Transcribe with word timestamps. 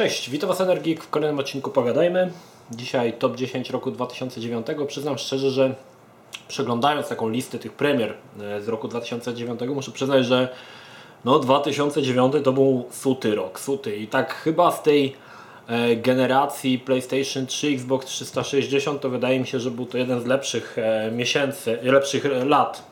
Cześć, 0.00 0.30
witam 0.30 0.48
Was 0.48 0.60
Energik 0.60 1.04
w 1.04 1.10
kolejnym 1.10 1.38
odcinku 1.38 1.70
Pogadajmy. 1.70 2.30
Dzisiaj 2.70 3.12
top 3.12 3.36
10 3.36 3.70
roku 3.70 3.90
2009. 3.90 4.66
Przyznam 4.86 5.18
szczerze, 5.18 5.50
że 5.50 5.74
przeglądając 6.48 7.08
taką 7.08 7.28
listę 7.28 7.58
tych 7.58 7.72
premier 7.72 8.14
e, 8.40 8.60
z 8.60 8.68
roku 8.68 8.88
2009 8.88 9.60
muszę 9.74 9.92
przyznać, 9.92 10.26
że 10.26 10.48
no 11.24 11.38
2009 11.38 12.34
to 12.44 12.52
był 12.52 12.84
suty 12.90 13.34
rok, 13.34 13.60
suty 13.60 13.96
i 13.96 14.06
tak 14.06 14.34
chyba 14.34 14.70
z 14.72 14.82
tej 14.82 15.16
e, 15.68 15.96
generacji 15.96 16.78
PlayStation 16.78 17.46
3, 17.46 17.68
Xbox 17.68 18.06
360 18.06 19.00
to 19.00 19.10
wydaje 19.10 19.40
mi 19.40 19.46
się, 19.46 19.60
że 19.60 19.70
był 19.70 19.86
to 19.86 19.98
jeden 19.98 20.20
z 20.20 20.26
lepszych 20.26 20.78
e, 20.78 21.10
miesięcy, 21.10 21.78
lepszych 21.82 22.24
lat 22.46 22.90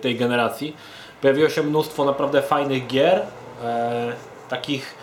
tej 0.00 0.16
generacji. 0.16 0.76
Pojawiło 1.20 1.48
się 1.48 1.62
mnóstwo 1.62 2.04
naprawdę 2.04 2.42
fajnych 2.42 2.86
gier, 2.86 3.22
takich 4.48 5.01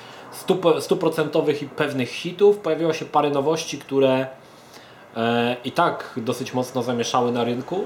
stuprocentowych 0.80 1.62
i 1.62 1.66
pewnych 1.66 2.10
hitów. 2.10 2.58
Pojawiło 2.58 2.94
się 2.94 3.06
parę 3.06 3.30
nowości, 3.30 3.78
które 3.78 4.28
e, 5.18 5.56
i 5.66 5.72
tak 5.72 6.14
dosyć 6.18 6.54
mocno 6.54 6.84
zamieszały 6.84 7.32
na 7.32 7.44
rynku. 7.44 7.86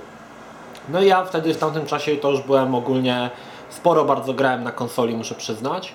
No 0.90 1.02
i 1.02 1.08
ja 1.08 1.26
wtedy 1.26 1.54
w 1.54 1.58
tamtym 1.58 1.86
czasie 1.86 2.16
to 2.16 2.32
już 2.32 2.42
byłem 2.42 2.76
ogólnie 2.76 3.30
sporo 3.70 4.06
bardzo 4.06 4.34
grałem 4.34 4.64
na 4.64 4.72
konsoli, 4.72 5.16
muszę 5.16 5.36
przyznać. 5.36 5.94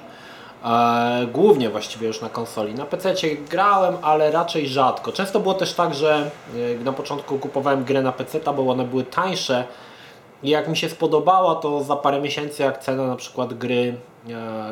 E, 0.65 1.27
głównie 1.33 1.71
właściwie 1.71 2.07
już 2.07 2.21
na 2.21 2.29
konsoli. 2.29 2.75
Na 2.75 2.87
PC 2.87 3.15
grałem, 3.51 3.97
ale 4.03 4.31
raczej 4.31 4.69
rzadko. 4.69 5.13
Często 5.13 5.41
było 5.41 5.55
też 5.55 5.73
tak, 5.75 5.95
że 5.95 6.31
e, 6.81 6.85
na 6.85 6.93
początku 6.93 7.39
kupowałem 7.39 7.85
grę 7.85 8.03
na 8.03 8.13
PC, 8.13 8.41
bo 8.41 8.71
one 8.71 8.85
były 8.85 9.05
tańsze 9.05 9.65
i 10.43 10.49
jak 10.49 10.69
mi 10.69 10.77
się 10.77 10.89
spodobała, 10.89 11.55
to 11.55 11.85
za 11.85 11.97
parę 11.97 12.21
miesięcy, 12.21 12.63
jak 12.63 12.79
cena 12.79 13.07
na 13.07 13.17
przykład 13.17 13.55
gry 13.55 13.97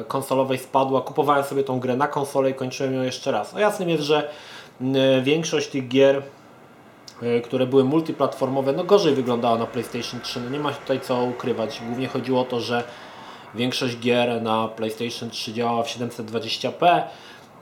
konsolowej 0.09 0.59
spadła, 0.59 1.01
kupowałem 1.01 1.45
sobie 1.45 1.65
tą 1.65 1.81
grę 1.81 1.97
na 1.97 2.09
konsolę 2.09 2.51
i 2.51 2.55
kończyłem 2.55 2.95
ją 2.95 3.03
jeszcze 3.03 3.31
raz. 3.31 3.55
A 3.55 3.61
jasnym 3.61 3.89
jest, 3.89 4.03
że 4.03 4.29
większość 5.23 5.69
tych 5.69 5.89
gier, 5.89 6.23
e, 7.23 7.41
które 7.41 7.67
były 7.67 7.85
multiplatformowe, 7.85 8.73
no 8.73 8.85
gorzej 8.85 9.15
wyglądała 9.15 9.59
na 9.59 9.67
PlayStation 9.67 10.21
3. 10.21 10.41
No 10.41 10.51
nie 10.51 10.59
ma 10.59 10.73
tutaj 10.73 11.01
co 11.01 11.23
ukrywać. 11.23 11.81
Głównie 11.87 12.09
chodziło 12.09 12.41
o 12.41 12.45
to, 12.45 12.61
że 12.61 12.85
większość 13.55 13.99
gier 13.99 14.43
na 14.43 14.69
PlayStation 14.69 15.31
3 15.31 15.53
działała 15.53 15.83
w 15.83 15.89
720p, 15.89 17.03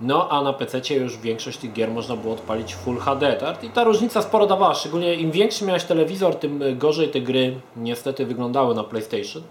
no 0.00 0.28
a 0.30 0.42
na 0.42 0.52
PC 0.52 0.94
już 0.94 1.18
większość 1.18 1.58
tych 1.58 1.72
gier 1.72 1.90
można 1.90 2.16
było 2.16 2.34
odpalić 2.34 2.74
Full 2.74 2.98
HD. 2.98 3.54
I 3.62 3.68
ta 3.68 3.84
różnica 3.84 4.22
sporo 4.22 4.46
dawała, 4.46 4.74
szczególnie 4.74 5.14
im 5.14 5.30
większy 5.30 5.64
miałeś 5.64 5.84
telewizor, 5.84 6.34
tym 6.34 6.62
gorzej 6.78 7.08
te 7.08 7.20
gry 7.20 7.60
niestety 7.76 8.26
wyglądały 8.26 8.74
na 8.74 8.84
PlayStation. 8.84 9.42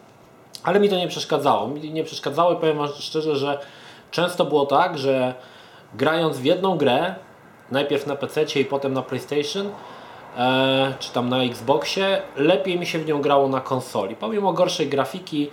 Ale 0.63 0.79
mi 0.79 0.89
to 0.89 0.95
nie 0.95 1.07
przeszkadzało. 1.07 1.67
Mi 1.67 1.91
nie 1.91 2.03
przeszkadzało 2.03 2.53
i 2.53 2.55
powiem 2.55 2.77
szczerze, 2.99 3.35
że 3.35 3.59
często 4.11 4.45
było 4.45 4.65
tak, 4.65 4.97
że 4.97 5.33
grając 5.93 6.37
w 6.37 6.45
jedną 6.45 6.77
grę, 6.77 7.15
najpierw 7.71 8.07
na 8.07 8.15
PC 8.15 8.59
i 8.59 8.65
potem 8.65 8.93
na 8.93 9.01
PlayStation, 9.01 9.69
e, 10.37 10.93
czy 10.99 11.11
tam 11.11 11.29
na 11.29 11.43
Xboxie, 11.43 12.21
lepiej 12.35 12.79
mi 12.79 12.85
się 12.85 12.99
w 12.99 13.05
nią 13.05 13.21
grało 13.21 13.47
na 13.47 13.61
konsoli. 13.61 14.15
Pomimo 14.15 14.53
gorszej 14.53 14.87
grafiki, 14.87 15.49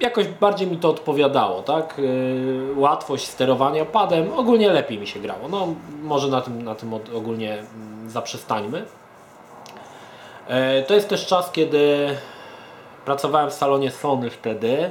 jakoś 0.00 0.28
bardziej 0.28 0.68
mi 0.68 0.76
to 0.76 0.90
odpowiadało, 0.90 1.62
tak? 1.62 1.98
Yy, 1.98 2.74
łatwość 2.76 3.26
sterowania 3.26 3.84
padem, 3.84 4.32
ogólnie 4.32 4.70
lepiej 4.70 4.98
mi 4.98 5.06
się 5.06 5.20
grało. 5.20 5.48
No, 5.48 5.68
może 6.02 6.28
na 6.28 6.40
tym, 6.40 6.62
na 6.62 6.74
tym 6.74 6.94
ogólnie 6.94 7.52
mm, 7.52 8.10
zaprzestańmy. 8.10 8.84
Yy, 10.48 10.54
to 10.86 10.94
jest 10.94 11.08
też 11.08 11.26
czas, 11.26 11.52
kiedy 11.52 12.08
pracowałem 13.04 13.50
w 13.50 13.54
salonie 13.54 13.90
Sony 13.90 14.30
wtedy. 14.30 14.90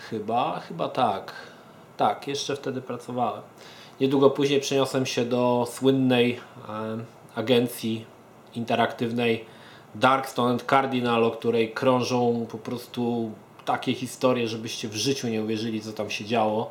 Chyba, 0.00 0.60
chyba 0.60 0.88
tak. 0.88 1.32
Tak, 1.96 2.28
jeszcze 2.28 2.56
wtedy 2.56 2.82
pracowałem. 2.82 3.42
Niedługo 4.00 4.30
później 4.30 4.60
przeniosłem 4.60 5.06
się 5.06 5.24
do 5.24 5.68
słynnej 5.70 6.28
yy, 6.28 7.04
agencji 7.34 8.06
interaktywnej 8.54 9.44
Darkstone 9.94 10.50
and 10.50 10.62
Cardinal, 10.62 11.24
o 11.24 11.30
której 11.30 11.72
krążą 11.72 12.46
po 12.50 12.58
prostu 12.58 13.30
takie 13.64 13.94
historie, 13.94 14.48
żebyście 14.48 14.88
w 14.88 14.94
życiu 14.94 15.28
nie 15.28 15.42
uwierzyli, 15.42 15.80
co 15.80 15.92
tam 15.92 16.10
się 16.10 16.24
działo 16.24 16.70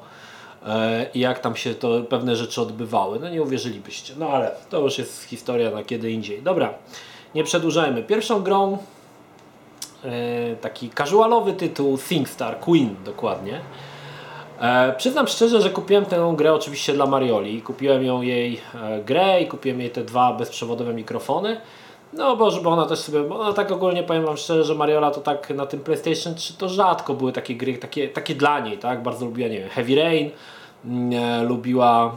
e, 0.66 1.06
i 1.14 1.20
jak 1.20 1.40
tam 1.40 1.56
się 1.56 1.76
to 1.76 2.02
pewne 2.02 2.36
rzeczy 2.36 2.62
odbywały. 2.62 3.20
No 3.20 3.30
nie 3.30 3.42
uwierzylibyście. 3.42 4.14
No 4.18 4.30
ale 4.30 4.52
to 4.70 4.80
już 4.80 4.98
jest 4.98 5.24
historia 5.24 5.72
na 5.72 5.84
kiedy 5.84 6.12
indziej. 6.12 6.42
Dobra, 6.42 6.74
nie 7.36 7.44
przedłużajmy. 7.44 8.04
Pierwszą 8.04 8.44
grą 8.44 8.74
e, 8.74 8.78
taki 10.62 10.90
casualowy 10.90 11.54
tytuł 11.54 11.98
SingStar, 11.98 12.60
Queen 12.60 12.96
dokładnie. 13.06 13.62
E, 14.60 14.94
przyznam 14.98 15.28
szczerze, 15.28 15.62
że 15.62 15.70
kupiłem 15.70 16.06
tę 16.06 16.34
grę 16.38 16.54
oczywiście 16.54 16.94
dla 16.94 17.06
Marioli. 17.06 17.62
Kupiłem 17.62 18.04
ją 18.04 18.22
jej 18.22 18.62
grę 19.06 19.42
i 19.42 19.48
kupiłem 19.48 19.82
jej 19.82 19.90
te 19.90 20.04
dwa 20.04 20.34
bezprzewodowe 20.34 20.94
mikrofony. 20.94 21.62
No 22.14 22.36
bo 22.36 22.72
ona 22.72 22.86
też 22.86 23.00
sobie, 23.00 23.24
bo 23.24 23.40
ona 23.40 23.54
tak 23.54 23.72
ogólnie 23.72 24.04
powiem 24.04 24.26
Wam 24.26 24.38
szczerze, 24.38 24.64
że 24.64 24.76
Mariola 24.76 25.12
to 25.12 25.22
tak 25.22 25.50
na 25.50 25.66
tym 25.66 25.80
PlayStation 25.80 26.36
3 26.36 26.54
to 26.54 26.70
rzadko 26.70 27.14
były 27.14 27.32
takie 27.32 27.56
gry, 27.56 27.78
takie, 27.78 28.10
takie 28.10 28.36
dla 28.36 28.60
niej, 28.60 28.78
tak? 28.78 29.04
Bardzo 29.04 29.26
lubiła, 29.26 29.50
nie 29.50 29.60
wiem, 29.60 29.70
Heavy 29.70 29.96
Rain, 29.96 30.30
mm, 30.86 31.14
e, 31.14 31.44
lubiła 31.44 32.16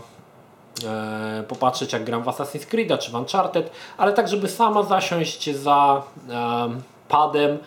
e, 0.86 1.44
popatrzeć 1.48 1.92
jak 1.92 2.04
gram 2.04 2.22
w 2.22 2.26
Assassin's 2.26 2.66
Creed 2.66 3.00
czy 3.00 3.10
w 3.10 3.14
Uncharted, 3.14 3.70
ale 3.98 4.12
tak 4.12 4.28
żeby 4.28 4.48
sama 4.48 4.82
zasiąść 4.82 5.56
za 5.56 6.02
e, 6.30 6.68
padem, 7.10 7.58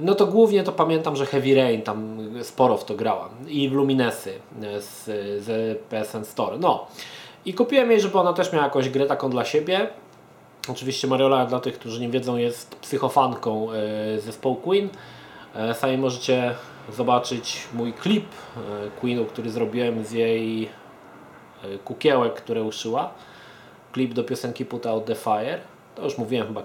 no 0.00 0.14
to 0.14 0.26
głównie 0.26 0.62
to 0.62 0.72
pamiętam, 0.72 1.16
że 1.16 1.26
Heavy 1.26 1.54
Rain 1.54 1.82
tam 1.82 2.18
sporo 2.42 2.76
w 2.76 2.84
to 2.84 2.94
grałam 2.94 3.30
i 3.48 3.68
Luminesy 3.68 4.32
e, 4.62 4.80
z, 4.80 5.04
z 5.44 5.78
PSN 5.88 6.24
Store, 6.24 6.58
no. 6.58 6.86
I 7.44 7.54
kupiłem 7.54 7.90
jej, 7.90 8.00
żeby 8.00 8.18
ona 8.18 8.32
też 8.32 8.52
miała 8.52 8.64
jakąś 8.64 8.88
grę 8.88 9.06
taką 9.06 9.30
dla 9.30 9.44
siebie. 9.44 9.88
Oczywiście 10.68 11.08
Mariola, 11.08 11.46
dla 11.46 11.60
tych, 11.60 11.78
którzy 11.78 12.00
nie 12.00 12.08
wiedzą, 12.08 12.36
jest 12.36 12.74
psychofanką 12.74 13.68
e, 13.72 14.20
zespołu 14.20 14.56
Queen. 14.56 14.88
E, 15.54 15.74
sami 15.74 15.98
możecie 15.98 16.54
zobaczyć 16.92 17.58
mój 17.74 17.92
klip 17.92 18.24
Queenu, 19.00 19.24
który 19.24 19.50
zrobiłem 19.50 20.04
z 20.04 20.12
jej 20.12 20.68
kukiełek, 21.84 22.34
które 22.34 22.62
uszyła. 22.62 23.10
Klip 23.92 24.14
do 24.14 24.24
piosenki 24.24 24.64
Put 24.64 24.86
Out 24.86 25.04
The 25.04 25.14
Fire. 25.14 25.58
To 25.94 26.04
już 26.04 26.18
mówiłem 26.18 26.46
chyba 26.46 26.62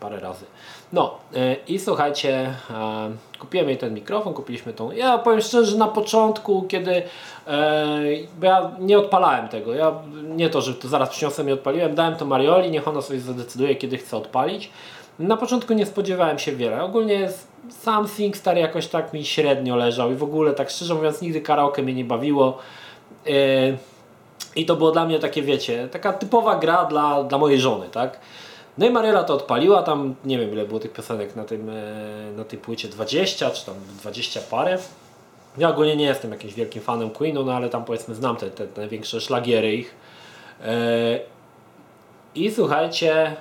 parę 0.00 0.20
razy. 0.20 0.44
No 0.92 1.18
e, 1.34 1.56
i 1.68 1.78
słuchajcie, 1.78 2.54
e, 2.70 3.10
kupiłem 3.38 3.68
jej 3.68 3.78
ten 3.78 3.94
mikrofon, 3.94 4.34
kupiliśmy 4.34 4.72
tą. 4.72 4.92
Ja 4.92 5.18
powiem 5.18 5.40
szczerze, 5.40 5.76
na 5.76 5.88
początku, 5.88 6.62
kiedy 6.62 7.02
e, 7.46 7.98
bo 8.40 8.46
ja 8.46 8.70
nie 8.78 8.98
odpalałem 8.98 9.48
tego, 9.48 9.74
ja 9.74 9.92
nie 10.22 10.50
to, 10.50 10.60
że 10.60 10.74
to 10.74 10.88
zaraz 10.88 11.08
przyniosłem 11.08 11.48
i 11.48 11.52
odpaliłem, 11.52 11.94
dałem 11.94 12.16
to 12.16 12.24
Marioli, 12.24 12.70
niech 12.70 12.88
ona 12.88 13.02
sobie 13.02 13.20
zadecyduje, 13.20 13.76
kiedy 13.76 13.98
chce 13.98 14.16
odpalić. 14.16 14.70
Na 15.18 15.36
początku 15.36 15.72
nie 15.72 15.86
spodziewałem 15.86 16.38
się 16.38 16.52
wiele. 16.52 16.82
Ogólnie 16.82 17.28
sam 17.68 18.08
SingStar 18.08 18.56
jakoś 18.56 18.86
tak 18.86 19.12
mi 19.12 19.24
średnio 19.24 19.76
leżał 19.76 20.12
i 20.12 20.14
w 20.14 20.22
ogóle 20.22 20.52
tak 20.52 20.70
szczerze 20.70 20.94
mówiąc 20.94 21.22
nigdy 21.22 21.40
karaoke 21.40 21.82
mnie 21.82 21.94
nie 21.94 22.04
bawiło. 22.04 22.58
I 24.56 24.66
to 24.66 24.76
było 24.76 24.90
dla 24.90 25.06
mnie 25.06 25.18
takie, 25.18 25.42
wiecie, 25.42 25.88
taka 25.88 26.12
typowa 26.12 26.56
gra 26.56 26.84
dla, 26.84 27.24
dla 27.24 27.38
mojej 27.38 27.60
żony, 27.60 27.88
tak? 27.88 28.20
No 28.80 28.86
i 28.86 28.90
Mariela 28.90 29.24
to 29.24 29.34
odpaliła, 29.34 29.82
tam 29.82 30.14
nie 30.24 30.38
wiem 30.38 30.52
ile 30.52 30.66
było 30.66 30.80
tych 30.80 30.92
piosenek 30.92 31.36
na, 31.36 31.44
tym, 31.44 31.70
e, 31.70 32.32
na 32.36 32.44
tej 32.44 32.58
płycie, 32.58 32.88
20 32.88 33.50
czy 33.50 33.66
tam 33.66 33.74
20 34.00 34.40
parę. 34.50 34.78
Ja 35.58 35.70
ogólnie 35.70 35.96
nie 35.96 36.04
jestem 36.04 36.30
jakimś 36.30 36.54
wielkim 36.54 36.82
fanem 36.82 37.10
Queenu, 37.10 37.44
no 37.44 37.52
ale 37.52 37.68
tam 37.68 37.84
powiedzmy 37.84 38.14
znam 38.14 38.36
te, 38.36 38.50
te, 38.50 38.66
największe 38.76 39.20
szlagiery 39.20 39.74
ich. 39.74 39.94
E, 40.64 41.20
I 42.34 42.50
słuchajcie, 42.50 43.36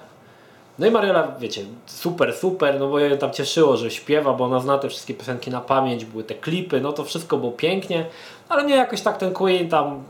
no 0.80 0.88
i 0.88 0.92
Mariela, 0.92 1.36
wiecie, 1.40 1.62
super, 1.86 2.34
super, 2.34 2.80
no 2.80 2.88
bo 2.88 3.00
ja 3.00 3.18
tam 3.18 3.32
cieszyło, 3.32 3.78
że 3.78 3.92
śpiewa, 3.92 4.34
bo 4.34 4.46
ona 4.46 4.60
zna 4.60 4.78
te 4.78 4.90
wszystkie 4.90 5.14
piosenki 5.14 5.52
na 5.52 5.62
pamięć, 5.62 6.06
były 6.06 6.24
te 6.24 6.36
klipy, 6.36 6.82
no 6.82 6.94
to 6.94 7.04
wszystko 7.04 7.38
było 7.38 7.52
pięknie, 7.52 8.06
ale 8.50 8.66
nie 8.66 8.76
jakoś 8.76 9.02
tak 9.02 9.18
ten 9.18 9.34
Queen 9.34 9.70
tam, 9.70 10.04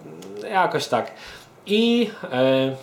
jakoś 0.51 0.87
tak. 0.87 1.11
I 1.65 2.09
e, 2.31 2.75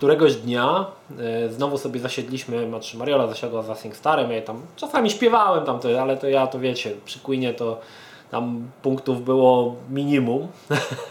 któregoś 0.00 0.36
dnia 0.36 0.86
e, 1.18 1.48
znowu 1.48 1.78
sobie 1.78 2.00
zasiedliśmy, 2.00 2.68
znaczy 2.68 2.96
Mariola 2.96 3.26
zasiadła 3.26 3.62
za 3.62 3.74
SingStarem, 3.74 4.30
ja 4.30 4.42
tam 4.42 4.62
czasami 4.76 5.10
śpiewałem 5.10 5.64
tam, 5.64 5.78
to, 5.80 6.02
ale 6.02 6.16
to 6.16 6.28
ja 6.28 6.46
to 6.46 6.58
wiecie, 6.60 6.92
przy 7.04 7.18
Queenie 7.18 7.54
to 7.54 7.80
tam 8.30 8.70
punktów 8.82 9.24
było 9.24 9.76
minimum. 9.90 10.48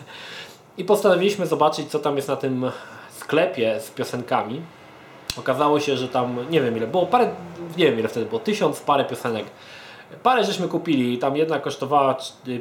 I 0.77 0.85
postanowiliśmy 0.85 1.47
zobaczyć, 1.47 1.89
co 1.89 1.99
tam 1.99 2.15
jest 2.15 2.27
na 2.27 2.35
tym 2.35 2.71
sklepie 3.11 3.79
z 3.79 3.89
piosenkami. 3.91 4.61
Okazało 5.37 5.79
się, 5.79 5.97
że 5.97 6.07
tam, 6.07 6.37
nie 6.49 6.61
wiem 6.61 6.77
ile, 6.77 6.87
było 6.87 7.05
parę, 7.05 7.29
nie 7.77 7.85
wiem 7.85 7.99
ile 7.99 8.07
wtedy 8.07 8.25
było, 8.25 8.39
tysiąc 8.39 8.79
parę 8.79 9.05
piosenek. 9.05 9.45
Parę 10.23 10.43
żeśmy 10.43 10.67
kupili, 10.67 11.17
tam 11.17 11.37
jedna 11.37 11.59
kosztowała 11.59 12.17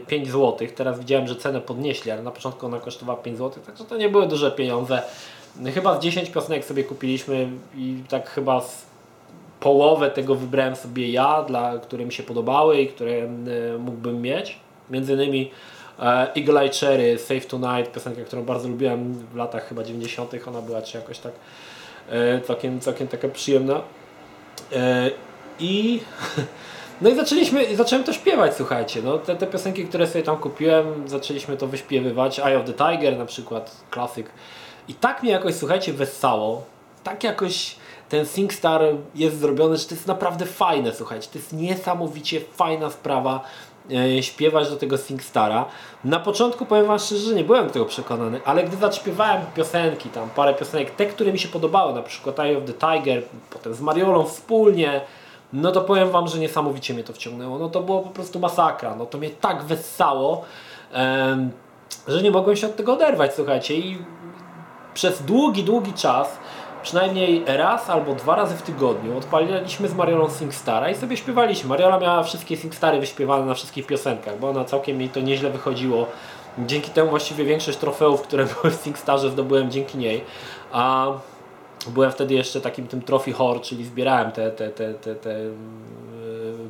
5 0.06 0.26
zł, 0.26 0.68
teraz 0.74 0.98
widziałem, 0.98 1.28
że 1.28 1.36
cenę 1.36 1.60
podnieśli, 1.60 2.10
ale 2.10 2.22
na 2.22 2.30
początku 2.30 2.66
ona 2.66 2.80
kosztowała 2.80 3.18
5 3.18 3.38
zł, 3.38 3.62
także 3.66 3.84
to 3.84 3.96
nie 3.96 4.08
były 4.08 4.26
duże 4.26 4.50
pieniądze. 4.50 5.02
Chyba 5.74 6.00
z 6.00 6.02
10 6.02 6.30
piosenek 6.30 6.64
sobie 6.64 6.84
kupiliśmy 6.84 7.48
i 7.76 8.02
tak 8.08 8.30
chyba 8.30 8.60
z 8.60 8.86
połowę 9.60 10.10
tego 10.10 10.34
wybrałem 10.34 10.76
sobie 10.76 11.10
ja, 11.10 11.42
dla, 11.42 11.78
które 11.78 12.04
mi 12.04 12.12
się 12.12 12.22
podobały 12.22 12.80
i 12.80 12.88
które 12.88 13.28
mógłbym 13.78 14.22
mieć. 14.22 14.58
Między 14.90 15.12
innymi 15.12 15.50
E, 15.98 16.34
Eagle 16.34 16.60
Eye 16.60 16.70
Cherry, 16.70 17.18
Save 17.18 17.46
Tonight, 17.46 17.92
piosenka, 17.92 18.24
którą 18.24 18.44
bardzo 18.44 18.68
lubiłem 18.68 19.14
w 19.14 19.36
latach 19.36 19.68
chyba 19.68 19.84
90. 19.84 20.34
ona 20.46 20.62
była 20.62 20.82
czy 20.82 20.98
jakoś 20.98 21.18
tak 21.18 21.32
e, 22.10 22.40
całkiem, 22.40 22.80
całkiem 22.80 23.08
taka 23.08 23.28
przyjemna. 23.28 23.80
E, 24.72 25.10
I 25.60 26.00
no 27.00 27.10
i 27.10 27.14
zaczęliśmy, 27.14 27.76
zacząłem 27.76 28.04
to 28.04 28.12
śpiewać, 28.12 28.54
słuchajcie, 28.54 29.02
no 29.04 29.18
te, 29.18 29.36
te 29.36 29.46
piosenki, 29.46 29.84
które 29.84 30.06
sobie 30.06 30.24
tam 30.24 30.36
kupiłem, 30.36 31.08
zaczęliśmy 31.08 31.56
to 31.56 31.66
wyśpiewywać, 31.66 32.38
Eye 32.38 32.58
of 32.58 32.66
the 32.66 32.72
Tiger 32.72 33.18
na 33.18 33.26
przykład, 33.26 33.76
klasyk. 33.90 34.30
I 34.88 34.94
tak 34.94 35.22
mnie 35.22 35.32
jakoś, 35.32 35.54
słuchajcie, 35.54 35.92
wessało, 35.92 36.62
tak 37.04 37.24
jakoś 37.24 37.76
ten 38.08 38.26
SingStar 38.26 38.82
jest 39.14 39.38
zrobiony, 39.38 39.76
że 39.76 39.84
to 39.84 39.94
jest 39.94 40.06
naprawdę 40.06 40.46
fajne, 40.46 40.92
słuchajcie, 40.92 41.28
to 41.32 41.38
jest 41.38 41.52
niesamowicie 41.52 42.40
fajna 42.40 42.90
sprawa 42.90 43.44
e, 43.92 44.22
śpiewać 44.22 44.70
do 44.70 44.76
tego 44.76 44.96
SingStara. 44.96 45.64
Na 46.04 46.20
początku 46.20 46.66
powiem 46.66 46.86
Wam 46.86 46.98
szczerze, 46.98 47.20
że 47.20 47.34
nie 47.34 47.44
byłem 47.44 47.70
tego 47.70 47.84
przekonany, 47.84 48.40
ale 48.44 48.64
gdy 48.64 48.76
zaśpiewałem 48.76 49.42
piosenki, 49.54 50.08
tam 50.08 50.30
parę 50.30 50.54
piosenek, 50.54 50.90
te, 50.90 51.06
które 51.06 51.32
mi 51.32 51.38
się 51.38 51.48
podobały, 51.48 51.94
na 51.94 52.02
przykład 52.02 52.40
Eye 52.40 52.58
of 52.58 52.64
the 52.64 52.72
Tiger, 52.72 53.22
potem 53.50 53.74
z 53.74 53.80
Mariolą 53.80 54.26
wspólnie, 54.26 55.00
no 55.52 55.72
to 55.72 55.80
powiem 55.80 56.10
Wam, 56.10 56.28
że 56.28 56.38
niesamowicie 56.38 56.94
mnie 56.94 57.04
to 57.04 57.12
wciągnęło. 57.12 57.58
No 57.58 57.68
to 57.68 57.80
było 57.80 58.00
po 58.00 58.10
prostu 58.10 58.38
masakra. 58.38 58.94
No 58.94 59.06
to 59.06 59.18
mnie 59.18 59.30
tak 59.30 59.62
wessało, 59.62 60.44
że 62.08 62.22
nie 62.22 62.30
mogłem 62.30 62.56
się 62.56 62.66
od 62.66 62.76
tego 62.76 62.92
oderwać, 62.92 63.34
słuchajcie. 63.34 63.74
I 63.74 63.98
przez 64.98 65.22
długi, 65.22 65.64
długi 65.64 65.92
czas, 65.92 66.38
przynajmniej 66.82 67.44
raz 67.46 67.90
albo 67.90 68.14
dwa 68.14 68.36
razy 68.36 68.56
w 68.56 68.62
tygodniu, 68.62 69.18
odpaliliśmy 69.18 69.88
z 69.88 69.94
Mariolą 69.94 70.30
SingStara 70.30 70.90
i 70.90 70.94
sobie 70.94 71.16
śpiewaliśmy. 71.16 71.68
Mariola 71.68 71.98
miała 71.98 72.22
wszystkie 72.22 72.56
SingStary 72.56 73.00
wyśpiewane 73.00 73.46
na 73.46 73.54
wszystkich 73.54 73.86
piosenkach, 73.86 74.38
bo 74.38 74.48
ona 74.50 74.64
całkiem 74.64 75.00
jej 75.00 75.10
to 75.10 75.20
nieźle 75.20 75.50
wychodziło. 75.50 76.06
Dzięki 76.58 76.90
temu 76.90 77.10
właściwie 77.10 77.44
większość 77.44 77.78
trofeów, 77.78 78.22
które 78.22 78.46
były 78.62 78.74
w 78.74 78.80
SingStarze 78.80 79.30
zdobyłem 79.30 79.70
dzięki 79.70 79.98
niej. 79.98 80.24
A 80.72 81.06
byłem 81.88 82.12
wtedy 82.12 82.34
jeszcze 82.34 82.60
takim 82.60 82.86
tym 82.86 83.02
trophy 83.02 83.32
whore, 83.32 83.60
czyli 83.60 83.84
zbierałem 83.84 84.32
te, 84.32 84.50
te, 84.50 84.68
te, 84.70 84.94
te, 84.94 85.14
te 85.14 85.30
yy, 85.40 85.52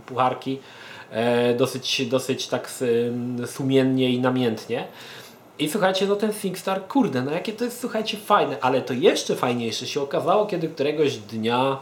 pucharki 0.06 0.58
e, 1.10 1.54
dosyć, 1.54 2.06
dosyć 2.06 2.48
tak 2.48 2.70
sumiennie 3.46 4.10
i 4.10 4.20
namiętnie. 4.20 4.88
I 5.58 5.68
słuchajcie, 5.68 6.06
no 6.06 6.16
ten 6.16 6.32
SingStar, 6.32 6.86
kurde, 6.86 7.22
no 7.22 7.30
jakie 7.30 7.52
to 7.52 7.64
jest, 7.64 7.80
słuchajcie, 7.80 8.16
fajne, 8.18 8.56
ale 8.60 8.82
to 8.82 8.92
jeszcze 8.92 9.36
fajniejsze 9.36 9.86
się 9.86 10.00
okazało, 10.00 10.46
kiedy 10.46 10.68
któregoś 10.68 11.16
dnia 11.16 11.78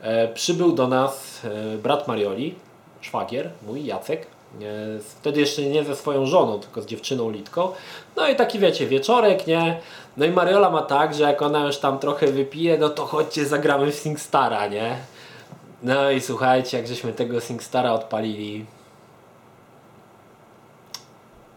e, 0.00 0.28
przybył 0.28 0.72
do 0.72 0.88
nas 0.88 1.40
e, 1.44 1.78
brat 1.78 2.08
Marioli, 2.08 2.54
szwagier, 3.00 3.50
mój 3.66 3.84
Jacek, 3.84 4.26
e, 4.26 4.26
wtedy 5.00 5.40
jeszcze 5.40 5.62
nie 5.62 5.84
ze 5.84 5.96
swoją 5.96 6.26
żoną, 6.26 6.60
tylko 6.60 6.82
z 6.82 6.86
dziewczyną 6.86 7.30
Litką. 7.30 7.68
No 8.16 8.28
i 8.28 8.36
taki 8.36 8.58
wiecie, 8.58 8.86
wieczorek, 8.86 9.46
nie? 9.46 9.80
No 10.16 10.26
i 10.26 10.30
Mariola 10.30 10.70
ma 10.70 10.82
tak, 10.82 11.14
że 11.14 11.22
jak 11.22 11.42
ona 11.42 11.66
już 11.66 11.78
tam 11.78 11.98
trochę 11.98 12.26
wypije, 12.26 12.78
no 12.78 12.88
to 12.88 13.06
chodźcie 13.06 13.46
zagramy 13.46 13.92
w 13.92 13.94
SingStara, 13.94 14.66
nie? 14.66 14.96
No 15.82 16.10
i 16.10 16.20
słuchajcie, 16.20 16.76
jak 16.76 16.86
żeśmy 16.86 17.12
tego 17.12 17.40
SingStara 17.40 17.92
odpalili, 17.92 18.66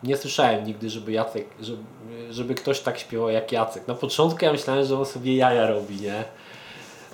nie 0.04 0.18
słyszałem 0.18 0.66
nigdy, 0.66 0.90
żeby 0.90 1.12
Jacek, 1.12 1.46
żeby, 1.62 1.84
żeby 2.30 2.56
ktoś 2.56 2.80
tak 2.80 3.00
śpiewał 3.00 3.30
jak 3.30 3.51
Jacek. 3.51 3.88
Na 3.88 3.96
początku 3.96 4.46
ja 4.46 4.51
myślałem, 4.51 4.86
że 4.86 5.00
on 5.00 5.06
sobie 5.06 5.36
jaja 5.36 5.68
robi, 5.68 6.01
nie? 6.01 6.24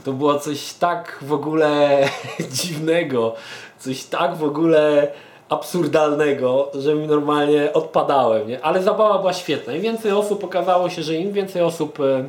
To 0.04 0.14
było 0.14 0.40
coś 0.40 0.74
tak 0.74 1.20
w 1.22 1.34
ogóle 1.34 2.00
dziwnego, 2.62 3.36
coś 3.80 4.04
tak 4.04 4.36
w 4.36 4.44
ogóle 4.44 5.12
absurdalnego, 5.50 6.72
że 6.74 6.96
mi 6.96 7.08
normalnie 7.08 7.74
odpadałem, 7.74 8.48
nie? 8.48 8.62
Ale 8.62 8.84
zabawa 8.84 9.20
była 9.20 9.34
świetna. 9.34 9.74
Im 9.74 9.82
więcej 9.82 10.12
osób 10.12 10.44
okazało 10.44 10.90
się, 10.90 11.04
że 11.04 11.16
im 11.16 11.32
więcej 11.32 11.62
osób 11.62 12.00
e, 12.00 12.26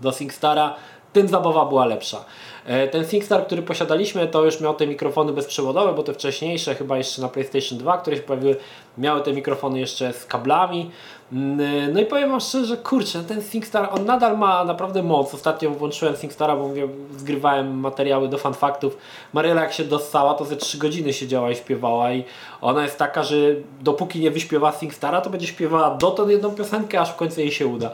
do 0.00 0.12
SingStara, 0.12 0.74
tym 1.12 1.28
zabawa 1.28 1.64
była 1.64 1.86
lepsza. 1.86 2.24
E, 2.66 2.88
Ten 2.88 3.04
SingStar, 3.06 3.46
który 3.46 3.62
posiadaliśmy, 3.62 4.26
to 4.28 4.44
już 4.44 4.60
miał 4.60 4.74
te 4.74 4.86
mikrofony 4.86 5.32
bezprzewodowe, 5.32 5.92
bo 5.94 6.02
te 6.02 6.14
wcześniejsze, 6.14 6.74
chyba 6.74 6.98
jeszcze 6.98 7.22
na 7.22 7.28
PlayStation 7.28 7.78
2, 7.78 7.98
które 7.98 8.16
się 8.16 8.22
pojawiły, 8.22 8.56
miały 8.98 9.20
te 9.20 9.32
mikrofony 9.32 9.80
jeszcze 9.80 10.12
z 10.12 10.26
kablami. 10.26 10.90
Mm, 11.32 11.92
No 11.92 12.00
i 12.00 12.06
powiem 12.06 12.30
Wam 12.30 12.40
szczerze, 12.40 12.76
kurczę, 12.76 13.24
ten 13.24 13.42
SingStar, 13.42 13.88
on 13.92 14.04
nadal 14.04 14.38
ma 14.38 14.64
naprawdę 14.64 15.02
moc. 15.02 15.34
Ostatnio 15.34 15.70
włączyłem 15.70 16.16
SingStara, 16.16 16.56
bo 16.56 16.68
mówię, 16.68 16.88
zgrywałem 17.16 17.80
materiały 17.80 18.28
do 18.28 18.38
fanfaktów. 18.38 18.96
Maryla 19.32 19.62
jak 19.62 19.72
się 19.72 19.84
dostała, 19.84 20.34
to 20.34 20.44
ze 20.44 20.56
3 20.56 20.78
godziny 20.78 21.12
siedziała 21.12 21.50
i 21.50 21.56
śpiewała 21.56 22.12
i 22.12 22.24
ona 22.60 22.82
jest 22.82 22.98
taka, 22.98 23.22
że 23.22 23.36
dopóki 23.80 24.20
nie 24.20 24.30
wyśpiewa 24.30 24.72
SingStara, 24.72 25.20
to 25.20 25.30
będzie 25.30 25.46
śpiewała 25.46 25.90
dotąd 25.94 26.30
jedną 26.30 26.50
piosenkę, 26.50 27.00
aż 27.00 27.10
w 27.12 27.16
końcu 27.16 27.40
jej 27.40 27.50
się 27.50 27.66
uda. 27.66 27.90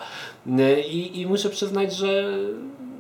Mm, 0.47 0.79
I, 0.79 1.21
i 1.21 1.27
muszę 1.27 1.51
przyznać, 1.51 1.95
że 1.95 2.29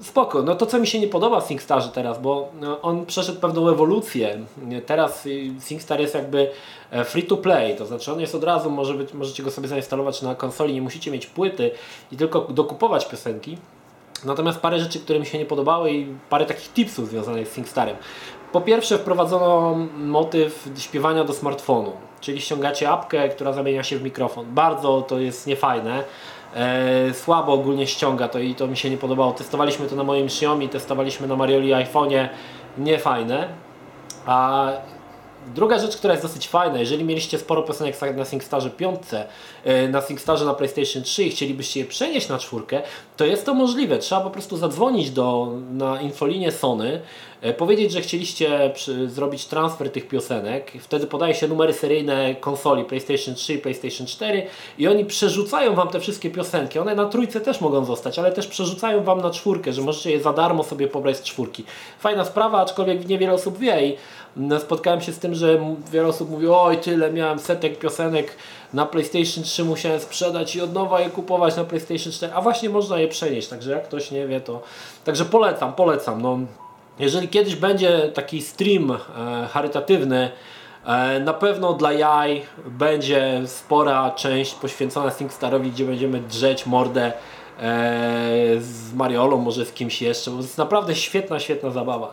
spoko. 0.03 0.43
No 0.43 0.55
to 0.55 0.67
co 0.67 0.79
mi 0.79 0.87
się 0.87 1.01
nie 1.01 1.09
podoba 1.09 1.41
w 1.41 1.47
SingStarze 1.47 1.89
teraz, 1.89 2.21
bo 2.21 2.49
no, 2.61 2.81
on 2.81 3.07
przeszedł 3.07 3.41
pewną 3.41 3.69
ewolucję. 3.69 4.39
Teraz 4.87 5.29
SingStar 5.61 6.01
jest 6.01 6.15
jakby 6.15 6.51
e, 6.91 7.05
free 7.05 7.23
to 7.23 7.37
play, 7.37 7.77
to 7.77 7.87
znaczy 7.87 8.13
on 8.13 8.21
jest 8.21 8.35
od 8.35 8.45
razu, 8.45 8.71
może 8.71 8.95
być, 8.95 9.15
możecie 9.15 9.43
go 9.43 9.51
sobie 9.51 9.69
zainstalować 9.69 10.23
na 10.23 10.35
konsoli, 10.35 10.75
nie 10.75 10.83
musicie 10.83 11.11
mieć 11.11 11.27
płyty 11.27 11.71
i 12.13 12.17
tylko 12.17 12.41
dokupować 12.41 13.09
piosenki. 13.09 13.59
Natomiast 14.25 14.61
parę 14.61 14.79
rzeczy, 14.79 15.01
które 15.01 15.21
mi 15.21 15.27
się 15.27 15.39
nie 15.39 15.47
podobały 15.47 15.93
i 15.93 16.07
parę 16.31 16.47
takich 16.47 16.73
tipsów 16.73 17.09
związanych 17.09 17.49
z 17.49 17.53
SingStarem. 17.53 17.97
Po 18.53 18.61
pierwsze 18.61 18.99
wprowadzono 18.99 19.77
motyw 19.97 20.69
śpiewania 20.79 21.25
do 21.25 21.33
smartfonu, 21.33 21.93
czyli 22.21 22.41
ściągacie 22.41 22.91
apkę, 22.91 23.29
która 23.29 23.53
zamienia 23.53 23.83
się 23.83 23.99
w 23.99 24.03
mikrofon. 24.03 24.47
Bardzo 24.55 25.03
to 25.03 25.19
jest 25.19 25.47
niefajne. 25.47 26.05
E, 26.55 27.15
słabo 27.15 27.53
ogólnie 27.53 27.87
ściąga 27.87 28.29
to 28.29 28.39
i 28.39 28.55
to 28.55 28.67
mi 28.67 28.77
się 28.77 28.91
nie 28.91 28.97
podobało. 28.97 29.33
Testowaliśmy 29.33 29.87
to 29.87 29.97
na 29.97 30.05
moim 30.05 30.27
Xiaomi, 30.27 30.69
testowaliśmy 30.69 31.27
na 31.27 31.37
Marioli 31.37 31.73
iPhone'ie. 31.73 32.29
Niefajne. 32.79 33.49
A 34.27 34.69
druga 35.55 35.79
rzecz, 35.79 35.97
która 35.97 36.15
jest 36.15 36.25
dosyć 36.25 36.49
fajna, 36.49 36.79
jeżeli 36.79 37.05
mieliście 37.05 37.39
sporo 37.39 37.63
piosenek 37.63 38.17
na 38.17 38.25
SingStarze 38.25 38.71
5, 38.71 39.01
e, 39.65 39.89
na 39.89 40.03
SingStarze 40.03 40.45
na 40.45 40.55
PlayStation 40.55 41.03
3 41.03 41.25
i 41.25 41.31
chcielibyście 41.31 41.81
je 41.81 41.87
przenieść 41.87 42.29
na 42.29 42.39
czwórkę, 42.39 42.83
to 43.17 43.27
jest 43.27 43.47
to 43.47 43.55
możliwe. 43.55 43.99
Trzeba 43.99 44.21
po 44.21 44.31
prostu 44.31 44.57
zadzwonić 44.57 45.11
do, 45.11 45.53
na 45.71 46.01
infolinię 46.01 46.53
Sony, 46.53 47.01
e, 47.41 47.55
powiedzieć, 47.55 47.93
że 47.93 48.01
chcieliście 48.01 48.71
przy, 48.75 49.11
zrobić 49.11 49.47
transfer 49.47 49.93
tych 49.93 50.09
piosenek. 50.09 50.73
Wtedy 50.81 51.07
podaje 51.07 51.35
się 51.35 51.49
numery 51.49 51.73
seryjne 51.73 52.35
konsoli 52.35 52.85
PlayStation 52.85 53.35
3 53.35 53.55
i 53.55 53.59
PlayStation 53.59 54.07
4 54.07 54.47
i 54.79 54.89
oni 54.89 55.05
przerzucają 55.05 55.75
Wam 55.75 55.89
te 55.89 56.01
wszystkie 56.01 56.31
piosenki. 56.31 56.79
One 56.79 56.95
na 56.95 57.07
trójce 57.07 57.41
też 57.41 57.61
mogą 57.61 57.85
zostać, 57.85 58.19
ale 58.19 58.33
też 58.33 58.47
przerzucają 58.47 59.05
Wam 59.05 59.21
na 59.21 59.31
czwórkę, 59.31 59.73
że 59.73 59.83
możecie 59.83 60.11
je 60.11 60.21
za 60.21 60.33
darmo 60.33 60.65
sobie 60.65 60.89
pobrać 60.89 61.17
z 61.17 61.23
czwórki. 61.23 61.65
Fajna 61.99 62.25
sprawa, 62.25 62.61
aczkolwiek 62.61 63.09
niewiele 63.09 63.33
osób 63.33 63.59
wie 63.59 63.87
i 63.87 63.97
spotkałem 64.59 65.01
się 65.01 65.13
z 65.13 65.19
tym, 65.19 65.35
że 65.39 65.77
wiele 65.93 66.09
osób 66.09 66.31
mówi, 66.31 66.49
oj 66.49 66.79
tyle 66.79 67.13
miałem 67.13 67.39
setek 67.39 67.79
piosenek 67.79 68.37
na 68.73 68.87
PlayStation 68.87 69.45
3 69.45 69.65
musiałem 69.65 70.01
sprzedać 70.01 70.57
i 70.57 70.61
od 70.61 70.73
nowa 70.73 71.01
je 71.01 71.11
kupować 71.11 71.57
na 71.57 71.65
PlayStation 71.65 72.13
4, 72.13 72.33
a 72.33 72.41
właśnie 72.41 72.71
można 72.71 72.99
je 72.99 73.09
przenieść, 73.09 73.49
także 73.49 73.71
jak 73.71 73.85
ktoś 73.85 74.11
nie 74.11 74.27
wie 74.27 74.41
to... 74.41 74.63
Także 75.05 75.25
polecam, 75.25 75.73
polecam. 75.73 76.23
No, 76.23 76.39
jeżeli 76.99 77.29
kiedyś 77.29 77.57
będzie 77.57 78.11
taki 78.15 78.43
stream 78.43 78.91
e, 78.91 78.97
charytatywny, 79.53 80.31
e, 80.87 81.21
na 81.21 81.35
pewno 81.35 81.73
dla 81.73 81.93
jaj 81.93 82.43
będzie 82.67 83.43
spora 83.47 84.11
część 84.11 84.55
poświęcona 84.55 85.11
SingStarowi, 85.11 85.71
gdzie 85.71 85.85
będziemy 85.85 86.21
drzeć 86.21 86.67
mordę 86.67 87.07
e, 87.07 87.13
z 88.59 88.95
Mariolą, 88.95 89.37
może 89.37 89.67
z 89.67 89.73
kimś 89.73 90.03
jeszcze, 90.03 90.31
bo 90.31 90.37
to 90.37 90.43
jest 90.43 90.59
naprawdę 90.59 90.95
świetna, 90.95 91.41
świetna 91.41 91.71
zabawa. 91.71 92.13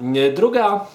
E, 0.00 0.32
Druga 0.32 0.86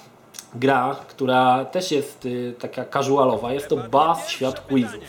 gra, 0.60 0.96
która 1.08 1.66
też 1.66 1.92
jest 1.92 2.26
y, 2.26 2.54
taka 2.60 2.86
casualowa, 2.86 3.54
jest 3.54 3.68
to 3.68 3.78
Buzz 3.78 4.28
Świat 4.28 4.60
Quizów. 4.60 5.04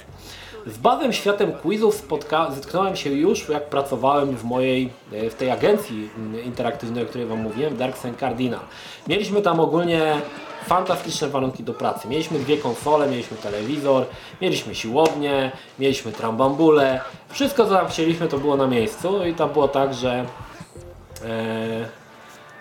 Z 0.67 0.79
Buzzem 0.79 1.13
Światem 1.13 1.53
Quizów 1.53 1.95
spotka- 1.95 2.53
zetknąłem 2.53 2.97
się 2.97 3.11
już 3.11 3.49
jak 3.49 3.69
pracowałem 3.69 4.37
w 4.37 4.45
mojej, 4.45 4.91
y, 5.13 5.31
w 5.31 5.35
tej 5.35 5.51
agencji 5.51 6.11
y, 6.35 6.43
interaktywnej, 6.43 7.05
o 7.05 7.07
której 7.07 7.27
Wam 7.27 7.39
mówiłem, 7.39 7.77
Dark 7.77 7.99
Sun 7.99 8.15
Cardinal. 8.21 8.61
Mieliśmy 9.09 9.43
tam 9.43 9.61
ogólnie 9.61 10.15
fantastyczne 10.67 11.29
warunki 11.29 11.63
do 11.63 11.75
pracy. 11.75 12.09
Mieliśmy 12.09 12.39
dwie 12.39 12.57
konsole, 12.57 13.09
mieliśmy 13.09 13.37
telewizor, 13.37 14.05
mieliśmy 14.41 14.75
siłownię, 14.75 15.53
mieliśmy 15.79 16.13
trambambule. 16.13 17.01
Wszystko 17.29 17.67
co 17.67 17.87
chcieliśmy 17.87 18.29
to 18.29 18.39
było 18.39 18.57
na 18.57 18.67
miejscu 18.67 19.27
i 19.27 19.35
tam 19.35 19.51
było 19.51 19.69
tak, 19.69 19.95
że 19.95 20.25
e, 21.25 21.89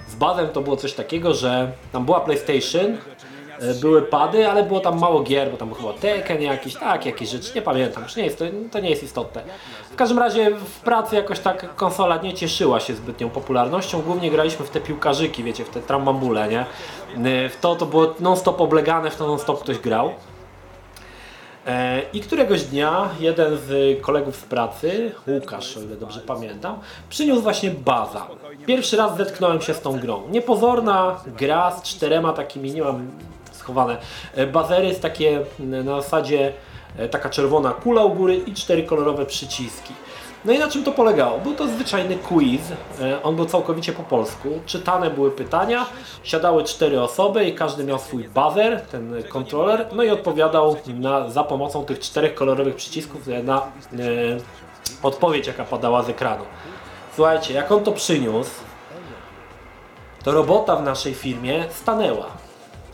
z 0.08 0.16
bazem 0.16 0.48
to 0.50 0.62
było 0.62 0.78
coś 0.78 0.94
takiego, 0.94 1.34
że 1.34 1.72
tam 1.92 2.06
była 2.06 2.20
PlayStation, 2.20 2.98
e, 3.60 3.74
były 3.82 4.02
pady, 4.02 4.50
ale 4.50 4.64
było 4.64 4.80
tam 4.80 5.00
mało 5.00 5.20
gier, 5.24 5.52
bo 5.52 5.58
tam 5.58 5.74
chyba 5.74 5.94
Tekken 5.94 6.42
jakiś, 6.42 6.76
tak, 6.76 7.06
jakieś 7.06 7.30
rzeczy, 7.30 7.52
nie 7.56 7.62
pamiętam, 7.62 8.04
już 8.04 8.16
nie 8.16 8.24
jest, 8.26 8.40
to, 8.40 8.46
to 8.72 8.80
nie 8.80 8.90
jest 8.90 9.04
istotne. 9.04 9.44
W 9.92 9.96
każdym 9.96 10.20
razie 10.20 10.52
w 10.52 10.80
pracy 10.80 11.16
jakoś 11.16 11.40
tak 11.40 11.76
konsola 11.76 12.18
nie 12.18 12.34
cieszyła 12.34 12.80
się 12.80 12.96
zbytnią 12.96 13.30
popularnością, 13.30 14.02
głównie 14.02 14.32
graliśmy 14.32 14.66
w 14.66 14.70
te 14.70 14.82
piłkarzyki, 14.82 15.44
wiecie, 15.44 15.66
w 15.66 15.70
te 15.70 15.82
trambambule, 15.82 16.48
nie? 16.48 16.60
E, 16.60 17.50
W 17.50 17.58
to 17.62 17.76
to 17.76 17.86
było 17.86 18.16
non-stop 18.20 18.62
oblegane, 18.62 19.12
w 19.12 19.16
to 19.16 19.28
non-stop 19.28 19.64
ktoś 19.64 19.80
grał. 19.80 20.12
E, 21.68 22.02
I 22.14 22.22
któregoś 22.22 22.64
dnia 22.64 23.10
jeden 23.20 23.58
z 23.58 24.02
kolegów 24.02 24.36
z 24.36 24.44
pracy, 24.44 25.12
Łukasz, 25.28 25.78
o 25.78 25.82
ile 25.82 25.96
dobrze 25.96 26.20
pamiętam, 26.20 26.80
przyniósł 27.10 27.42
właśnie 27.42 27.72
baza. 27.72 28.28
Pierwszy 28.66 28.98
raz 28.98 29.18
zetknąłem 29.18 29.62
się 29.62 29.74
z 29.74 29.82
tą 29.82 30.00
grą. 30.00 30.22
Niepozorna 30.30 31.20
gra 31.28 31.72
z 31.72 31.84
czterema 31.84 32.34
takimi, 32.34 32.72
nie 32.72 32.82
mam 32.82 33.12
schowane, 33.52 33.98
e, 34.36 34.48
bazery 34.48 34.88
jest 34.88 35.02
takie 35.02 35.40
na 35.60 36.02
zasadzie 36.02 36.54
e, 36.98 37.10
taka 37.10 37.30
czerwona 37.30 37.72
kula 37.72 38.04
u 38.04 38.14
góry 38.14 38.36
i 38.36 38.54
cztery 38.54 38.84
kolorowe 38.84 39.26
przyciski. 39.26 39.94
No 40.46 40.54
i 40.54 40.60
na 40.60 40.68
czym 40.68 40.84
to 40.84 40.92
polegało? 40.92 41.40
Był 41.40 41.56
to 41.56 41.68
zwyczajny 41.68 42.16
quiz, 42.16 42.62
e, 43.02 43.24
on 43.24 43.36
był 43.36 43.46
całkowicie 43.46 43.94
po 43.94 44.04
polsku. 44.04 44.50
Czytane 44.66 45.10
były 45.10 45.32
pytania, 45.32 45.86
siadały 46.24 46.64
cztery 46.64 47.02
osoby 47.02 47.46
i 47.46 47.56
każdy 47.56 47.84
miał 47.84 48.00
swój 48.00 48.24
buzzer, 48.24 48.82
ten 48.82 49.24
kontroler, 49.30 49.88
no 49.94 50.04
i 50.04 50.10
odpowiadał 50.10 50.76
na, 50.88 51.30
za 51.30 51.44
pomocą 51.44 51.86
tych 51.86 52.00
czterech 52.00 52.36
kolorowych 52.36 52.76
przycisków 52.76 53.28
na 53.44 53.58
e, 53.58 53.64
odpowiedź, 55.04 55.48
jaka 55.48 55.64
padała 55.64 56.04
z 56.04 56.10
ekranu. 56.10 56.44
Słuchajcie, 57.16 57.54
jak 57.54 57.72
on 57.72 57.84
to 57.84 57.92
przyniósł, 57.92 58.52
to 60.24 60.32
robota 60.32 60.76
w 60.76 60.84
naszej 60.84 61.14
firmie 61.14 61.66
stanęła. 61.70 62.47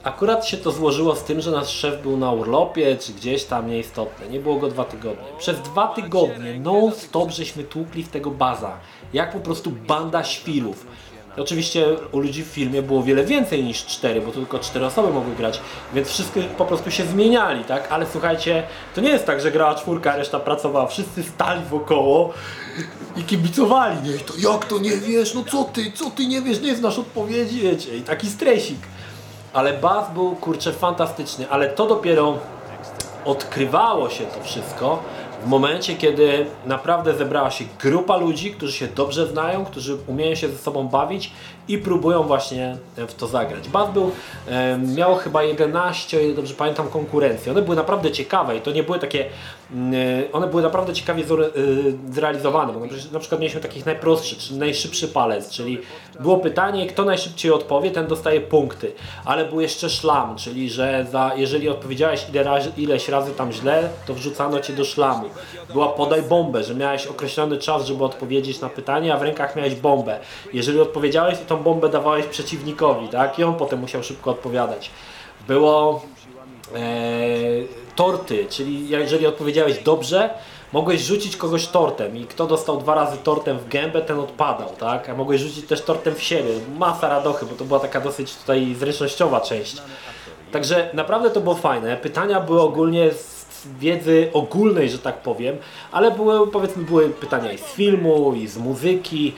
Akurat 0.04 0.48
się 0.48 0.58
to 0.58 0.72
złożyło 0.72 1.16
z 1.16 1.24
tym, 1.24 1.42
że 1.42 1.52
nasz 1.52 1.70
szef 1.70 2.02
był 2.02 2.18
na 2.18 2.32
urlopie, 2.32 2.98
czy 2.98 3.14
gdzieś 3.14 3.44
tam 3.44 3.68
nieistotne. 3.68 4.28
Nie 4.28 4.40
było 4.40 4.56
go 4.56 4.68
dwa 4.68 4.84
tygodnie. 4.84 5.26
Przez 5.38 5.62
dwa 5.62 5.88
tygodnie 5.88 6.60
non-stop 6.60 7.32
żeśmy 7.32 7.64
tłukli 7.64 8.04
w 8.04 8.10
tego 8.10 8.32
baza. 8.32 8.78
Jak 9.14 9.34
po 9.34 9.40
prostu 9.40 9.72
banda 9.72 10.24
świrów. 10.24 10.86
Oczywiście 11.38 11.86
u 12.12 12.20
ludzi 12.20 12.44
w 12.44 12.48
firmie 12.48 12.82
było 12.82 13.04
wiele 13.04 13.24
więcej 13.26 13.64
niż 13.64 13.86
cztery, 13.86 14.22
bo 14.22 14.32
tylko 14.32 14.60
cztery 14.60 14.86
osoby 14.86 15.14
mogły 15.14 15.36
grać, 15.36 15.60
więc 15.94 16.08
wszyscy 16.08 16.44
po 16.58 16.66
prostu 16.66 16.92
się 16.92 17.06
zmieniali, 17.06 17.64
tak? 17.64 17.92
Ale 17.92 18.06
słuchajcie, 18.12 18.64
to 18.96 19.02
nie 19.02 19.10
jest 19.10 19.26
tak, 19.26 19.42
że 19.42 19.52
grała 19.52 19.76
czwórka, 19.76 20.16
reszta 20.16 20.40
pracowała. 20.40 20.88
Wszyscy 20.88 21.24
stali 21.24 21.62
wokoło 21.66 22.34
i 23.18 23.24
kibicowali. 23.24 24.10
Nie, 24.10 24.20
to 24.20 24.34
jak 24.52 24.66
to 24.66 24.80
nie 24.80 24.98
wiesz? 24.98 25.34
No 25.34 25.44
co 25.52 25.64
ty, 25.64 25.92
co 25.92 26.12
ty 26.12 26.28
nie 26.28 26.42
wiesz? 26.42 26.62
Nie 26.62 26.76
znasz 26.76 27.00
odpowiedzi, 27.00 27.62
wiecie. 27.62 27.98
I 27.98 28.02
taki 28.02 28.28
stresik. 28.30 28.80
Ale 29.54 29.74
bas 29.74 30.14
był 30.14 30.36
kurczę 30.36 30.72
fantastyczny, 30.72 31.50
ale 31.50 31.70
to 31.70 31.88
dopiero 31.88 32.38
odkrywało 33.26 34.10
się 34.10 34.24
to 34.24 34.44
wszystko 34.44 35.00
w 35.44 35.48
momencie, 35.48 35.96
kiedy 35.96 36.46
naprawdę 36.66 37.14
zebrała 37.14 37.52
się 37.52 37.66
grupa 37.82 38.18
ludzi, 38.18 38.52
którzy 38.52 38.74
się 38.74 38.88
dobrze 38.88 39.28
znają, 39.28 39.66
którzy 39.66 39.98
umieją 40.08 40.36
się 40.36 40.50
ze 40.50 40.58
sobą 40.58 40.88
bawić 40.88 41.32
i 41.68 41.78
próbują 41.78 42.24
właśnie 42.24 42.78
w 42.98 43.14
to 43.14 43.28
zagrać. 43.28 43.70
Bas 43.70 43.94
był, 43.94 44.12
e, 44.48 44.78
miał 44.78 45.16
chyba 45.16 45.44
11, 45.44 46.18
o 46.18 46.20
ile 46.20 46.34
dobrze 46.34 46.54
pamiętam, 46.54 46.88
konkurencji. 46.88 47.52
One 47.52 47.62
były 47.62 47.76
naprawdę 47.76 48.12
ciekawe 48.12 48.58
i 48.58 48.62
to 48.62 48.72
nie 48.72 48.84
były 48.84 49.00
takie, 49.00 49.26
mm, 49.72 49.94
e, 49.94 50.32
one 50.32 50.48
były 50.48 50.62
naprawdę 50.62 50.94
ciekawie 50.94 51.24
e, 51.24 51.28
zrealizowane, 52.14 52.74
na 53.12 53.20
przykład- 53.20 53.42
mieliśmy 53.42 53.62
takich 53.62 53.86
najprostszy, 53.86 54.36
czy 54.36 54.56
najszybszy 54.56 55.08
palec, 55.08 55.50
czyli 55.50 55.82
było 56.20 56.38
pytanie, 56.38 56.88
kto 56.88 57.06
najszybciej 57.06 57.52
odpowie, 57.52 57.92
ten 57.92 58.08
dostaje 58.08 58.42
punkty, 58.42 58.92
ale 59.26 59.46
był 59.46 59.62
jeszcze 59.62 59.90
szlam, 59.90 60.36
czyli 60.36 60.70
że 60.70 61.06
za, 61.12 61.32
jeżeli 61.36 61.70
odpowiedziałeś 61.70 62.26
ile 62.30 62.44
razy, 62.44 62.72
ileś 62.78 63.10
razy 63.10 63.32
tam 63.32 63.52
źle, 63.52 63.90
to 64.06 64.14
wrzucano 64.14 64.60
Cię 64.60 64.74
do 64.74 64.86
szlamu. 64.86 65.30
Była 65.74 65.88
podaj 65.88 66.22
bombę, 66.22 66.64
że 66.64 66.76
miałeś 66.76 67.08
określony 67.08 67.58
czas, 67.58 67.86
żeby 67.86 68.04
odpowiedzieć 68.04 68.62
na 68.62 68.70
pytanie, 68.70 69.14
a 69.14 69.18
w 69.18 69.22
rękach 69.22 69.56
miałeś 69.56 69.76
bombę. 69.76 70.20
Jeżeli 70.54 70.80
odpowiedziałeś, 70.80 71.40
to 71.40 71.46
tą 71.46 71.64
bombę 71.64 71.90
dawałeś 71.90 72.26
przeciwnikowi, 72.26 73.08
tak? 73.08 73.40
I 73.40 73.44
on 73.44 73.56
potem 73.56 73.80
musiał 73.80 74.04
szybko 74.04 74.32
odpowiadać. 74.32 74.92
Było 75.48 76.02
e, 76.76 76.80
torty, 77.96 78.46
czyli 78.50 78.90
jeżeli 78.90 79.28
odpowiedziałeś 79.28 79.84
dobrze, 79.84 80.30
mogłeś 80.74 81.02
rzucić 81.02 81.38
kogoś 81.38 81.68
tortem 81.68 82.18
i 82.18 82.26
kto 82.26 82.48
dostał 82.48 82.78
dwa 82.78 82.96
razy 82.96 83.18
tortem 83.18 83.60
w 83.60 83.68
gębę, 83.68 84.02
ten 84.02 84.20
odpadał, 84.20 84.70
tak? 84.80 85.10
A 85.10 85.16
mogłeś 85.16 85.42
rzucić 85.42 85.68
też 85.68 85.82
tortem 85.82 86.16
w 86.16 86.24
siebie. 86.24 86.52
Masa 86.78 87.10
radochy, 87.10 87.46
bo 87.46 87.56
to 87.56 87.66
była 87.66 87.80
taka 87.80 88.02
dosyć 88.02 88.36
tutaj 88.36 88.76
zręcznościowa 88.76 89.42
część. 89.42 89.78
Także 90.52 90.90
naprawdę 90.94 91.30
to 91.30 91.42
było 91.42 91.56
fajne. 91.56 91.98
Pytania 91.98 92.40
były 92.40 92.62
ogólnie 92.62 93.12
z 93.12 93.44
wiedzy 93.80 94.30
ogólnej, 94.34 94.90
że 94.90 95.00
tak 95.00 95.22
powiem, 95.22 95.58
ale 95.92 96.12
były 96.12 96.48
powiedzmy 96.48 96.84
były 96.84 97.10
pytania 97.10 97.52
i 97.52 97.58
z 97.58 97.66
filmu, 97.66 98.34
i 98.34 98.48
z 98.48 98.58
muzyki, 98.58 99.34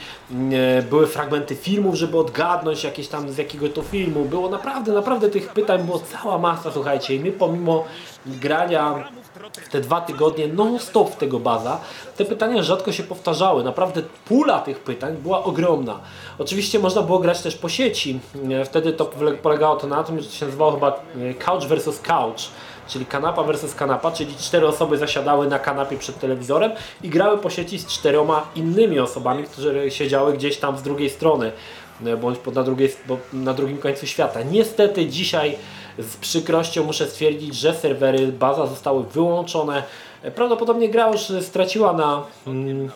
były 0.90 1.08
fragmenty 1.08 1.56
filmów, 1.56 1.96
żeby 1.96 2.18
odgadnąć 2.18 2.84
jakieś 2.84 3.08
tam 3.08 3.32
z 3.32 3.38
jakiego 3.38 3.70
to 3.70 3.82
filmu. 3.82 4.26
Było 4.26 4.50
naprawdę, 4.50 4.92
naprawdę 4.92 5.30
tych 5.30 5.50
pytań 5.50 5.84
było 5.84 6.00
cała 6.00 6.38
masa, 6.38 6.72
słuchajcie, 6.72 7.16
i 7.16 7.20
my 7.20 7.32
pomimo 7.32 7.84
grania 8.26 9.10
w 9.36 9.70
te 9.70 9.82
dwa 9.82 10.02
tygodnie 10.02 10.48
non-stop 10.48 11.16
tego 11.16 11.40
baza, 11.40 11.80
te 12.18 12.26
pytania 12.26 12.64
rzadko 12.64 12.92
się 12.92 13.04
powtarzały. 13.04 13.64
Naprawdę 13.64 14.02
pula 14.26 14.60
tych 14.60 14.80
pytań 14.80 15.18
była 15.18 15.44
ogromna. 15.44 16.00
Oczywiście 16.38 16.80
można 16.80 17.02
było 17.02 17.20
grać 17.20 17.42
też 17.42 17.56
po 17.56 17.70
sieci. 17.70 18.20
Wtedy 18.66 18.94
to 18.94 19.06
pole- 19.06 19.38
polegało 19.38 19.76
to 19.76 19.88
na 19.88 20.04
tym, 20.04 20.22
że 20.22 20.30
się 20.30 20.46
nazywało 20.46 20.72
chyba 20.72 20.88
e, 20.90 21.34
couch 21.34 21.64
versus 21.64 22.00
couch. 22.00 22.40
Czyli 22.88 23.06
kanapa 23.06 23.44
versus 23.44 23.76
kanapa, 23.76 24.12
czyli 24.12 24.36
cztery 24.36 24.68
osoby 24.68 24.98
zasiadały 24.98 25.48
na 25.48 25.60
kanapie 25.60 25.98
przed 25.98 26.20
telewizorem 26.20 26.72
i 27.04 27.10
grały 27.10 27.38
po 27.38 27.50
sieci 27.50 27.80
z 27.80 27.88
czteroma 27.88 28.48
innymi 28.56 29.00
osobami, 29.00 29.44
które 29.44 29.92
siedziały 29.92 30.34
gdzieś 30.34 30.58
tam 30.58 30.78
z 30.78 30.82
drugiej 30.82 31.10
strony 31.10 31.52
e, 32.06 32.18
bądź 32.18 32.40
na, 32.54 32.64
drugiej, 32.64 32.96
na 33.34 33.54
drugim 33.54 33.78
końcu 33.78 34.08
świata. 34.08 34.40
Niestety 34.52 35.06
dzisiaj 35.06 35.58
z 36.00 36.16
przykrością 36.16 36.84
muszę 36.84 37.08
stwierdzić, 37.08 37.56
że 37.56 37.74
serwery 37.74 38.28
baza 38.28 38.68
zostały 38.68 39.04
wyłączone. 39.04 39.84
Prawdopodobnie 40.36 40.90
gra 40.90 41.12
już 41.12 41.22
straciła 41.42 41.94
na 41.94 42.24
mm, 42.48 42.90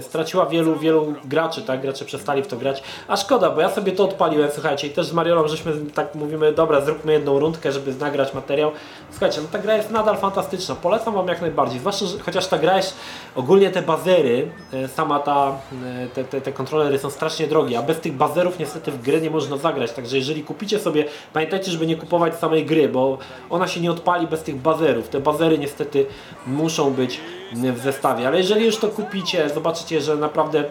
straciła 0.00 0.46
wielu, 0.46 0.76
wielu 0.76 1.14
graczy, 1.24 1.62
tak? 1.62 1.80
Gracze 1.80 2.04
przestali 2.04 2.42
w 2.42 2.46
to 2.46 2.56
grać. 2.56 2.82
A 3.08 3.16
szkoda, 3.16 3.50
bo 3.50 3.60
ja 3.60 3.70
sobie 3.70 3.92
to 3.92 4.04
odpaliłem, 4.04 4.50
słuchajcie, 4.52 4.86
i 4.86 4.90
też 4.90 5.06
z 5.06 5.12
Mariolą 5.12 5.48
żeśmy 5.48 5.72
tak 5.94 6.14
mówimy, 6.14 6.52
dobra, 6.52 6.80
zróbmy 6.80 7.12
jedną 7.12 7.38
rundkę, 7.38 7.72
żeby 7.72 7.94
nagrać 7.94 8.34
materiał. 8.34 8.70
Słuchajcie, 9.10 9.40
no 9.40 9.48
ta 9.52 9.58
gra 9.58 9.76
jest 9.76 9.90
nadal 9.90 10.16
fantastyczna, 10.16 10.74
polecam 10.74 11.14
Wam 11.14 11.28
jak 11.28 11.40
najbardziej, 11.40 11.80
zwłaszcza, 11.80 12.06
że 12.06 12.18
chociaż 12.18 12.46
ta 12.46 12.58
gra 12.58 12.76
jest, 12.76 12.96
ogólnie 13.36 13.70
te 13.70 13.82
bazery, 13.82 14.50
e, 14.72 14.88
sama 14.88 15.20
ta, 15.20 15.52
e, 15.84 16.06
te, 16.08 16.24
te, 16.24 16.40
te 16.40 16.52
kontrolery 16.52 16.98
są 16.98 17.10
strasznie 17.10 17.46
drogie, 17.46 17.78
a 17.78 17.82
bez 17.82 18.00
tych 18.00 18.12
bazerów 18.12 18.58
niestety 18.58 18.92
w 18.92 19.02
grę 19.02 19.20
nie 19.20 19.30
można 19.30 19.56
zagrać, 19.56 19.92
także 19.92 20.16
jeżeli 20.16 20.44
kupicie 20.44 20.78
sobie, 20.78 21.04
pamiętajcie, 21.32 21.70
żeby 21.70 21.86
nie 21.86 21.96
kupować 21.96 22.34
samej 22.34 22.66
gry, 22.66 22.88
bo 22.88 23.18
ona 23.50 23.68
się 23.68 23.80
nie 23.80 23.90
odpali 23.90 24.26
bez 24.26 24.42
tych 24.42 24.56
bazerów, 24.56 25.08
te 25.08 25.20
bazery 25.20 25.58
niestety 25.58 26.06
muszą 26.46 26.90
być 26.90 27.20
w 27.52 27.78
zestawie, 27.78 28.28
ale 28.28 28.38
jeżeli 28.38 28.66
już 28.66 28.76
to 28.76 28.88
kupicie, 28.88 29.48
zobaczycie, 29.48 30.00
że 30.00 30.16
naprawdę 30.16 30.64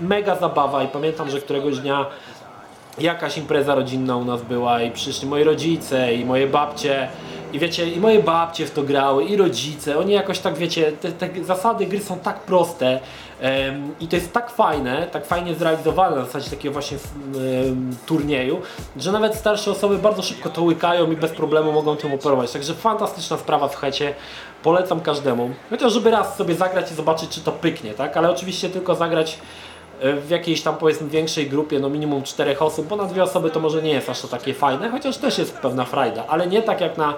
mega 0.00 0.36
zabawa 0.36 0.82
i 0.82 0.88
pamiętam, 0.88 1.30
że 1.30 1.40
któregoś 1.40 1.78
dnia 1.78 2.06
jakaś 2.98 3.38
impreza 3.38 3.74
rodzinna 3.74 4.16
u 4.16 4.24
nas 4.24 4.42
była 4.42 4.82
i 4.82 4.90
przyszli 4.90 5.28
moi 5.28 5.44
rodzice 5.44 6.14
i 6.14 6.24
moje 6.24 6.46
babcie. 6.46 7.08
I 7.52 7.58
wiecie, 7.58 7.90
i 7.90 8.00
moje 8.00 8.22
babcie 8.22 8.66
w 8.66 8.70
to 8.70 8.82
grały 8.82 9.24
i 9.24 9.36
rodzice, 9.36 9.98
oni 9.98 10.12
jakoś 10.12 10.38
tak 10.38 10.54
wiecie, 10.54 10.92
te, 10.92 11.12
te 11.12 11.44
zasady 11.44 11.86
gry 11.86 12.00
są 12.00 12.18
tak 12.18 12.40
proste 12.40 13.00
i 14.00 14.08
to 14.08 14.16
jest 14.16 14.32
tak 14.32 14.50
fajne, 14.50 15.06
tak 15.12 15.26
fajnie 15.26 15.54
zrealizowane 15.54 16.16
na 16.16 16.24
zasadzie 16.24 16.50
takiego 16.50 16.72
właśnie 16.72 16.98
turnieju, 18.06 18.60
że 18.96 19.12
nawet 19.12 19.34
starsze 19.34 19.70
osoby 19.70 19.98
bardzo 19.98 20.22
szybko 20.22 20.50
to 20.50 20.62
łykają 20.62 21.12
i 21.12 21.16
bez 21.16 21.30
problemu 21.30 21.72
mogą 21.72 21.96
tym 21.96 22.12
operować, 22.12 22.52
także 22.52 22.74
fantastyczna 22.74 23.36
sprawa, 23.36 23.68
słuchajcie, 23.68 24.14
polecam 24.62 25.00
każdemu, 25.00 25.50
chociaż 25.70 25.92
żeby 25.92 26.10
raz 26.10 26.36
sobie 26.36 26.54
zagrać 26.54 26.90
i 26.90 26.94
zobaczyć 26.94 27.30
czy 27.30 27.40
to 27.40 27.52
pyknie, 27.52 27.94
tak, 27.94 28.16
ale 28.16 28.30
oczywiście 28.30 28.68
tylko 28.68 28.94
zagrać 28.94 29.38
w 30.00 30.30
jakiejś 30.30 30.62
tam 30.62 30.76
powiedzmy 30.76 31.08
większej 31.08 31.50
grupie, 31.50 31.78
no 31.78 31.88
minimum 31.88 32.22
czterech 32.22 32.62
osób, 32.62 32.86
bo 32.86 32.96
na 32.96 33.04
dwie 33.04 33.22
osoby 33.22 33.50
to 33.50 33.60
może 33.60 33.82
nie 33.82 33.90
jest 33.90 34.10
aż 34.10 34.20
to 34.20 34.28
takie 34.28 34.54
fajne, 34.54 34.90
chociaż 34.90 35.16
też 35.16 35.38
jest 35.38 35.58
pewna 35.58 35.84
frajda, 35.84 36.24
ale 36.28 36.46
nie 36.46 36.62
tak 36.62 36.80
jak 36.80 36.98
na 36.98 37.14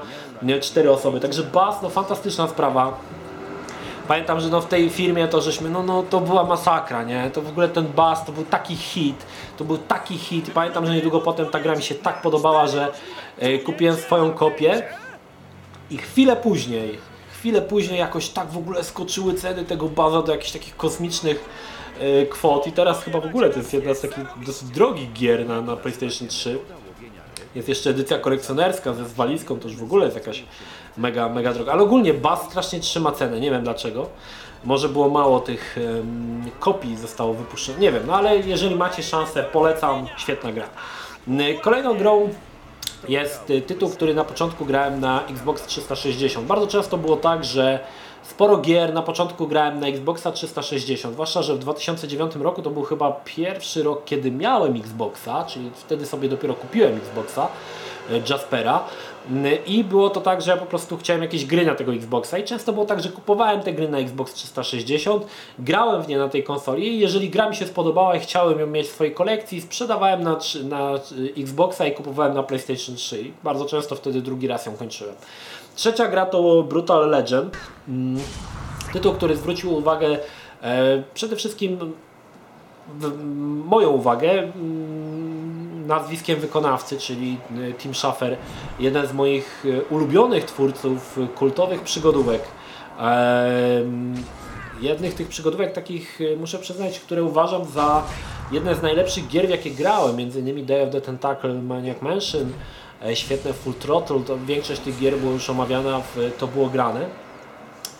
cztery 0.61 0.91
osoby, 0.91 1.21
także 1.21 1.43
bas, 1.43 1.83
no 1.83 1.89
fantastyczna 1.89 2.49
sprawa. 2.49 2.99
Pamiętam, 4.09 4.41
że 4.41 4.49
no 4.49 4.61
w 4.61 4.67
tej 4.67 4.91
firmie 4.91 5.29
to 5.29 5.41
żeśmy, 5.41 5.71
no, 5.71 5.83
no 5.83 6.03
to 6.03 6.21
była 6.21 6.45
masakra, 6.45 7.03
nie? 7.03 7.31
To 7.31 7.43
w 7.43 7.49
ogóle 7.49 7.69
ten 7.69 7.87
bas 7.87 8.25
to 8.25 8.33
był 8.33 8.45
taki 8.45 8.77
hit, 8.77 9.27
to 9.57 9.65
był 9.65 9.79
taki 9.79 10.19
hit 10.19 10.51
pamiętam, 10.51 10.87
że 10.87 10.95
niedługo 10.95 11.21
potem 11.21 11.47
ta 11.47 11.61
gra 11.61 11.75
mi 11.75 11.83
się 11.83 11.95
tak 11.95 12.23
podobała, 12.23 12.67
że 12.67 12.93
e, 13.39 13.59
kupiłem 13.59 13.97
swoją 13.97 14.33
kopię 14.33 14.83
i 15.91 15.99
chwilę 15.99 16.37
później, 16.37 16.99
chwilę 17.33 17.63
później 17.63 17.99
jakoś 17.99 18.29
tak 18.29 18.51
w 18.51 18.57
ogóle 18.57 18.85
skoczyły 18.85 19.35
ceny 19.35 19.65
tego 19.65 19.89
baza 19.89 20.23
do 20.23 20.33
jakichś 20.33 20.53
takich 20.53 20.77
kosmicznych 20.77 21.45
e, 22.01 22.27
kwot 22.27 22.67
i 22.67 22.73
teraz 22.73 23.03
chyba 23.03 23.21
w 23.21 23.27
ogóle 23.27 23.51
to 23.51 23.59
jest 23.59 23.73
jedna 23.73 23.95
z 23.95 24.01
takich 24.01 24.25
dosyć 24.47 24.69
drogich 24.69 25.13
gier 25.13 25.47
na, 25.47 25.61
na 25.61 25.77
PlayStation 25.77 26.29
3. 26.29 26.59
Jest 27.55 27.69
jeszcze 27.69 27.91
edycja 27.91 28.19
kolekcjonerska 28.19 28.95
ze 28.95 29.05
zwalizką, 29.05 29.59
to 29.59 29.69
już 29.69 29.77
w 29.77 29.83
ogóle 29.83 30.05
jest 30.05 30.17
jakaś 30.17 30.45
mega, 30.99 31.29
mega 31.29 31.53
droga. 31.53 31.73
Ale 31.73 31.83
ogólnie 31.83 32.15
BAS 32.15 32.43
strasznie 32.43 32.81
trzyma 32.81 33.13
cenę, 33.13 33.41
nie 33.41 33.51
wiem 33.51 33.63
dlaczego. 33.63 34.07
Może 34.65 34.89
było 34.89 35.09
mało 35.09 35.41
tych 35.41 35.79
em, 35.79 36.51
kopii 36.61 36.97
zostało 36.97 37.35
wypuszczone, 37.35 37.79
nie 37.79 37.93
wiem, 37.93 38.03
no 38.07 38.15
ale 38.15 38.39
jeżeli 38.39 38.77
macie 38.77 39.03
szansę, 39.03 39.45
polecam, 39.53 40.07
świetna 40.17 40.53
gra. 40.53 40.69
Kolejną 41.63 41.99
grą 41.99 42.29
jest 43.09 43.51
y, 43.51 43.63
tytuł, 43.63 43.91
który 43.91 44.15
na 44.15 44.25
początku 44.25 44.65
grałem 44.65 45.01
na 45.01 45.27
Xbox 45.27 45.67
360. 45.67 46.47
Bardzo 46.47 46.67
często 46.67 46.97
było 46.99 47.17
tak, 47.17 47.45
że 47.45 47.81
sporo 48.23 48.57
gier 48.57 48.95
na 48.95 49.03
początku 49.03 49.47
grałem 49.47 49.81
na 49.81 49.87
Xboxa 49.87 50.33
360, 50.33 51.15
zwłaszcza, 51.15 51.43
że 51.43 51.55
w 51.55 51.59
2009 51.59 52.37
roku 52.37 52.63
to 52.63 52.71
był 52.71 52.83
chyba 52.83 53.13
pierwszy 53.25 53.83
rok, 53.83 54.05
kiedy 54.05 54.31
miałem 54.31 54.77
Xboxa, 54.77 55.45
czyli 55.45 55.71
wtedy 55.75 56.07
sobie 56.07 56.29
dopiero 56.29 56.55
kupiłem 56.55 56.97
Xboxa. 56.97 57.49
Jaspera 58.31 58.85
i 59.67 59.85
było 59.85 60.11
to 60.11 60.21
tak, 60.21 60.43
że 60.43 60.51
ja 60.51 60.57
po 60.57 60.67
prostu 60.67 60.97
chciałem 60.97 61.23
jakieś 61.23 61.45
gry 61.45 61.67
na 61.67 61.75
tego 61.75 61.95
Xboxa 61.95 62.39
i 62.39 62.45
często 62.45 62.73
było 62.73 62.87
tak, 62.87 63.03
że 63.03 63.09
kupowałem 63.09 63.61
te 63.61 63.73
gry 63.73 63.89
na 63.89 63.99
Xbox 63.99 64.35
360, 64.35 65.27
grałem 65.59 66.03
w 66.03 66.09
nie 66.09 66.19
na 66.19 66.29
tej 66.29 66.45
konsoli 66.45 66.89
i 66.89 66.99
jeżeli 66.99 67.31
gra 67.31 67.51
mi 67.51 67.57
się 67.57 67.67
spodobała 67.67 68.17
i 68.17 68.21
chciałem 68.21 68.61
ją 68.61 68.67
mieć 68.67 68.87
w 68.87 68.91
swojej 68.91 69.15
kolekcji, 69.15 69.61
sprzedawałem 69.61 70.23
na, 70.23 70.39
na 70.65 70.91
Xboxa 71.39 71.87
i 71.87 71.93
kupowałem 71.93 72.35
na 72.35 72.43
PlayStation 72.43 72.97
3 72.97 73.23
i 73.23 73.33
bardzo 73.45 73.65
często 73.65 73.97
wtedy 73.97 74.23
drugi 74.23 74.49
raz 74.49 74.67
ją 74.67 74.73
kończyłem. 74.73 75.15
Trzecia 75.77 76.09
gra 76.09 76.27
to 76.27 76.63
Brutal 76.63 77.11
Legend, 77.11 77.57
mm, 77.89 78.21
tytuł, 78.93 79.13
który 79.13 79.37
zwrócił 79.37 79.75
uwagę 79.75 80.19
e, 80.63 81.03
przede 81.15 81.37
wszystkim 81.37 81.93
moją 83.65 83.89
uwagę 83.89 84.31
mm, 84.31 85.28
nazwiskiem 85.89 86.41
wykonawcy, 86.41 86.99
czyli 86.99 87.39
y, 87.57 87.75
Tim 87.79 87.95
Schafer, 87.95 88.37
jeden 88.81 89.07
z 89.07 89.13
moich 89.13 89.65
y, 89.65 89.83
ulubionych 89.91 90.45
twórców 90.45 91.19
kultowych 91.35 91.83
przygodówek. 91.83 92.43
Jednych 94.81 95.15
tych 95.15 95.29
przygodówek 95.29 95.73
takich, 95.73 96.21
y, 96.21 96.37
muszę 96.37 96.59
przyznać, 96.59 97.01
które 97.01 97.23
uważam 97.23 97.65
za 97.65 98.03
jedne 98.53 98.75
z 98.75 98.83
najlepszych 98.83 99.29
gier, 99.29 99.47
w 99.47 99.51
jakie 99.51 99.71
grałem, 99.71 100.17
między 100.17 100.41
innymi 100.41 100.63
Day 100.63 100.83
of 100.83 100.91
the 100.91 101.01
Tentacle, 101.01 101.55
Maniac 101.55 102.03
Mansion, 102.03 102.53
e, 103.07 103.17
świetne 103.17 103.53
Full 103.53 103.75
Throttle, 103.75 104.21
to 104.21 104.39
większość 104.39 104.81
tych 104.81 104.99
gier 104.99 105.17
była 105.17 105.33
już 105.33 105.51
omawiana, 105.51 106.01
w, 106.01 106.33
to 106.39 106.47
było 106.47 106.69
grane. 106.69 107.07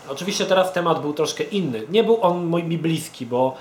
Oczywiście 0.09 0.45
teraz 0.45 0.73
temat 0.73 1.01
był 1.01 1.13
troszkę 1.13 1.43
inny. 1.43 1.83
Nie 1.89 2.03
był 2.03 2.21
on 2.21 2.49
mi 2.67 2.77
bliski, 2.77 3.25
bo 3.25 3.55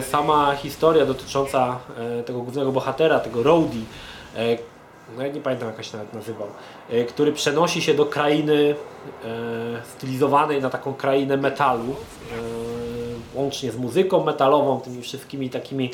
sama 0.00 0.54
historia 0.54 1.06
dotycząca 1.06 1.78
e, 1.98 2.22
tego 2.22 2.40
głównego 2.40 2.72
bohatera, 2.72 3.20
tego 3.20 3.42
Rowdy, 3.42 3.78
e, 4.36 4.58
no 5.16 5.22
ja 5.22 5.32
nie 5.32 5.40
pamiętam 5.40 5.68
jak 5.68 5.84
się 5.84 5.96
nawet 5.96 6.12
nazywał, 6.14 6.48
który 7.08 7.32
przenosi 7.32 7.82
się 7.82 7.94
do 7.94 8.06
krainy 8.06 8.74
stylizowanej 9.84 10.62
na 10.62 10.70
taką 10.70 10.94
krainę 10.94 11.36
metalu, 11.36 11.94
łącznie 13.34 13.72
z 13.72 13.76
muzyką 13.76 14.24
metalową, 14.24 14.80
tymi 14.80 15.02
wszystkimi 15.02 15.50
takimi 15.50 15.90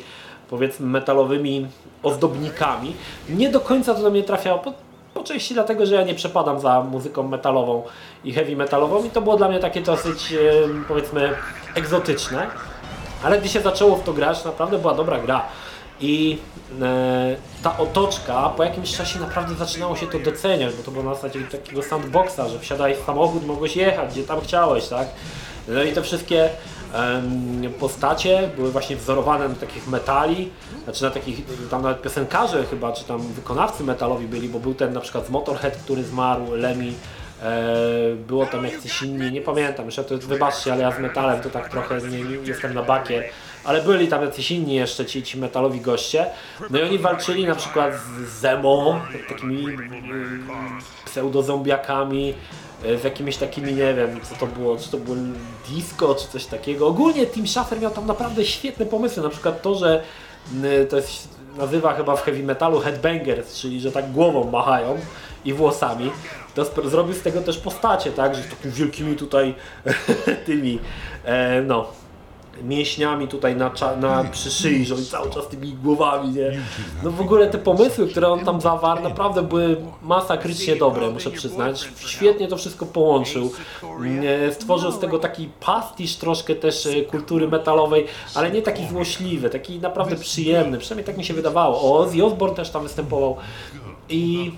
powiedzmy 0.49 0.87
metalowymi 0.87 1.67
ozdobnikami. 2.03 2.95
Nie 3.29 3.49
do 3.49 3.59
końca 3.59 3.93
to 3.95 4.01
do 4.01 4.11
mnie 4.11 4.23
trafiało, 4.23 4.59
po, 4.59 4.73
po 5.13 5.23
części 5.23 5.53
dlatego, 5.53 5.85
że 5.85 5.95
ja 5.95 6.03
nie 6.03 6.15
przepadam 6.15 6.59
za 6.59 6.81
muzyką 6.81 7.23
metalową 7.23 7.83
i 8.23 8.33
heavy 8.33 8.55
metalową 8.55 9.03
i 9.03 9.09
to 9.09 9.21
było 9.21 9.37
dla 9.37 9.49
mnie 9.49 9.59
takie 9.59 9.81
dosyć 9.81 10.33
powiedzmy 10.87 11.35
egzotyczne. 11.75 12.47
Ale 13.23 13.39
gdy 13.39 13.49
się 13.49 13.61
zaczęło 13.61 13.95
w 13.95 14.03
to 14.03 14.13
grać, 14.13 14.45
naprawdę 14.45 14.77
była 14.77 14.93
dobra 14.93 15.19
gra. 15.19 15.41
I 15.99 16.37
e, 16.81 17.35
ta 17.63 17.77
otoczka 17.77 18.49
po 18.49 18.63
jakimś 18.63 18.97
czasie 18.97 19.19
naprawdę 19.19 19.55
zaczynało 19.55 19.95
się 19.95 20.07
to 20.07 20.19
doceniać, 20.19 20.73
bo 20.75 20.83
to 20.83 20.91
było 20.91 21.03
na 21.03 21.15
zasadzie 21.15 21.39
takiego 21.41 21.83
sandboxa, 21.83 22.49
że 22.51 22.59
wsiadałeś 22.59 22.97
w 22.97 23.05
samochód, 23.05 23.45
mogłeś 23.45 23.75
jechać 23.75 24.11
gdzie 24.11 24.23
tam 24.23 24.41
chciałeś, 24.41 24.87
tak? 24.87 25.07
No 25.67 25.83
i 25.83 25.91
te 25.91 26.01
wszystkie 26.01 26.49
postacie 27.79 28.49
były 28.55 28.71
właśnie 28.71 28.95
wzorowane 28.95 29.49
na 29.49 29.55
takich 29.55 29.87
metali, 29.87 30.51
znaczy 30.83 31.03
na 31.03 31.09
takich, 31.09 31.41
tam 31.69 31.81
nawet 31.81 32.01
piosenkarze 32.01 32.65
chyba, 32.65 32.91
czy 32.91 33.03
tam 33.05 33.21
wykonawcy 33.21 33.83
metalowi 33.83 34.27
byli, 34.27 34.49
bo 34.49 34.59
był 34.59 34.73
ten 34.73 34.93
na 34.93 34.99
przykład 34.99 35.27
z 35.27 35.29
Motorhead, 35.29 35.77
który 35.77 36.03
zmarł, 36.03 36.55
Lemmy, 36.55 36.93
było 38.27 38.45
tam 38.45 38.65
jakiś 38.65 39.01
inni, 39.01 39.31
nie 39.31 39.41
pamiętam, 39.41 39.85
jeszcze 39.85 40.03
to 40.03 40.17
wybaczcie, 40.17 40.73
ale 40.73 40.81
ja 40.81 40.91
z 40.91 40.99
metalem 40.99 41.41
to 41.41 41.49
tak 41.49 41.69
trochę 41.69 42.01
nie, 42.01 42.23
nie 42.23 42.35
jestem 42.35 42.73
na 42.73 42.83
bakier, 42.83 43.23
ale 43.63 43.81
byli 43.81 44.07
tam 44.07 44.21
jacyś 44.21 44.51
inni 44.51 44.75
jeszcze 44.75 45.05
ci, 45.05 45.23
ci 45.23 45.37
metalowi 45.37 45.81
goście. 45.81 46.25
No 46.69 46.79
i 46.79 46.81
oni 46.81 46.99
walczyli 46.99 47.45
na 47.45 47.55
przykład 47.55 47.93
z 47.95 48.39
Zemo, 48.39 49.01
takimi 49.29 49.65
mm, 49.65 50.47
pseudozombiakami, 51.05 52.33
e, 52.85 52.97
z 52.97 53.03
jakimiś 53.03 53.37
takimi, 53.37 53.73
nie 53.73 53.93
wiem 53.93 54.19
co 54.23 54.35
to 54.35 54.47
było, 54.47 54.77
czy 54.77 54.91
to 54.91 54.97
było 54.97 55.17
disco, 55.69 56.15
czy 56.15 56.27
coś 56.27 56.45
takiego. 56.45 56.87
Ogólnie 56.87 57.27
Tim 57.27 57.47
Schafer 57.47 57.81
miał 57.81 57.91
tam 57.91 58.07
naprawdę 58.07 58.45
świetne 58.45 58.85
pomysły, 58.85 59.23
na 59.23 59.29
przykład 59.29 59.61
to, 59.61 59.75
że 59.75 60.03
mm, 60.53 60.87
to 60.87 60.95
jest, 60.95 61.29
nazywa 61.57 61.93
chyba 61.93 62.15
w 62.15 62.21
heavy 62.21 62.43
metalu 62.43 62.79
headbangers, 62.79 63.59
czyli 63.59 63.81
że 63.81 63.91
tak 63.91 64.11
głową 64.11 64.51
machają 64.51 64.97
i 65.45 65.53
włosami 65.53 66.11
to 66.55 66.89
zrobił 66.89 67.13
z 67.13 67.21
tego 67.21 67.41
też 67.41 67.57
postacie, 67.57 68.11
tak, 68.11 68.35
że 68.35 68.41
z 68.43 68.49
takimi 68.49 68.73
wielkimi 68.73 69.15
tutaj 69.15 69.55
tymi, 70.45 70.79
e, 71.25 71.61
no, 71.61 71.87
mięśniami 72.61 73.27
tutaj 73.27 73.55
na, 73.55 73.71
na 73.99 74.23
przy 74.23 74.51
szyi, 74.51 74.85
że 74.85 74.95
oni 74.95 75.05
cały 75.05 75.31
czas 75.31 75.47
tymi 75.47 75.73
głowami, 75.73 76.29
nie? 76.29 76.51
No 77.03 77.11
w 77.11 77.21
ogóle 77.21 77.47
te 77.47 77.57
pomysły, 77.57 78.07
które 78.07 78.27
on 78.27 78.45
tam 78.45 78.61
zawarł, 78.61 79.03
naprawdę 79.03 79.41
były 79.41 79.77
masakrycznie 80.01 80.75
dobre, 80.75 81.09
muszę 81.09 81.31
przyznać. 81.31 81.89
Świetnie 81.97 82.47
to 82.47 82.57
wszystko 82.57 82.85
połączył. 82.85 83.51
Stworzył 84.51 84.91
z 84.91 84.99
tego 84.99 85.19
taki 85.19 85.49
pastisz 85.59 86.15
troszkę 86.15 86.55
też 86.55 86.85
e, 86.85 87.01
kultury 87.01 87.47
metalowej, 87.47 88.07
ale 88.35 88.51
nie 88.51 88.61
taki 88.61 88.87
złośliwy, 88.87 89.49
taki 89.49 89.79
naprawdę 89.79 90.15
przyjemny, 90.15 90.77
przynajmniej 90.77 91.05
tak 91.05 91.17
mi 91.17 91.25
się 91.25 91.33
wydawało. 91.33 91.81
O, 91.81 91.99
Ozzy 91.99 92.25
Osbourne 92.25 92.55
też 92.55 92.69
tam 92.69 92.83
występował 92.83 93.37
i 94.09 94.51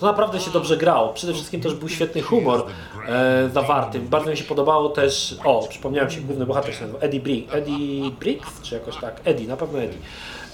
to 0.00 0.06
naprawdę 0.06 0.40
się 0.40 0.50
dobrze 0.50 0.76
grało. 0.76 1.12
Przede 1.12 1.32
wszystkim 1.32 1.60
też 1.60 1.74
był 1.74 1.88
świetny 1.88 2.22
humor 2.22 2.66
e, 3.08 3.50
zawarty. 3.54 4.00
Bardzo 4.00 4.30
mi 4.30 4.36
się 4.36 4.44
podobało 4.44 4.88
też, 4.88 5.36
o, 5.44 5.66
przypomniałem 5.68 6.10
się, 6.10 6.20
główny 6.20 6.46
bohater 6.46 6.74
się 6.74 6.80
nazywał 6.80 7.02
Eddie, 7.02 7.20
Brick, 7.20 7.54
Eddie 7.54 8.10
Briggs, 8.10 8.62
czy 8.62 8.74
jakoś 8.74 8.96
tak, 8.96 9.20
Eddie, 9.24 9.48
na 9.48 9.56
pewno 9.56 9.78
Eddie. 9.78 9.98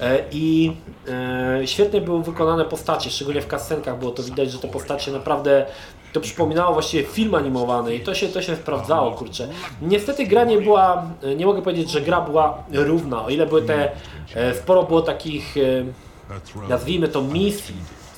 E, 0.00 0.24
I 0.32 0.72
e, 1.08 1.66
świetnie 1.66 2.00
były 2.00 2.22
wykonane 2.22 2.64
postacie, 2.64 3.10
szczególnie 3.10 3.40
w 3.40 3.46
kascenkach 3.46 3.98
było 3.98 4.10
to 4.10 4.22
widać, 4.22 4.50
że 4.50 4.58
te 4.58 4.68
postacie 4.68 5.12
naprawdę 5.12 5.66
to 6.12 6.20
przypominało 6.20 6.72
właściwie 6.72 7.04
film 7.04 7.34
animowany 7.34 7.94
i 7.94 8.00
to 8.00 8.14
się, 8.14 8.28
to 8.28 8.42
się 8.42 8.56
sprawdzało, 8.56 9.12
kurczę. 9.12 9.48
Niestety 9.82 10.26
gra 10.26 10.44
nie 10.44 10.58
była, 10.58 11.06
nie 11.36 11.46
mogę 11.46 11.62
powiedzieć, 11.62 11.90
że 11.90 12.00
gra 12.00 12.20
była 12.20 12.62
równa, 12.72 13.24
o 13.24 13.30
ile 13.30 13.46
były 13.46 13.62
te, 13.62 13.90
e, 14.34 14.54
sporo 14.54 14.82
było 14.82 15.02
takich, 15.02 15.56
e, 15.56 16.68
nazwijmy 16.68 17.08
to 17.08 17.22
misji, 17.22 17.74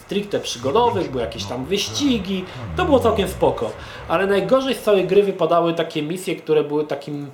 stricte 0.07 0.41
przygodowych, 0.41 1.11
były 1.11 1.23
jakieś 1.23 1.45
tam 1.45 1.65
wyścigi, 1.65 2.45
to 2.77 2.85
było 2.85 3.01
całkiem 3.01 3.29
spoko. 3.29 3.71
Ale 4.09 4.27
najgorzej 4.27 4.75
z 4.75 4.83
całej 4.83 5.07
gry 5.07 5.23
wypadały 5.23 5.75
takie 5.75 6.03
misje, 6.03 6.37
które 6.37 6.65
były 6.65 6.87
takim, 6.87 7.31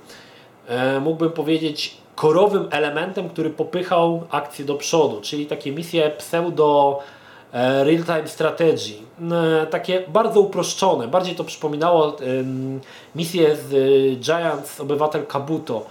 e, 0.67 0.99
mógłbym 0.99 1.31
powiedzieć, 1.31 1.97
korowym 2.15 2.67
elementem, 2.71 3.29
który 3.29 3.49
popychał 3.49 4.23
akcję 4.29 4.65
do 4.65 4.75
przodu, 4.75 5.21
czyli 5.21 5.45
takie 5.45 5.71
misje 5.71 6.09
pseudo 6.09 6.99
e, 7.53 7.83
real-time 7.83 8.27
strategy. 8.27 8.93
E, 9.31 9.67
takie 9.67 10.03
bardzo 10.07 10.39
uproszczone, 10.39 11.07
bardziej 11.07 11.35
to 11.35 11.43
przypominało 11.43 12.07
e, 12.07 12.13
misję 13.15 13.55
z 13.55 13.73
e, 13.73 14.15
Giants 14.15 14.79
Obywatel 14.79 15.25
Kabuto. 15.25 15.85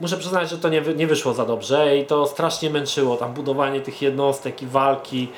Muszę 0.00 0.16
przyznać, 0.16 0.50
że 0.50 0.58
to 0.58 0.68
nie, 0.68 0.80
nie 0.80 1.06
wyszło 1.06 1.34
za 1.34 1.44
dobrze 1.44 1.98
i 1.98 2.06
to 2.06 2.26
strasznie 2.26 2.70
męczyło, 2.70 3.16
tam 3.16 3.34
budowanie 3.34 3.80
tych 3.80 4.02
jednostek 4.02 4.62
i 4.62 4.66
walki 4.66 5.28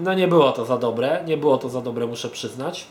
no 0.00 0.14
nie 0.14 0.28
było 0.28 0.52
to 0.52 0.64
za 0.64 0.78
dobre, 0.78 1.22
nie 1.26 1.36
było 1.36 1.58
to 1.58 1.68
za 1.68 1.80
dobre, 1.80 2.06
muszę 2.06 2.28
przyznać. 2.28 2.86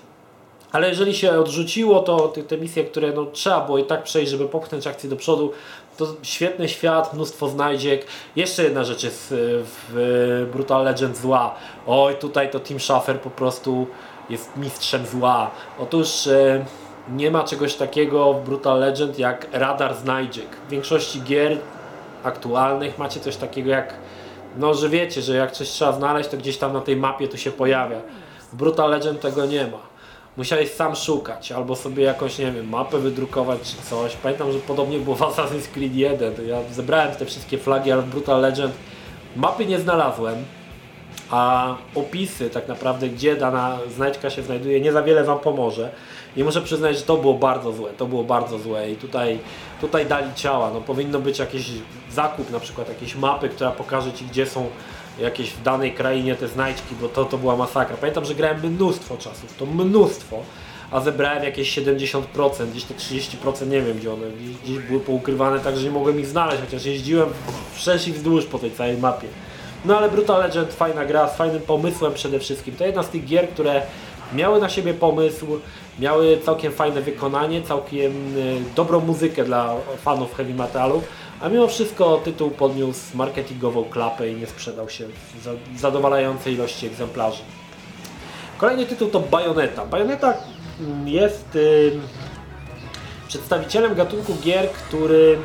Ale 0.72 0.90
jeżeli 0.90 1.16
się 1.16 1.40
odrzuciło 1.40 2.00
to 2.00 2.28
te, 2.28 2.44
te 2.44 2.58
misje, 2.58 2.84
które 2.84 3.12
no, 3.12 3.26
trzeba 3.26 3.62
było 3.62 3.78
i 3.78 3.84
tak 3.84 4.04
przejść, 4.04 4.32
żeby 4.32 4.48
popchnąć 4.48 4.88
akcję 4.88 5.10
do 5.10 5.16
przodu, 5.16 5.52
to 5.98 6.08
świetny 6.24 6.70
świat, 6.70 7.14
mnóstwo 7.14 7.50
znajdziek. 7.50 8.06
Jeszcze 8.36 8.64
jedna 8.64 8.84
rzecz 8.84 9.04
jest 9.04 9.28
w 9.32 10.48
Brutal 10.54 10.84
Legend 10.84 11.18
zła. 11.18 11.56
Oj, 11.88 12.16
tutaj 12.16 12.52
to 12.52 12.60
Tim 12.60 12.80
Schafer 12.80 13.20
po 13.20 13.30
prostu 13.30 13.88
jest 14.30 14.58
mistrzem 14.58 15.06
zła. 15.06 15.52
Otóż 15.80 16.28
e, 16.28 16.66
nie 17.10 17.32
ma 17.32 17.44
czegoś 17.44 17.76
takiego 17.76 18.34
w 18.34 18.46
Brutal 18.46 18.80
Legend 18.80 19.20
jak 19.20 19.48
radar 19.52 19.96
znajdziek. 19.96 20.48
W 20.68 20.70
większości 20.70 21.22
gier 21.22 21.58
aktualnych 22.24 22.98
macie 22.98 23.20
coś 23.20 23.36
takiego 23.36 23.72
jak 23.72 23.94
no, 24.58 24.74
że 24.74 24.90
wiecie, 24.90 25.22
że 25.22 25.36
jak 25.36 25.52
coś 25.52 25.70
trzeba 25.70 25.92
znaleźć, 25.92 26.30
to 26.30 26.38
gdzieś 26.38 26.58
tam 26.58 26.74
na 26.74 26.82
tej 26.82 26.98
mapie 26.98 27.28
to 27.28 27.38
się 27.38 27.52
pojawia. 27.52 28.02
W 28.52 28.56
Brutal 28.56 28.90
Legend 28.90 29.22
tego 29.22 29.46
nie 29.46 29.68
ma. 29.68 29.96
Musiałeś 30.38 30.72
sam 30.72 30.96
szukać, 30.96 31.52
albo 31.52 31.76
sobie 31.76 32.04
jakąś, 32.04 32.40
nie 32.40 32.52
wiem, 32.52 32.70
mapę 32.70 32.98
wydrukować 32.98 33.60
czy 33.62 33.90
coś. 33.90 34.16
Pamiętam, 34.16 34.52
że 34.52 34.60
podobnie 34.60 35.00
było 35.00 35.16
w 35.16 35.20
Assassin's 35.20 35.68
Creed 35.74 35.96
1. 35.96 36.34
Ja 36.48 36.58
zebrałem 36.72 37.16
te 37.16 37.26
wszystkie 37.26 37.58
flagi, 37.58 37.92
ale 37.92 38.02
w 38.02 38.10
Brutal 38.10 38.42
Legend 38.42 38.74
mapy 39.36 39.66
nie 39.66 39.80
znalazłem, 39.80 40.36
a 41.32 41.76
opisy 41.96 42.50
tak 42.50 42.68
naprawdę, 42.68 43.10
gdzie 43.10 43.36
dana 43.36 43.78
znajdźka 43.96 44.30
się 44.30 44.44
znajduje, 44.44 44.82
nie 44.82 44.92
za 44.92 45.04
wiele 45.04 45.24
Wam 45.24 45.40
pomoże. 45.40 45.92
I 46.38 46.44
muszę 46.44 46.62
przyznać, 46.62 46.98
że 46.98 47.04
to 47.04 47.18
było 47.18 47.34
bardzo 47.34 47.72
złe, 47.72 47.90
to 47.98 48.06
było 48.06 48.24
bardzo 48.24 48.60
złe 48.60 48.92
i 48.92 48.96
tutaj, 48.96 49.40
tutaj 49.82 50.06
dali 50.06 50.34
ciała. 50.34 50.72
No, 50.74 50.82
powinno 50.82 51.20
być 51.20 51.40
jakiś 51.40 51.72
zakup, 52.12 52.52
na 52.52 52.60
przykład 52.60 52.90
jakieś 52.90 53.16
mapy, 53.16 53.50
która 53.50 53.72
pokaże 53.72 54.14
Ci, 54.14 54.26
gdzie 54.26 54.46
są 54.46 54.68
jakieś 55.20 55.50
w 55.50 55.64
danej 55.64 55.94
krainie 55.94 56.36
te 56.36 56.48
znajdźki, 56.48 56.96
bo 57.02 57.10
to, 57.10 57.26
to 57.26 57.38
była 57.38 57.56
masakra. 57.56 57.98
Pamiętam, 57.98 58.26
że 58.26 58.36
grałem 58.36 58.60
mnóstwo 58.74 59.18
czasów, 59.18 59.56
to 59.58 59.66
mnóstwo, 59.66 60.42
a 60.92 61.00
zebrałem 61.00 61.44
jakieś 61.44 61.78
70%, 61.78 62.22
gdzieś 62.72 62.84
te 62.84 62.94
30% 62.94 63.68
nie 63.68 63.82
wiem 63.82 63.98
gdzie 63.98 64.14
one, 64.14 64.28
gdzieś, 64.64 64.80
były 64.80 65.00
poukrywane 65.00 65.60
tak, 65.60 65.78
że 65.78 65.84
nie 65.84 65.92
mogłem 65.92 66.20
ich 66.20 66.28
znaleźć, 66.28 66.62
chociaż 66.62 66.86
jeździłem 66.86 67.30
wszerz 67.74 68.08
i 68.08 68.14
wzdłuż 68.14 68.46
po 68.46 68.60
tej 68.60 68.72
całej 68.72 68.98
mapie. 68.98 69.28
No 69.86 69.98
ale 69.98 70.10
Brutal 70.10 70.42
Legend 70.42 70.74
fajna 70.74 71.06
gra, 71.06 71.30
z 71.30 71.38
fajnym 71.38 71.62
pomysłem 71.62 72.14
przede 72.14 72.40
wszystkim. 72.40 72.76
To 72.76 72.86
jedna 72.86 73.04
z 73.04 73.10
tych 73.10 73.26
gier, 73.26 73.50
które 73.50 73.82
miały 74.34 74.62
na 74.62 74.70
siebie 74.70 74.94
pomysł, 74.94 75.60
miały 76.00 76.38
całkiem 76.46 76.74
fajne 76.74 77.02
wykonanie, 77.02 77.62
całkiem 77.62 78.38
y, 78.38 78.58
dobrą 78.76 79.00
muzykę 79.00 79.44
dla 79.44 79.76
fanów 79.98 80.36
heavy 80.36 80.54
metalu, 80.54 81.02
a 81.42 81.50
mimo 81.50 81.68
wszystko 81.68 82.18
tytuł 82.18 82.52
podniósł 82.52 83.18
marketingową 83.18 83.84
klapę 83.84 84.30
i 84.30 84.36
nie 84.36 84.48
sprzedał 84.48 84.90
się 84.90 85.08
w 85.08 85.44
za- 85.44 85.52
zadowalającej 85.80 86.54
ilości 86.54 86.88
egzemplarzy. 86.88 87.42
Kolejny 88.58 88.86
tytuł 88.86 89.10
to 89.10 89.20
Bayonetta. 89.20 89.86
Bayonetta 89.86 90.34
mm, 90.80 91.08
jest 91.08 91.56
y, 91.56 91.92
przedstawicielem 93.28 93.96
gatunku 93.96 94.36
gier, 94.44 94.70
który 94.70 95.38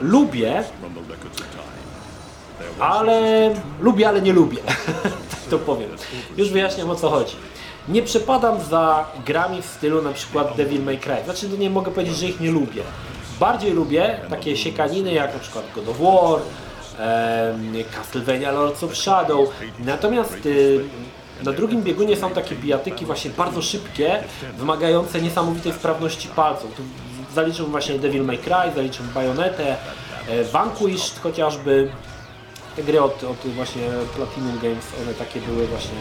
lubię, 0.00 0.64
ale 2.80 3.50
lubię, 3.80 4.08
ale 4.08 4.22
nie 4.22 4.32
lubię. 4.32 4.58
tak 5.30 5.40
to 5.50 5.58
powiem. 5.58 5.90
Już 6.36 6.50
wyjaśniam 6.50 6.90
o 6.90 6.96
co 6.96 7.10
chodzi. 7.10 7.36
Nie 7.88 8.02
przepadam 8.02 8.60
za 8.60 9.04
grami 9.26 9.62
w 9.62 9.66
stylu 9.66 10.02
na 10.02 10.12
przykład 10.12 10.56
Devil 10.56 10.82
May 10.82 10.98
Cry. 10.98 11.16
Znaczy 11.24 11.48
no 11.48 11.56
nie 11.56 11.70
mogę 11.70 11.92
powiedzieć, 11.92 12.16
że 12.16 12.26
ich 12.26 12.40
nie 12.40 12.50
lubię. 12.50 12.82
Bardziej 13.40 13.72
lubię 13.72 14.20
takie 14.30 14.56
siekaniny 14.56 15.12
jak 15.12 15.34
na 15.34 15.40
przykład 15.40 15.64
God 15.74 15.88
of 15.88 15.98
War, 16.00 16.40
Castlevania 17.96 18.52
Lords 18.52 18.82
of 18.82 18.96
Shadow. 18.96 19.48
Natomiast 19.78 20.46
y, 20.46 20.84
na 21.42 21.52
drugim 21.52 21.82
biegunie 21.82 22.16
są 22.16 22.30
takie 22.30 22.54
bijatyki 22.54 23.06
właśnie 23.06 23.30
bardzo 23.30 23.62
szybkie, 23.62 24.24
wymagające 24.58 25.20
niesamowitej 25.20 25.72
sprawności 25.72 26.28
palców. 26.28 26.74
Tu 26.74 26.82
zaliczyłbym 27.34 27.72
właśnie 27.72 27.98
Devil 27.98 28.24
May 28.24 28.38
Cry, 28.38 28.72
zaliczyłbym 28.74 29.14
Bayonetę, 29.14 29.76
e, 30.28 30.44
Vanquished 30.44 31.20
chociażby. 31.22 31.90
Te 32.76 32.82
gry 32.82 33.02
od, 33.02 33.24
od 33.24 33.36
właśnie 33.54 33.82
Platinum 34.16 34.58
Games, 34.62 34.84
one 35.02 35.14
takie 35.14 35.40
były 35.40 35.66
właśnie 35.66 35.98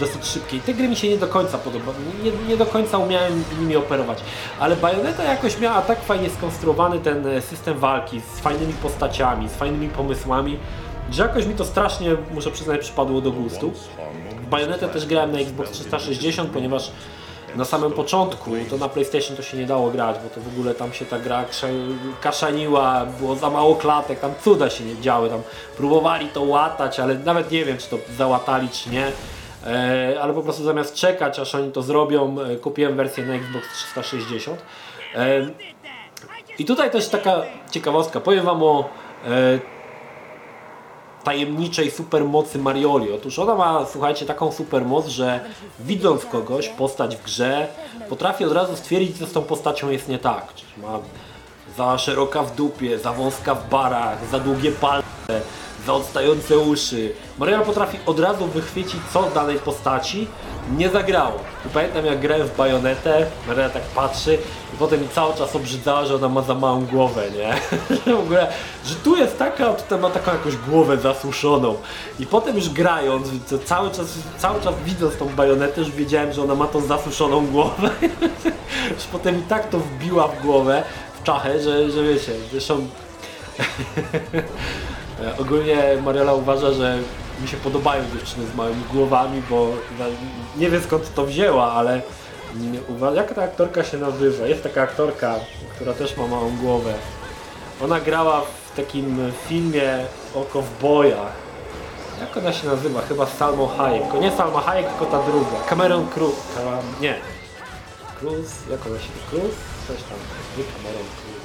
dosyć 0.00 0.26
szybkie. 0.26 0.56
I 0.56 0.60
te 0.60 0.74
gry 0.74 0.88
mi 0.88 0.96
się 0.96 1.08
nie 1.08 1.18
do 1.18 1.26
końca 1.26 1.58
podobały, 1.58 1.96
nie, 2.24 2.48
nie 2.48 2.56
do 2.56 2.66
końca 2.66 2.98
umiałem 2.98 3.44
nimi 3.60 3.76
operować. 3.76 4.18
Ale 4.60 4.76
Bayonetta 4.76 5.24
jakoś 5.24 5.58
miała 5.58 5.82
tak 5.82 6.02
fajnie 6.04 6.30
skonstruowany 6.30 6.98
ten 6.98 7.26
e, 7.26 7.40
system 7.40 7.78
walki, 7.78 8.20
z 8.20 8.40
fajnymi 8.40 8.72
postaciami, 8.72 9.48
z 9.48 9.52
fajnymi 9.52 9.88
pomysłami, 9.88 10.58
że 11.10 11.22
jakoś 11.22 11.46
mi 11.46 11.54
to 11.54 11.64
strasznie, 11.64 12.16
muszę 12.34 12.50
przyznać, 12.50 12.80
przypadło 12.80 13.20
do 13.20 13.30
gustu. 13.30 13.72
W 14.50 14.88
też 14.92 15.06
grałem 15.06 15.32
na 15.32 15.38
Xbox 15.38 15.70
360, 15.70 16.50
ponieważ 16.50 16.92
na 17.56 17.64
samym 17.64 17.92
początku 17.92 18.50
to 18.70 18.76
na 18.76 18.88
PlayStation 18.88 19.36
to 19.36 19.42
się 19.42 19.56
nie 19.56 19.66
dało 19.66 19.90
grać, 19.90 20.16
bo 20.24 20.28
to 20.28 20.40
w 20.40 20.48
ogóle 20.48 20.74
tam 20.74 20.92
się 20.92 21.04
ta 21.04 21.18
gra 21.18 21.44
kaszaniła, 22.20 23.06
było 23.06 23.36
za 23.36 23.50
mało 23.50 23.76
klatek, 23.76 24.20
tam 24.20 24.32
cuda 24.44 24.70
się 24.70 24.84
nie 24.84 25.00
działy, 25.00 25.28
tam 25.28 25.42
próbowali 25.76 26.28
to 26.28 26.42
łatać, 26.42 27.00
ale 27.00 27.14
nawet 27.14 27.50
nie 27.50 27.64
wiem 27.64 27.78
czy 27.78 27.88
to 27.88 27.98
załatali 28.16 28.68
czy 28.68 28.90
nie. 28.90 29.12
E, 29.66 30.16
ale 30.22 30.34
po 30.34 30.42
prostu 30.42 30.64
zamiast 30.64 30.94
czekać 30.94 31.38
aż 31.38 31.54
oni 31.54 31.72
to 31.72 31.82
zrobią, 31.82 32.36
e, 32.40 32.56
kupiłem 32.56 32.96
wersję 32.96 33.26
na 33.26 33.34
Xbox 33.34 33.68
360. 33.72 34.62
E, 35.14 35.46
I 36.58 36.64
tutaj 36.64 36.90
też 36.90 37.08
taka 37.08 37.42
ciekawostka, 37.70 38.20
powiem 38.20 38.44
Wam 38.44 38.62
o 38.62 38.88
tajemniczej 41.24 41.90
supermocy 41.90 42.58
Marioli. 42.58 43.12
Otóż 43.12 43.38
ona 43.38 43.54
ma, 43.54 43.86
słuchajcie, 43.86 44.26
taką 44.26 44.52
supermoc, 44.52 45.06
że 45.06 45.40
widząc 45.80 46.26
kogoś, 46.26 46.68
postać 46.68 47.16
w 47.16 47.22
grze, 47.22 47.68
potrafi 48.08 48.44
od 48.44 48.52
razu 48.52 48.76
stwierdzić, 48.76 49.18
co 49.18 49.26
z 49.26 49.32
tą 49.32 49.42
postacią 49.42 49.90
jest 49.90 50.08
nie 50.08 50.18
tak. 50.18 50.54
Czyli 50.54 50.82
ma 50.82 50.98
za 51.76 51.98
szeroka 51.98 52.42
w 52.42 52.56
dupie, 52.56 52.98
za 52.98 53.12
wąska 53.12 53.54
w 53.54 53.68
barach, 53.68 54.18
za 54.30 54.38
długie 54.38 54.72
palce, 54.72 55.40
za 55.86 55.92
odstające 55.92 56.58
uszy. 56.58 57.12
Mariola 57.38 57.64
potrafi 57.64 57.98
od 58.06 58.20
razu 58.20 58.46
wychwycić, 58.46 59.00
co 59.12 59.22
danej 59.22 59.58
postaci 59.58 60.26
nie 60.76 60.90
zagrało. 60.90 61.38
I 61.66 61.68
pamiętam 61.68 62.06
jak 62.06 62.20
grałem 62.20 62.48
w 62.48 62.56
bajonetę, 62.56 63.26
Maria 63.48 63.70
tak 63.70 63.82
patrzy 63.82 64.38
i 64.74 64.76
potem 64.76 65.00
mi 65.00 65.08
cały 65.08 65.34
czas 65.34 65.56
obrzydzała, 65.56 66.04
że 66.04 66.14
ona 66.14 66.28
ma 66.28 66.42
za 66.42 66.54
małą 66.54 66.84
głowę, 66.86 67.22
nie? 67.36 67.54
W 68.14 68.18
ogóle, 68.18 68.52
że 68.84 68.94
tu 68.94 69.16
jest 69.16 69.38
taka, 69.38 69.68
a 69.68 69.74
tutaj 69.74 69.98
ma 69.98 70.10
taką 70.10 70.32
jakąś 70.32 70.56
głowę 70.56 70.96
zasuszoną. 70.96 71.76
I 72.18 72.26
potem 72.26 72.56
już 72.56 72.68
grając, 72.68 73.28
cały 73.64 73.90
czas, 73.90 74.06
cały 74.38 74.60
czas 74.60 74.74
widząc 74.84 75.16
tą 75.16 75.28
bajonetę, 75.28 75.80
już 75.80 75.90
wiedziałem, 75.90 76.32
że 76.32 76.42
ona 76.42 76.54
ma 76.54 76.66
tą 76.66 76.80
zasuszoną 76.80 77.46
głowę. 77.46 77.90
Już 78.94 79.04
potem 79.04 79.38
i 79.38 79.42
tak 79.42 79.68
to 79.68 79.78
wbiła 79.78 80.28
w 80.28 80.42
głowę, 80.42 80.82
czachę, 81.24 81.62
że, 81.62 81.90
że 81.90 82.02
wiecie, 82.02 82.32
zresztą 82.50 82.86
Ogólnie 85.40 85.96
Mariola 86.04 86.34
uważa, 86.34 86.72
że 86.72 86.98
mi 87.42 87.48
się 87.48 87.56
podobają 87.56 88.02
dziewczyny 88.12 88.46
z 88.46 88.54
małymi 88.54 88.82
głowami, 88.92 89.42
bo 89.50 89.68
nie 90.56 90.70
wiem 90.70 90.82
skąd 90.82 91.14
to 91.14 91.26
wzięła, 91.26 91.72
ale 91.72 92.00
mm, 92.54 93.16
jak 93.16 93.34
ta 93.34 93.42
aktorka 93.42 93.84
się 93.84 93.98
nazywa? 93.98 94.46
Jest 94.46 94.62
taka 94.62 94.82
aktorka, 94.82 95.34
która 95.74 95.92
też 95.92 96.16
ma 96.16 96.26
małą 96.26 96.56
głowę. 96.56 96.94
Ona 97.84 98.00
grała 98.00 98.40
w 98.40 98.76
takim 98.76 99.32
filmie 99.48 99.98
o 100.34 100.40
kowbojach. 100.40 101.32
Jak 102.20 102.36
ona 102.36 102.52
się 102.52 102.66
nazywa? 102.66 103.00
Chyba 103.00 103.26
Salmo 103.26 103.66
Hayek. 103.66 104.04
Nie 104.20 104.30
Salma 104.30 104.60
Hayek, 104.60 104.88
tylko 104.88 105.06
ta 105.06 105.22
druga. 105.22 105.64
Cameron 105.68 106.08
Cruz. 106.08 106.34
Nie. 107.00 107.14
Cruz? 108.20 108.50
Jak 108.70 108.86
ona 108.86 108.98
się 108.98 109.08
Cruz? 109.30 109.71
Coś 109.88 109.96
tam. 109.96 110.18
Nie 110.58 110.64
Cameron 110.64 111.06
Cruz. 111.16 111.42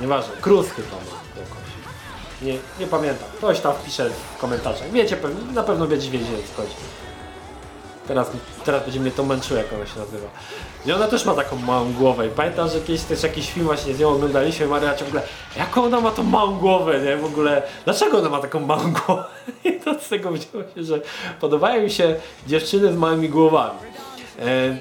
Nieważne. 0.00 0.36
Cruz 0.40 0.70
chyba 0.70 0.88
ma 0.88 1.40
jakoś. 1.40 1.72
Nie, 2.42 2.58
nie 2.80 2.86
pamiętam. 2.86 3.28
Ktoś 3.38 3.60
tam 3.60 3.74
wpisze 3.74 4.10
w 4.10 4.38
komentarzach. 4.40 4.90
Wiecie, 4.90 5.16
na 5.54 5.62
pewno 5.62 5.86
będziecie 5.86 6.12
wiedzieć 6.12 6.46
co 6.56 6.62
chodzi. 6.62 6.74
Teraz, 8.08 8.30
teraz 8.64 8.82
będzie 8.82 9.00
mnie 9.00 9.10
to 9.10 9.24
męczyło, 9.24 9.58
jak 9.58 9.72
ona 9.72 9.86
się 9.86 9.98
nazywa. 9.98 10.28
I 10.86 10.92
ona 10.92 11.08
też 11.08 11.24
ma 11.24 11.34
taką 11.34 11.56
małą 11.56 11.92
głowę. 11.92 12.26
I 12.26 12.30
pamiętam, 12.30 12.68
że 12.68 12.80
kiedyś 12.80 13.02
też 13.02 13.22
jakiś 13.22 13.50
film 13.50 13.66
właśnie 13.66 13.94
z 13.94 13.98
nią 14.00 14.08
oglądaliśmy. 14.08 14.66
Maria 14.66 14.94
ciągle, 14.94 15.22
jaką 15.56 15.84
ona 15.84 16.00
ma 16.00 16.10
tą 16.10 16.22
małą 16.22 16.58
głowę, 16.58 17.00
nie? 17.00 17.16
W 17.16 17.24
ogóle, 17.24 17.62
dlaczego 17.84 18.18
ona 18.18 18.28
ma 18.28 18.38
taką 18.38 18.60
małą 18.60 18.92
głowę? 19.06 19.24
I 19.64 19.72
to 19.72 19.94
z 20.00 20.08
tego 20.08 20.30
wzięło 20.30 20.64
się, 20.74 20.82
że 20.84 21.00
podobają 21.40 21.82
mi 21.82 21.90
się 21.90 22.16
dziewczyny 22.46 22.92
z 22.92 22.96
małymi 22.96 23.28
głowami. 23.28 23.78
E, 24.38 24.76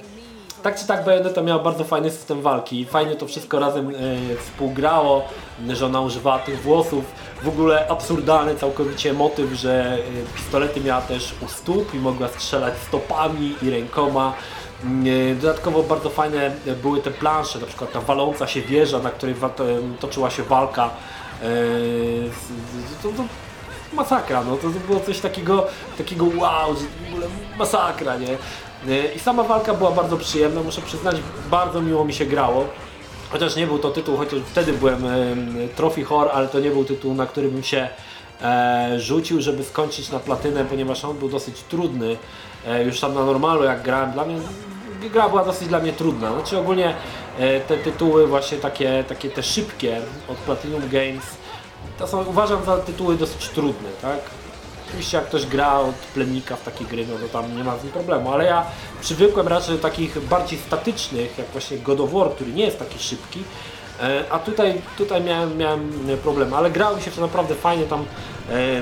tak 0.61 0.79
czy 0.79 0.87
tak 0.87 1.05
Bayonetta 1.05 1.41
miała 1.41 1.63
bardzo 1.63 1.83
fajny 1.83 2.11
system 2.11 2.41
walki 2.41 2.85
fajnie 2.85 3.15
to 3.15 3.27
wszystko 3.27 3.59
razem 3.59 3.89
e, 3.89 3.93
współgrało, 4.35 5.23
że 5.69 5.85
ona 5.85 6.01
używała 6.01 6.39
tych 6.39 6.61
włosów. 6.61 7.03
W 7.43 7.47
ogóle 7.47 7.87
absurdalny 7.89 8.55
całkowicie 8.55 9.13
motyw, 9.13 9.53
że 9.53 9.97
e, 9.97 10.35
pistolety 10.35 10.81
miała 10.81 11.01
też 11.01 11.35
u 11.45 11.47
stóp 11.47 11.93
i 11.93 11.97
mogła 11.97 12.27
strzelać 12.27 12.73
stopami 12.87 13.55
i 13.61 13.69
rękoma. 13.69 14.33
E, 15.31 15.35
Dodatkowo 15.35 15.83
bardzo 15.83 16.09
fajne 16.09 16.51
były 16.81 17.01
te 17.01 17.11
plansze, 17.11 17.59
na 17.59 17.65
przykład 17.65 17.91
ta 17.91 18.01
waląca 18.01 18.47
się 18.47 18.61
wieża, 18.61 18.99
na 18.99 19.09
której 19.09 19.35
to- 19.55 19.63
toczyła 19.99 20.29
się 20.29 20.43
walka. 20.43 20.89
E, 21.43 21.47
to, 23.03 23.09
to, 23.09 23.23
masakra, 23.93 24.43
no 24.43 24.57
to 24.57 24.67
było 24.87 24.99
coś 24.99 25.19
takiego, 25.19 25.67
takiego 25.97 26.25
wow, 26.25 26.75
że 26.75 26.81
w 26.81 27.11
ogóle 27.11 27.27
masakra, 27.57 28.17
nie? 28.17 28.37
I 29.15 29.19
sama 29.19 29.43
walka 29.43 29.73
była 29.73 29.91
bardzo 29.91 30.17
przyjemna, 30.17 30.63
muszę 30.63 30.81
przyznać, 30.81 31.15
bardzo 31.49 31.81
miło 31.81 32.05
mi 32.05 32.13
się 32.13 32.25
grało. 32.25 32.65
Chociaż 33.29 33.55
nie 33.55 33.67
był 33.67 33.79
to 33.79 33.91
tytuł, 33.91 34.17
chociaż 34.17 34.39
wtedy 34.51 34.73
byłem 34.73 35.05
em, 35.05 35.69
Trophy 35.75 36.03
Horror, 36.03 36.31
ale 36.33 36.47
to 36.47 36.59
nie 36.59 36.71
był 36.71 36.85
tytuł, 36.85 37.13
na 37.13 37.25
który 37.25 37.49
bym 37.49 37.63
się 37.63 37.89
e, 38.41 38.99
rzucił, 38.99 39.41
żeby 39.41 39.63
skończyć 39.63 40.09
na 40.09 40.19
platynę, 40.19 40.65
ponieważ 40.65 41.05
on 41.05 41.17
był 41.17 41.29
dosyć 41.29 41.61
trudny. 41.61 42.17
E, 42.67 42.83
już 42.83 42.99
tam 42.99 43.13
na 43.13 43.25
normalu 43.25 43.63
jak 43.63 43.81
grałem, 43.81 44.11
dla 44.11 44.25
mnie 44.25 44.37
gra 45.09 45.29
była 45.29 45.45
dosyć 45.45 45.67
dla 45.67 45.79
mnie 45.79 45.93
trudna. 45.93 46.33
Znaczy 46.33 46.57
ogólnie 46.57 46.93
e, 47.39 47.59
te 47.59 47.77
tytuły 47.77 48.27
właśnie 48.27 48.57
takie, 48.57 49.03
takie 49.09 49.29
te 49.29 49.43
szybkie 49.43 50.01
od 50.27 50.37
Platinum 50.37 50.81
Games, 50.89 51.23
to 51.99 52.07
są 52.07 52.25
uważam 52.25 52.65
za 52.65 52.77
tytuły 52.77 53.15
dosyć 53.15 53.49
trudne, 53.49 53.89
tak? 54.01 54.19
Oczywiście 54.87 55.17
jak 55.17 55.25
ktoś 55.25 55.45
gra 55.45 55.79
od 55.79 55.95
plemnika 55.95 56.55
w 56.55 56.63
takie 56.63 56.85
gry, 56.85 57.07
no 57.07 57.27
to 57.27 57.27
tam 57.27 57.57
nie 57.57 57.63
ma 57.63 57.77
z 57.77 57.81
tym 57.81 57.89
problemu, 57.89 58.31
ale 58.31 58.45
ja 58.45 58.65
przywykłem 59.01 59.47
raczej 59.47 59.75
do 59.75 59.81
takich 59.81 60.19
bardziej 60.19 60.59
statycznych, 60.59 61.37
jak 61.37 61.47
właśnie 61.47 61.77
God 61.77 61.99
of 61.99 62.11
War, 62.11 62.31
który 62.31 62.51
nie 62.51 62.65
jest 62.65 62.79
taki 62.79 62.99
szybki, 62.99 63.43
e, 63.99 64.23
a 64.29 64.39
tutaj, 64.39 64.81
tutaj 64.97 65.23
miałem, 65.23 65.57
miałem 65.57 65.91
problem, 66.23 66.53
ale 66.53 66.71
grało 66.71 66.95
mi 66.95 67.01
się 67.01 67.11
to 67.11 67.21
naprawdę 67.21 67.55
fajnie 67.55 67.85
tam 67.85 68.05
e, 68.49 68.81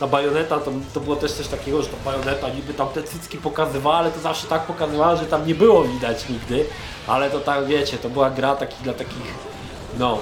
ta 0.00 0.06
bajoneta, 0.06 0.58
to, 0.58 0.70
to 0.94 1.00
było 1.00 1.16
też 1.16 1.32
coś 1.32 1.48
takiego, 1.48 1.82
że 1.82 1.88
ta 1.88 1.96
bajoneta 2.04 2.48
niby 2.48 2.74
tam 2.74 2.88
te 2.88 3.02
cycki 3.02 3.38
pokazywała, 3.38 3.96
ale 3.96 4.10
to 4.10 4.20
zawsze 4.20 4.46
tak 4.46 4.62
pokazywała, 4.62 5.16
że 5.16 5.26
tam 5.26 5.46
nie 5.46 5.54
było 5.54 5.84
widać 5.84 6.28
nigdy, 6.28 6.64
ale 7.06 7.30
to 7.30 7.40
tak 7.40 7.66
wiecie, 7.66 7.98
to 7.98 8.08
była 8.08 8.30
gra 8.30 8.56
taki, 8.56 8.76
dla 8.82 8.92
takich, 8.92 9.34
no, 9.98 10.18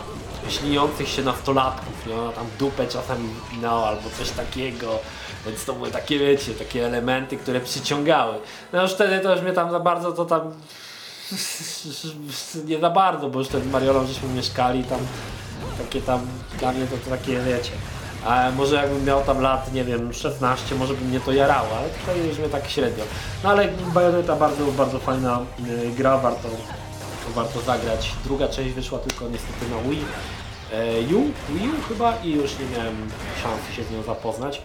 śniących 0.49 1.09
się 1.09 1.23
nastolatków, 1.23 2.07
nie? 2.07 2.15
Ona 2.15 2.33
tam 2.33 2.47
dupę 2.59 2.87
czasami 2.87 3.29
wypinała 3.29 3.89
albo 3.89 4.11
coś 4.19 4.31
takiego. 4.31 4.99
Więc 5.47 5.65
to 5.65 5.73
były 5.73 5.91
takie, 5.91 6.19
wiecie, 6.19 6.55
takie 6.55 6.87
elementy, 6.87 7.37
które 7.37 7.61
przyciągały. 7.61 8.35
No 8.73 8.83
już 8.83 8.93
wtedy 8.93 9.21
to 9.21 9.33
już 9.33 9.43
mnie 9.43 9.53
tam 9.53 9.71
za 9.71 9.81
bardzo 9.81 10.13
to 10.13 10.25
tam 10.25 10.41
nie 12.69 12.79
za 12.79 12.91
bardzo, 12.91 13.29
bo 13.29 13.39
już 13.39 13.49
wtedy 13.49 13.69
z 13.69 13.73
Mariolą 13.73 14.07
żeśmy 14.07 14.29
mieszkali 14.29 14.85
tam 14.85 14.99
takie 15.79 16.01
tam, 16.01 16.21
dla 16.59 16.73
mnie 16.73 16.87
to, 16.87 17.11
takie, 17.11 17.41
wiecie, 17.41 17.71
a 18.27 18.51
może 18.51 18.77
jakbym 18.77 19.05
miał 19.05 19.23
tam 19.23 19.41
lat, 19.41 19.73
nie 19.73 19.85
wiem, 19.85 20.13
16, 20.13 20.75
może 20.75 20.95
by 20.95 21.05
mnie 21.05 21.21
to 21.21 21.33
jarało, 21.33 21.69
ale 21.79 21.89
tutaj 21.89 22.29
już 22.29 22.39
mnie 22.39 22.49
tak 22.49 22.69
średnio. 22.69 23.05
No 23.45 23.51
ale 23.51 23.69
Bayonetta 23.95 24.37
bardzo, 24.37 24.65
bardzo 24.67 24.99
fajna 24.99 25.41
y, 25.69 25.91
gra, 25.91 26.19
warto, 26.19 26.49
warto 27.35 27.61
zagrać. 27.61 28.13
Druga 28.25 28.49
część 28.49 28.71
wyszła 28.71 28.99
tylko 28.99 29.29
niestety 29.29 29.71
na 29.71 29.91
Wii. 29.91 30.05
E, 30.73 31.01
U, 31.01 31.21
Wii 31.55 31.69
U 31.69 31.89
chyba 31.89 32.19
i 32.25 32.31
już 32.31 32.59
nie 32.59 32.67
miałem 32.79 32.97
szansy 33.43 33.73
się 33.73 33.85
z 33.85 33.91
nią 33.91 34.03
zapoznać, 34.03 34.63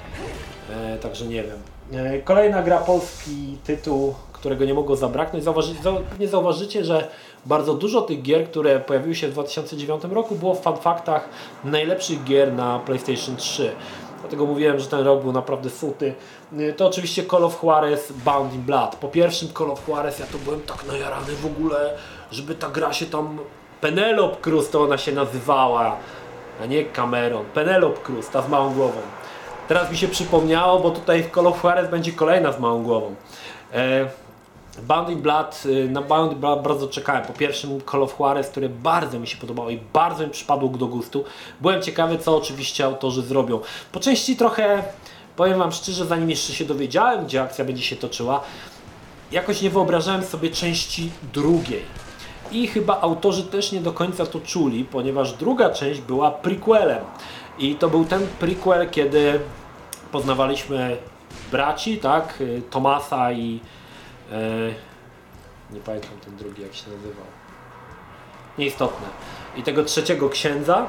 e, 0.69 0.97
także 0.97 1.25
nie 1.25 1.43
wiem. 1.43 1.57
E, 1.93 2.21
kolejna 2.21 2.63
gra, 2.63 2.77
polski 2.77 3.57
tytuł, 3.63 4.15
którego 4.33 4.65
nie 4.65 4.73
mogło 4.73 4.95
zabraknąć. 4.95 5.43
Zauważy, 5.43 5.75
zauważycie, 6.25 6.85
że 6.85 7.07
bardzo 7.45 7.73
dużo 7.73 8.01
tych 8.01 8.21
gier, 8.21 8.49
które 8.49 8.79
pojawiły 8.79 9.15
się 9.15 9.27
w 9.27 9.31
2009 9.31 10.03
roku 10.03 10.35
było 10.35 10.55
w 10.55 10.61
fanfaktach 10.61 11.29
najlepszych 11.63 12.23
gier 12.23 12.53
na 12.53 12.79
PlayStation 12.79 13.35
3. 13.35 13.71
Dlatego 14.19 14.45
mówiłem, 14.45 14.79
że 14.79 14.87
ten 14.87 15.05
rok 15.05 15.23
był 15.23 15.31
naprawdę 15.31 15.69
suty. 15.69 16.13
To 16.77 16.87
oczywiście 16.87 17.25
Call 17.25 17.43
of 17.43 17.63
Juarez 17.63 18.11
Bound 18.11 18.53
in 18.53 18.61
Blood. 18.61 18.95
Po 18.95 19.07
pierwszym 19.07 19.49
Call 19.57 19.71
of 19.71 19.87
Juarez 19.87 20.19
ja 20.19 20.25
to 20.25 20.37
byłem 20.37 20.61
tak 20.61 20.85
najarany 20.85 21.35
w 21.35 21.45
ogóle, 21.45 21.93
żeby 22.31 22.55
ta 22.55 22.69
gra 22.69 22.93
się 22.93 23.05
tam... 23.05 23.39
Penelope 23.81 24.41
Cruz 24.41 24.69
to 24.69 24.83
ona 24.83 24.97
się 24.97 25.11
nazywała, 25.11 25.95
a 26.63 26.65
nie 26.65 26.85
Cameron. 26.85 27.45
Penelope 27.45 28.01
Cruz, 28.01 28.29
ta 28.29 28.41
z 28.41 28.49
małą 28.49 28.73
głową. 28.73 28.99
Teraz 29.67 29.91
mi 29.91 29.97
się 29.97 30.07
przypomniało, 30.07 30.79
bo 30.79 30.91
tutaj 30.91 31.23
w 31.23 31.31
Call 31.31 31.47
of 31.47 31.63
Juarez 31.63 31.89
będzie 31.89 32.11
kolejna 32.11 32.51
z 32.51 32.59
małą 32.59 32.83
głową. 32.83 33.15
E 33.73 34.09
Bound 34.81 35.09
in 35.09 35.21
Blood, 35.21 35.63
y, 35.65 35.89
na 35.89 36.01
Bound 36.01 36.33
in 36.33 36.39
Blood 36.39 36.63
bardzo 36.63 36.87
czekałem. 36.87 37.25
Po 37.25 37.33
pierwszym 37.33 37.81
Call 37.91 38.03
of 38.03 38.19
Juarez, 38.19 38.49
które 38.49 38.69
bardzo 38.69 39.19
mi 39.19 39.27
się 39.27 39.37
podobało 39.37 39.69
i 39.69 39.79
bardzo 39.93 40.23
mi 40.23 40.29
przypadło 40.29 40.69
do 40.69 40.87
gustu. 40.87 41.23
Byłem 41.61 41.81
ciekawy, 41.81 42.17
co 42.17 42.37
oczywiście 42.37 42.85
autorzy 42.85 43.21
zrobią. 43.21 43.59
Po 43.91 43.99
części 43.99 44.35
trochę, 44.35 44.83
powiem 45.35 45.59
Wam 45.59 45.71
szczerze, 45.71 46.05
zanim 46.05 46.29
jeszcze 46.29 46.53
się 46.53 46.65
dowiedziałem, 46.65 47.25
gdzie 47.25 47.41
akcja 47.41 47.65
będzie 47.65 47.83
się 47.83 47.95
toczyła, 47.95 48.41
jakoś 49.31 49.61
nie 49.61 49.69
wyobrażałem 49.69 50.23
sobie 50.23 50.49
części 50.49 51.11
drugiej. 51.33 51.81
I 52.51 52.67
chyba 52.67 53.01
autorzy 53.01 53.43
też 53.43 53.71
nie 53.71 53.81
do 53.81 53.93
końca 53.93 54.25
to 54.25 54.39
czuli, 54.39 54.83
ponieważ 54.83 55.33
druga 55.33 55.69
część 55.69 56.01
była 56.01 56.31
prequelem. 56.31 57.03
I 57.59 57.75
to 57.75 57.89
był 57.89 58.05
ten 58.05 58.27
prequel, 58.39 58.89
kiedy 58.89 59.39
poznawaliśmy 60.11 60.97
braci, 61.51 61.97
tak, 61.97 62.41
y, 62.41 62.61
Tomasa 62.69 63.31
i 63.31 63.59
E, 64.31 64.73
nie 65.73 65.79
pamiętam 65.79 66.11
ten 66.25 66.35
drugi 66.35 66.61
jak 66.61 66.73
się 66.73 66.91
nazywał. 66.91 67.25
Nieistotne. 68.57 69.07
I 69.55 69.63
tego 69.63 69.83
trzeciego 69.83 70.29
księdza, 70.29 70.85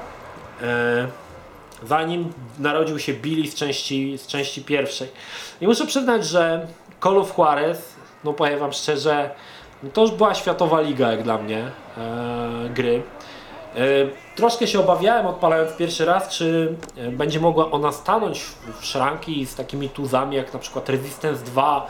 e, 0.62 1.08
zanim 1.86 2.32
narodził 2.58 2.98
się 2.98 3.12
Billy 3.12 3.50
z 3.50 3.54
części, 3.54 4.18
z 4.18 4.26
części 4.26 4.62
pierwszej. 4.64 5.08
I 5.60 5.66
muszę 5.66 5.86
przyznać, 5.86 6.26
że 6.26 6.66
Call 7.02 7.18
of 7.18 7.38
Juarez, 7.38 7.94
no 8.24 8.32
powiem 8.32 8.58
wam 8.58 8.72
szczerze, 8.72 9.30
no 9.82 9.90
to 9.90 10.02
już 10.02 10.10
była 10.10 10.34
światowa 10.34 10.80
liga 10.80 11.10
jak 11.10 11.22
dla 11.22 11.38
mnie 11.38 11.70
e, 11.96 12.68
gry. 12.74 13.02
Troszkę 14.36 14.66
się 14.66 14.80
obawiałem 14.80 15.26
odpalając 15.26 15.76
pierwszy 15.76 16.04
raz, 16.04 16.28
czy 16.28 16.74
będzie 17.12 17.40
mogła 17.40 17.70
ona 17.70 17.92
stanąć 17.92 18.44
w 18.80 18.84
szranki 18.84 19.46
z 19.46 19.54
takimi 19.54 19.88
tuzami 19.88 20.36
jak 20.36 20.52
na 20.52 20.58
przykład 20.58 20.88
Resistance 20.88 21.44
2 21.44 21.86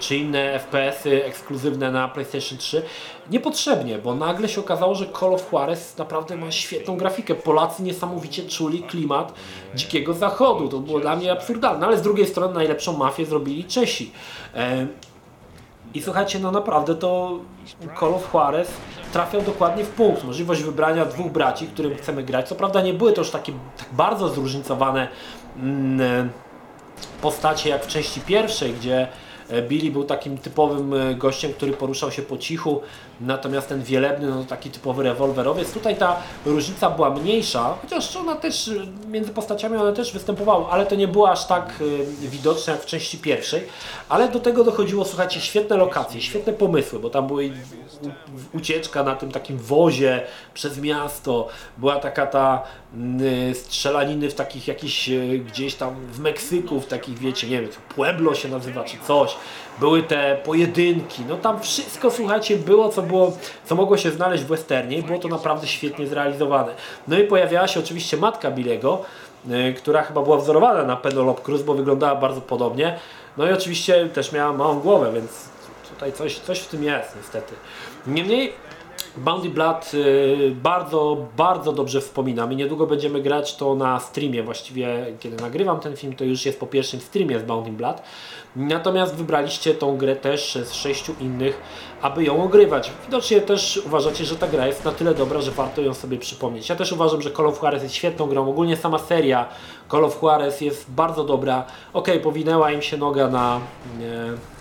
czy 0.00 0.16
inne 0.16 0.58
FPS-y 0.58 1.24
ekskluzywne 1.24 1.92
na 1.92 2.08
PlayStation 2.08 2.58
3. 2.58 2.82
Niepotrzebnie, 3.30 3.98
bo 3.98 4.14
nagle 4.14 4.48
się 4.48 4.60
okazało, 4.60 4.94
że 4.94 5.06
Call 5.20 5.34
of 5.34 5.52
Juarez 5.52 5.98
naprawdę 5.98 6.36
ma 6.36 6.50
świetną 6.50 6.96
grafikę. 6.96 7.34
Polacy 7.34 7.82
niesamowicie 7.82 8.42
czuli 8.42 8.82
klimat 8.82 9.32
dzikiego 9.74 10.14
zachodu. 10.14 10.68
To 10.68 10.78
było 10.78 11.00
dla 11.00 11.16
mnie 11.16 11.32
absurdalne, 11.32 11.86
ale 11.86 11.98
z 11.98 12.02
drugiej 12.02 12.26
strony 12.26 12.54
najlepszą 12.54 12.96
mafię 12.96 13.26
zrobili 13.26 13.64
Czesi. 13.64 14.12
I 15.94 16.02
słuchajcie, 16.02 16.38
no 16.38 16.50
naprawdę 16.50 16.94
to 16.94 17.38
Call 18.00 18.14
of 18.14 18.34
Juarez 18.34 18.70
trafiał 19.12 19.42
dokładnie 19.42 19.84
w 19.84 19.88
punkt. 19.88 20.24
Możliwość 20.24 20.62
wybrania 20.62 21.04
dwóch 21.04 21.32
braci, 21.32 21.66
którym 21.66 21.94
chcemy 21.94 22.22
grać. 22.22 22.48
Co 22.48 22.54
prawda 22.54 22.82
nie 22.82 22.94
były 22.94 23.12
to 23.12 23.20
już 23.20 23.30
takie 23.30 23.52
tak 23.78 23.88
bardzo 23.92 24.28
zróżnicowane 24.28 25.08
mm, 25.56 26.30
postacie 27.22 27.70
jak 27.70 27.84
w 27.84 27.86
części 27.86 28.20
pierwszej, 28.20 28.72
gdzie 28.72 29.08
Billy 29.68 29.90
był 29.90 30.04
takim 30.04 30.38
typowym 30.38 30.94
e, 30.94 31.14
gościem, 31.14 31.52
który 31.52 31.72
poruszał 31.72 32.10
się 32.10 32.22
po 32.22 32.38
cichu, 32.38 32.80
natomiast 33.20 33.68
ten 33.68 33.82
wielebny, 33.82 34.30
no 34.30 34.44
taki 34.44 34.70
typowy 34.70 35.02
rewolwerowiec. 35.02 35.72
Tutaj 35.72 35.96
ta 35.96 36.16
różnica 36.46 36.90
była 36.90 37.10
mniejsza, 37.10 37.74
chociaż 37.82 38.16
ona 38.16 38.36
też, 38.36 38.68
e, 38.68 38.72
między 39.08 39.30
postaciami 39.30 39.76
one 39.76 39.92
też 39.92 40.12
występowały, 40.12 40.64
ale 40.70 40.86
to 40.86 40.94
nie 40.94 41.08
było 41.08 41.30
aż 41.30 41.46
tak 41.46 41.74
widoczne 42.20 42.72
jak 42.72 42.82
w 42.82 42.86
części 42.86 43.18
pierwszej. 43.18 43.62
Ale 44.08 44.28
do 44.28 44.40
tego 44.40 44.64
dochodziło, 44.64 45.04
słuchajcie, 45.04 45.40
świetne 45.40 45.76
lokacje, 45.76 46.20
świetne 46.20 46.52
pomysły, 46.52 46.98
bo 46.98 47.10
tam 47.10 47.26
były 47.26 47.52
ucieczka 48.52 49.02
na 49.02 49.16
tym 49.16 49.32
takim 49.32 49.58
wozie 49.58 50.22
przez 50.54 50.78
miasto, 50.78 51.48
była 51.78 51.96
taka 51.96 52.26
ta 52.26 52.62
mm, 52.94 53.54
strzelaniny 53.54 54.30
w 54.30 54.34
takich 54.34 54.68
jakichś 54.68 55.10
gdzieś 55.46 55.74
tam 55.74 55.94
w 56.12 56.18
Meksyku, 56.18 56.80
w 56.80 56.86
takich 56.86 57.18
wiecie, 57.18 57.48
nie 57.48 57.60
wiem, 57.60 57.70
Pueblo 57.94 58.34
się 58.34 58.48
nazywa 58.48 58.84
czy 58.84 58.96
coś 59.06 59.36
były 59.80 60.02
te 60.02 60.38
pojedynki, 60.44 61.22
no 61.28 61.36
tam 61.36 61.60
wszystko, 61.60 62.10
słuchajcie, 62.10 62.56
było 62.56 62.88
co 62.88 63.02
było, 63.02 63.32
co 63.64 63.74
mogło 63.74 63.96
się 63.96 64.10
znaleźć 64.10 64.44
w 64.44 64.46
westernie 64.46 64.98
i 64.98 65.02
było 65.02 65.18
to 65.18 65.28
naprawdę 65.28 65.66
świetnie 65.66 66.06
zrealizowane. 66.06 66.74
No 67.08 67.18
i 67.18 67.24
pojawiała 67.24 67.68
się 67.68 67.80
oczywiście 67.80 68.16
matka 68.16 68.50
Bilego, 68.50 69.02
yy, 69.46 69.74
która 69.74 70.02
chyba 70.02 70.22
była 70.22 70.36
wzorowana 70.36 70.82
na 70.82 70.96
Penelope 70.96 71.42
Cruz, 71.42 71.62
bo 71.62 71.74
wyglądała 71.74 72.20
bardzo 72.20 72.40
podobnie. 72.40 72.98
No 73.36 73.50
i 73.50 73.52
oczywiście 73.52 74.08
też 74.08 74.32
miała 74.32 74.52
małą 74.52 74.80
głowę, 74.80 75.12
więc 75.14 75.48
tutaj 75.88 76.12
coś, 76.12 76.38
coś 76.38 76.58
w 76.58 76.68
tym 76.68 76.84
jest 76.84 77.16
niestety. 77.16 77.54
Niemniej 78.06 78.52
Bounty 79.16 79.48
Blood 79.48 79.94
y, 79.94 80.52
bardzo, 80.62 81.26
bardzo 81.36 81.72
dobrze 81.72 82.00
wspominam 82.00 82.52
i 82.52 82.56
niedługo 82.56 82.86
będziemy 82.86 83.22
grać 83.22 83.56
to 83.56 83.74
na 83.74 84.00
streamie. 84.00 84.42
Właściwie 84.42 85.06
kiedy 85.20 85.36
nagrywam 85.36 85.80
ten 85.80 85.96
film, 85.96 86.16
to 86.16 86.24
już 86.24 86.46
jest 86.46 86.60
po 86.60 86.66
pierwszym 86.66 87.00
streamie 87.00 87.38
z 87.38 87.42
Bounty 87.42 87.70
Blood. 87.70 88.02
Natomiast 88.56 89.14
wybraliście 89.14 89.74
tą 89.74 89.96
grę 89.96 90.16
też 90.16 90.58
z 90.64 90.72
sześciu 90.72 91.14
innych, 91.20 91.60
aby 92.02 92.24
ją 92.24 92.44
ogrywać. 92.44 92.92
Widocznie 93.06 93.40
też 93.40 93.82
uważacie, 93.86 94.24
że 94.24 94.36
ta 94.36 94.48
gra 94.48 94.66
jest 94.66 94.84
na 94.84 94.92
tyle 94.92 95.14
dobra, 95.14 95.40
że 95.40 95.50
warto 95.50 95.80
ją 95.80 95.94
sobie 95.94 96.18
przypomnieć. 96.18 96.68
Ja 96.68 96.76
też 96.76 96.92
uważam, 96.92 97.22
że 97.22 97.30
Call 97.30 97.46
of 97.46 97.62
Juarez 97.62 97.82
jest 97.82 97.94
świetną 97.94 98.26
grą. 98.26 98.48
Ogólnie 98.48 98.76
sama 98.76 98.98
seria 98.98 99.48
Call 99.90 100.04
of 100.04 100.22
Juarez 100.22 100.60
jest 100.60 100.90
bardzo 100.90 101.24
dobra. 101.24 101.64
Ok, 101.92 102.08
powinęła 102.22 102.72
im 102.72 102.82
się 102.82 102.96
noga 102.96 103.28
na 103.28 103.60
e, 104.00 104.60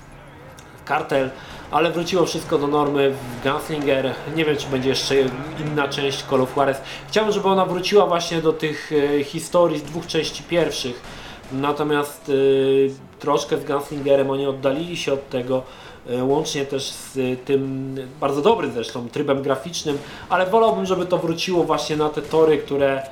kartel, 0.85 1.29
ale 1.71 1.91
wróciło 1.91 2.25
wszystko 2.25 2.57
do 2.57 2.67
normy 2.67 3.11
w 3.11 3.43
Gunslinger. 3.43 4.13
Nie 4.35 4.45
wiem, 4.45 4.57
czy 4.57 4.67
będzie 4.67 4.89
jeszcze 4.89 5.15
inna 5.59 5.87
część 5.87 6.23
Call 6.29 6.41
of 6.41 6.55
Juarez. 6.55 6.81
Chciałbym, 7.07 7.33
żeby 7.33 7.47
ona 7.47 7.65
wróciła 7.65 8.05
właśnie 8.05 8.41
do 8.41 8.53
tych 8.53 8.91
e, 9.19 9.23
historii 9.23 9.79
z 9.79 9.83
dwóch 9.83 10.07
części 10.07 10.43
pierwszych. 10.43 11.18
Natomiast 11.51 12.29
y, 12.29 12.91
troszkę 13.19 13.57
z 13.57 13.65
Gunslingerem 13.65 14.29
oni 14.29 14.47
oddalili 14.47 14.97
się 14.97 15.13
od 15.13 15.29
tego, 15.29 15.63
y, 16.09 16.23
łącznie 16.23 16.65
też 16.65 16.83
z 16.83 17.17
tym 17.45 17.95
bardzo 18.19 18.41
dobrym 18.41 18.71
zresztą 18.71 19.09
trybem 19.09 19.41
graficznym, 19.41 19.97
ale 20.29 20.45
wolałbym, 20.45 20.85
żeby 20.85 21.05
to 21.05 21.17
wróciło 21.17 21.63
właśnie 21.63 21.97
na 21.97 22.09
te 22.09 22.21
tory, 22.21 22.57
które 22.57 23.03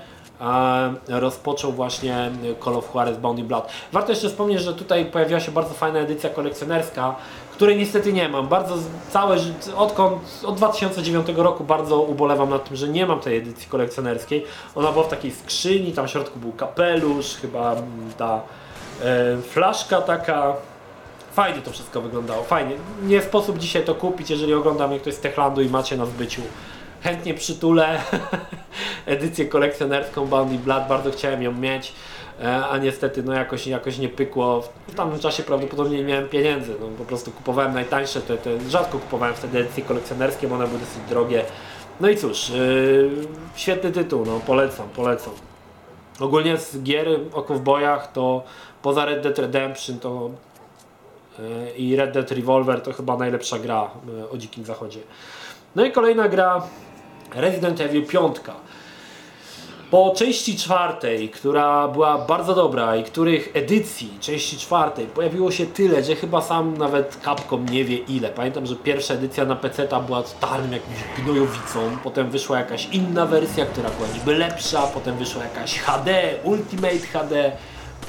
rozpoczął 1.07 1.71
właśnie 1.71 2.31
Call 2.63 2.75
of 2.75 2.89
Juarez 2.93 3.17
Bounty 3.17 3.43
Blood. 3.43 3.69
Warto 3.91 4.11
jeszcze 4.11 4.29
wspomnieć, 4.29 4.61
że 4.61 4.73
tutaj 4.73 5.05
pojawiła 5.05 5.39
się 5.39 5.51
bardzo 5.51 5.73
fajna 5.73 5.99
edycja 5.99 6.29
kolekcjonerska, 6.29 7.15
której 7.51 7.77
niestety 7.77 8.13
nie 8.13 8.29
mam. 8.29 8.47
Bardzo 8.47 8.75
całe, 9.09 9.37
odkąd, 9.75 10.21
od 10.45 10.55
2009 10.55 11.27
roku 11.35 11.63
bardzo 11.63 12.01
ubolewam 12.01 12.49
nad 12.49 12.67
tym, 12.67 12.77
że 12.77 12.87
nie 12.87 13.05
mam 13.05 13.19
tej 13.19 13.37
edycji 13.37 13.69
kolekcjonerskiej. 13.69 14.45
Ona 14.75 14.91
była 14.91 15.03
w 15.03 15.09
takiej 15.09 15.31
skrzyni, 15.31 15.93
tam 15.93 16.07
w 16.07 16.09
środku 16.09 16.39
był 16.39 16.51
kapelusz, 16.51 17.35
chyba 17.35 17.75
ta 18.17 18.41
e, 19.03 19.37
flaszka 19.41 20.01
taka. 20.01 20.53
Fajnie 21.33 21.61
to 21.61 21.71
wszystko 21.71 22.01
wyglądało, 22.01 22.43
fajnie. 22.43 22.75
Nie 23.03 23.21
sposób 23.21 23.57
dzisiaj 23.57 23.83
to 23.83 23.95
kupić, 23.95 24.29
jeżeli 24.29 24.53
ogląda 24.53 24.87
mnie 24.87 24.99
ktoś 24.99 25.13
z 25.13 25.19
Techlandu 25.19 25.61
i 25.61 25.69
macie 25.69 25.97
na 25.97 26.05
zbyciu 26.05 26.41
chętnie 27.01 27.33
przytulę 27.33 28.01
edycję 29.05 29.45
kolekcjonerską 29.45 30.25
Bounty 30.25 30.57
Blood, 30.57 30.87
bardzo 30.87 31.11
chciałem 31.11 31.43
ją 31.43 31.51
mieć, 31.51 31.93
e, 32.41 32.65
a 32.65 32.77
niestety 32.77 33.23
no 33.23 33.33
jakoś, 33.33 33.67
jakoś 33.67 33.97
nie 33.97 34.09
pykło. 34.09 34.63
W 34.87 34.95
tamtym 34.95 35.19
czasie 35.19 35.43
prawdopodobnie 35.43 35.97
nie 35.97 36.03
miałem 36.03 36.29
pieniędzy, 36.29 36.75
no, 36.79 36.87
po 36.97 37.05
prostu 37.05 37.31
kupowałem 37.31 37.73
najtańsze, 37.73 38.21
te, 38.21 38.37
te, 38.37 38.59
rzadko 38.69 38.99
kupowałem 38.99 39.35
wtedy 39.35 39.59
edycje 39.59 39.83
kolekcjonerskie, 39.83 40.47
bo 40.47 40.55
one 40.55 40.67
były 40.67 40.79
dosyć 40.79 41.01
drogie. 41.09 41.43
No 41.99 42.09
i 42.09 42.17
cóż, 42.17 42.49
yy, 42.49 43.09
świetny 43.55 43.91
tytuł, 43.91 44.25
no 44.25 44.39
polecam, 44.39 44.89
polecam. 44.89 45.33
Ogólnie 46.19 46.57
z 46.57 46.83
gier 46.83 47.07
o 47.33 47.43
kowbojach 47.43 48.11
to 48.11 48.43
poza 48.81 49.05
Red 49.05 49.23
Dead 49.23 49.39
Redemption 49.39 49.99
to 49.99 50.29
yy, 51.39 51.71
i 51.77 51.95
Red 51.95 52.11
Dead 52.11 52.31
Revolver 52.31 52.81
to 52.81 52.93
chyba 52.93 53.17
najlepsza 53.17 53.59
gra 53.59 53.89
yy, 54.07 54.29
o 54.29 54.37
Dzikim 54.37 54.65
Zachodzie. 54.65 54.99
No 55.75 55.85
i 55.85 55.91
kolejna 55.91 56.29
gra 56.29 56.61
Resident 57.35 57.81
Evil 57.81 58.05
5. 58.05 58.35
Po 59.91 60.13
części 60.15 60.57
czwartej, 60.57 61.29
która 61.29 61.87
była 61.87 62.17
bardzo 62.17 62.55
dobra 62.55 62.95
i 62.95 63.03
których 63.03 63.49
edycji 63.53 64.09
części 64.19 64.57
czwartej 64.57 65.05
pojawiło 65.05 65.51
się 65.51 65.65
tyle, 65.65 66.03
że 66.03 66.15
chyba 66.15 66.41
sam 66.41 66.77
nawet 66.77 67.19
Capcom 67.23 67.65
nie 67.65 67.85
wie 67.85 67.97
ile. 67.97 68.29
Pamiętam, 68.29 68.65
że 68.65 68.75
pierwsza 68.75 69.13
edycja 69.13 69.45
na 69.45 69.55
PC 69.55 69.87
ta 69.87 69.99
była 69.99 70.23
totalnym 70.23 70.71
jakimś 70.71 70.97
gnojowicą, 71.23 71.97
potem 72.03 72.29
wyszła 72.29 72.59
jakaś 72.59 72.87
inna 72.91 73.25
wersja, 73.25 73.65
która 73.65 73.89
była 73.89 74.07
niby 74.13 74.35
lepsza, 74.35 74.81
potem 74.81 75.17
wyszła 75.17 75.43
jakaś 75.43 75.79
HD, 75.79 76.33
Ultimate 76.43 76.99
HD, 76.99 77.51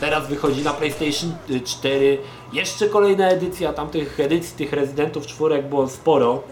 teraz 0.01 0.29
wychodzi 0.29 0.63
na 0.63 0.73
PlayStation 0.73 1.33
4 1.65 2.19
jeszcze 2.53 2.89
kolejna 2.89 3.29
edycja, 3.29 3.73
tamtych 3.73 4.21
edycji 4.21 4.57
tych 4.57 4.73
Residentów 4.73 5.27
czwórek 5.27 5.69
było 5.69 5.89
sporo. 5.89 6.43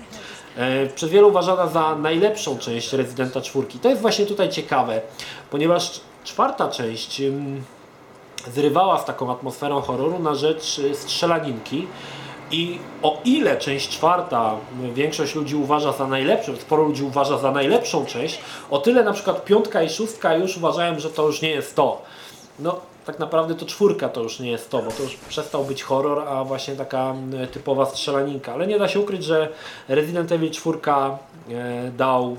E, 0.57 0.87
przez 0.87 1.11
wielu 1.11 1.29
uważana 1.29 1.67
za 1.67 1.97
najlepszą 1.97 2.59
część 2.59 2.93
Residenta 2.93 3.41
4. 3.41 3.67
To 3.83 3.89
jest 3.89 4.03
właśnie 4.03 4.27
tutaj 4.27 4.49
ciekawe, 4.49 5.01
ponieważ 5.51 6.01
czwarta 6.25 6.69
część 6.69 7.23
zrywała 8.55 8.99
z 8.99 9.05
taką 9.05 9.33
atmosferą 9.33 9.81
horroru 9.81 10.19
na 10.19 10.35
rzecz 10.35 10.79
y, 10.79 10.95
strzelaninki. 10.95 11.87
I 12.51 12.79
o 13.03 13.21
ile 13.25 13.57
część 13.57 13.89
czwarta 13.89 14.55
y, 14.85 14.93
większość 14.93 15.35
ludzi 15.35 15.57
uważa 15.57 15.93
za 15.93 16.07
najlepszą, 16.07 16.57
sporo 16.57 16.83
ludzi 16.83 17.05
uważa 17.05 17.39
za 17.39 17.51
najlepszą 17.51 18.07
część, 18.07 18.39
o 18.71 18.79
tyle 18.79 19.05
na 19.05 19.13
przykład 19.13 19.45
piątka 19.45 19.83
i 19.83 19.91
szóstka 19.91 20.35
już 20.35 20.57
uważałem, 20.57 21.01
że 21.01 21.11
to 21.11 21.27
już 21.27 21.43
nie 21.43 21.51
jest 21.51 21.77
to. 21.77 22.03
No, 22.59 22.81
tak 23.07 23.19
naprawdę 23.19 23.55
to 23.55 23.67
czwórka 23.67 24.09
to 24.09 24.23
już 24.23 24.41
nie 24.41 24.51
jest 24.51 24.71
to, 24.71 24.83
bo 24.83 24.91
to 24.91 25.03
już 25.03 25.17
przestał 25.17 25.65
być 25.65 25.83
horror, 25.83 26.29
a 26.29 26.45
właśnie 26.45 26.77
taka 26.77 27.15
typowa 27.53 27.87
strzelaninka. 27.87 28.53
Ale 28.53 28.67
nie 28.67 28.79
da 28.79 28.89
się 28.89 29.01
ukryć, 29.01 29.25
że 29.25 29.49
Resident 29.89 30.33
Evil 30.33 30.51
4 30.51 30.79
e, 30.89 31.91
dał 31.97 32.37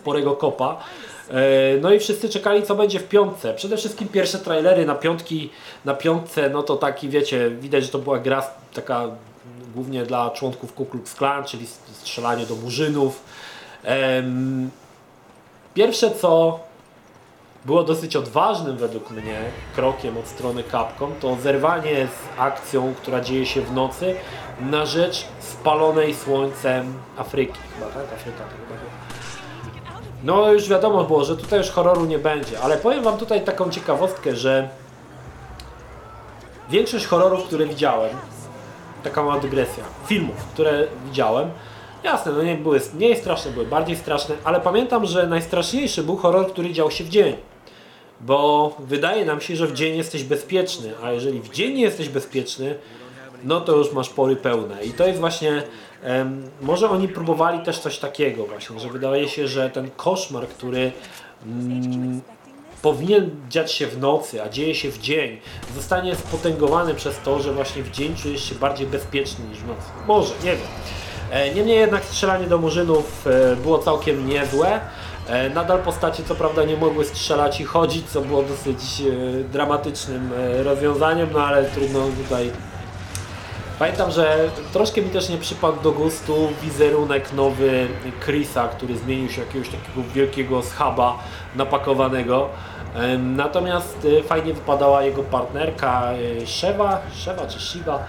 sporego 0.00 0.32
kopa. 0.32 0.76
E, 1.30 1.32
no 1.80 1.92
i 1.92 1.98
wszyscy 1.98 2.28
czekali 2.28 2.62
co 2.62 2.74
będzie 2.74 3.00
w 3.00 3.08
piątce. 3.08 3.54
Przede 3.54 3.76
wszystkim 3.76 4.08
pierwsze 4.08 4.38
trailery 4.38 4.86
na 4.86 4.94
piątki, 4.94 5.50
na 5.84 5.94
piątce, 5.94 6.50
no 6.50 6.62
to 6.62 6.76
taki 6.76 7.08
wiecie, 7.08 7.50
widać, 7.50 7.84
że 7.84 7.90
to 7.90 7.98
była 7.98 8.18
gra 8.18 8.50
taka 8.74 9.08
głównie 9.74 10.04
dla 10.04 10.30
członków 10.30 10.74
Ku 10.74 10.86
Klux 10.86 11.14
Klan, 11.14 11.44
czyli 11.44 11.66
strzelanie 11.92 12.46
do 12.46 12.56
murzynów. 12.56 13.24
Pierwsze 15.74 16.10
co 16.10 16.60
było 17.66 17.82
dosyć 17.82 18.16
odważnym 18.16 18.76
według 18.76 19.10
mnie 19.10 19.40
krokiem 19.74 20.18
od 20.18 20.26
strony 20.26 20.64
Capcom, 20.70 21.12
to 21.20 21.36
zerwanie 21.36 22.06
z 22.06 22.40
akcją, 22.40 22.94
która 23.02 23.20
dzieje 23.20 23.46
się 23.46 23.60
w 23.60 23.72
nocy 23.72 24.14
na 24.60 24.86
rzecz 24.86 25.26
spalonej 25.40 26.14
słońcem 26.14 26.94
Afryki. 27.16 27.58
Chyba 27.74 27.90
tak? 27.90 28.12
Afryka 28.12 28.38
to 28.38 28.50
chyba 28.50 28.80
No 30.24 30.52
już 30.52 30.68
wiadomo 30.68 31.04
było, 31.04 31.24
że 31.24 31.36
tutaj 31.36 31.58
już 31.58 31.70
horroru 31.70 32.04
nie 32.04 32.18
będzie, 32.18 32.60
ale 32.60 32.76
powiem 32.76 33.04
Wam 33.04 33.18
tutaj 33.18 33.44
taką 33.44 33.70
ciekawostkę, 33.70 34.36
że 34.36 34.68
większość 36.70 37.06
horrorów, 37.06 37.44
które 37.44 37.66
widziałem, 37.66 38.16
taka 39.04 39.22
mała 39.22 39.40
dygresja, 39.40 39.84
filmów, 40.06 40.36
które 40.36 40.86
widziałem, 41.04 41.50
Jasne, 42.04 42.32
no 42.32 42.42
nie, 42.42 42.54
były, 42.54 42.80
nie 42.98 43.16
straszne, 43.16 43.50
były 43.50 43.66
bardziej 43.66 43.96
straszne, 43.96 44.34
ale 44.44 44.60
pamiętam, 44.60 45.06
że 45.06 45.26
najstraszniejszy 45.26 46.02
był 46.02 46.16
horror, 46.16 46.52
który 46.52 46.72
dział 46.72 46.90
się 46.90 47.04
w 47.04 47.08
dzień 47.08 47.36
bo 48.20 48.76
wydaje 48.78 49.24
nam 49.24 49.40
się, 49.40 49.56
że 49.56 49.66
w 49.66 49.72
dzień 49.72 49.96
jesteś 49.96 50.24
bezpieczny, 50.24 50.92
a 51.02 51.12
jeżeli 51.12 51.40
w 51.40 51.50
dzień 51.50 51.74
nie 51.74 51.82
jesteś 51.82 52.08
bezpieczny, 52.08 52.74
no 53.44 53.60
to 53.60 53.76
już 53.76 53.92
masz 53.92 54.08
pory 54.08 54.36
pełne. 54.36 54.84
I 54.84 54.90
to 54.90 55.06
jest 55.06 55.20
właśnie, 55.20 55.62
może 56.60 56.90
oni 56.90 57.08
próbowali 57.08 57.64
też 57.64 57.78
coś 57.78 57.98
takiego 57.98 58.46
właśnie, 58.46 58.80
że 58.80 58.88
wydaje 58.88 59.28
się, 59.28 59.48
że 59.48 59.70
ten 59.70 59.90
koszmar, 59.96 60.48
który 60.48 60.92
um, 61.46 62.20
powinien 62.82 63.30
dziać 63.48 63.72
się 63.72 63.86
w 63.86 63.98
nocy, 63.98 64.42
a 64.42 64.48
dzieje 64.48 64.74
się 64.74 64.90
w 64.90 64.98
dzień, 64.98 65.40
zostanie 65.74 66.16
spotęgowany 66.16 66.94
przez 66.94 67.18
to, 67.24 67.40
że 67.40 67.52
właśnie 67.52 67.82
w 67.82 67.90
dzień 67.90 68.16
czujesz 68.16 68.48
się 68.48 68.54
bardziej 68.54 68.86
bezpieczny 68.86 69.44
niż 69.48 69.58
w 69.58 69.66
nocy. 69.66 69.88
Może, 70.06 70.34
nie 70.44 70.50
wiem. 70.50 70.66
E, 71.30 71.54
niemniej 71.54 71.78
jednak 71.78 72.04
strzelanie 72.04 72.46
do 72.46 72.58
murzynów 72.58 73.26
e, 73.26 73.56
było 73.56 73.78
całkiem 73.78 74.28
niezłe. 74.28 74.80
E, 75.28 75.50
nadal 75.50 75.78
postacie 75.78 76.22
co 76.22 76.34
prawda 76.34 76.64
nie 76.64 76.76
mogły 76.76 77.04
strzelać 77.04 77.60
i 77.60 77.64
chodzić, 77.64 78.06
co 78.08 78.20
było 78.20 78.42
dosyć 78.42 78.78
e, 79.00 79.44
dramatycznym 79.44 80.30
e, 80.32 80.62
rozwiązaniem, 80.62 81.28
no 81.32 81.46
ale 81.46 81.64
trudno 81.64 82.00
tutaj. 82.22 82.50
Pamiętam, 83.78 84.10
że 84.10 84.50
troszkę 84.72 85.02
mi 85.02 85.10
też 85.10 85.28
nie 85.28 85.38
przypadł 85.38 85.82
do 85.82 85.92
gustu 85.92 86.48
wizerunek 86.62 87.32
nowy 87.32 87.88
Chrisa, 88.24 88.68
który 88.68 88.98
zmienił 88.98 89.30
się 89.30 89.40
jakiegoś 89.40 89.68
takiego 89.68 90.08
wielkiego 90.14 90.62
schaba 90.62 91.18
napakowanego. 91.56 92.48
Natomiast 93.18 94.06
fajnie 94.26 94.54
wypadała 94.54 95.02
jego 95.02 95.22
partnerka 95.22 96.08
Sheva, 96.46 97.00
Sheva 97.14 97.46
czy 97.46 97.60
Shiva 97.60 98.06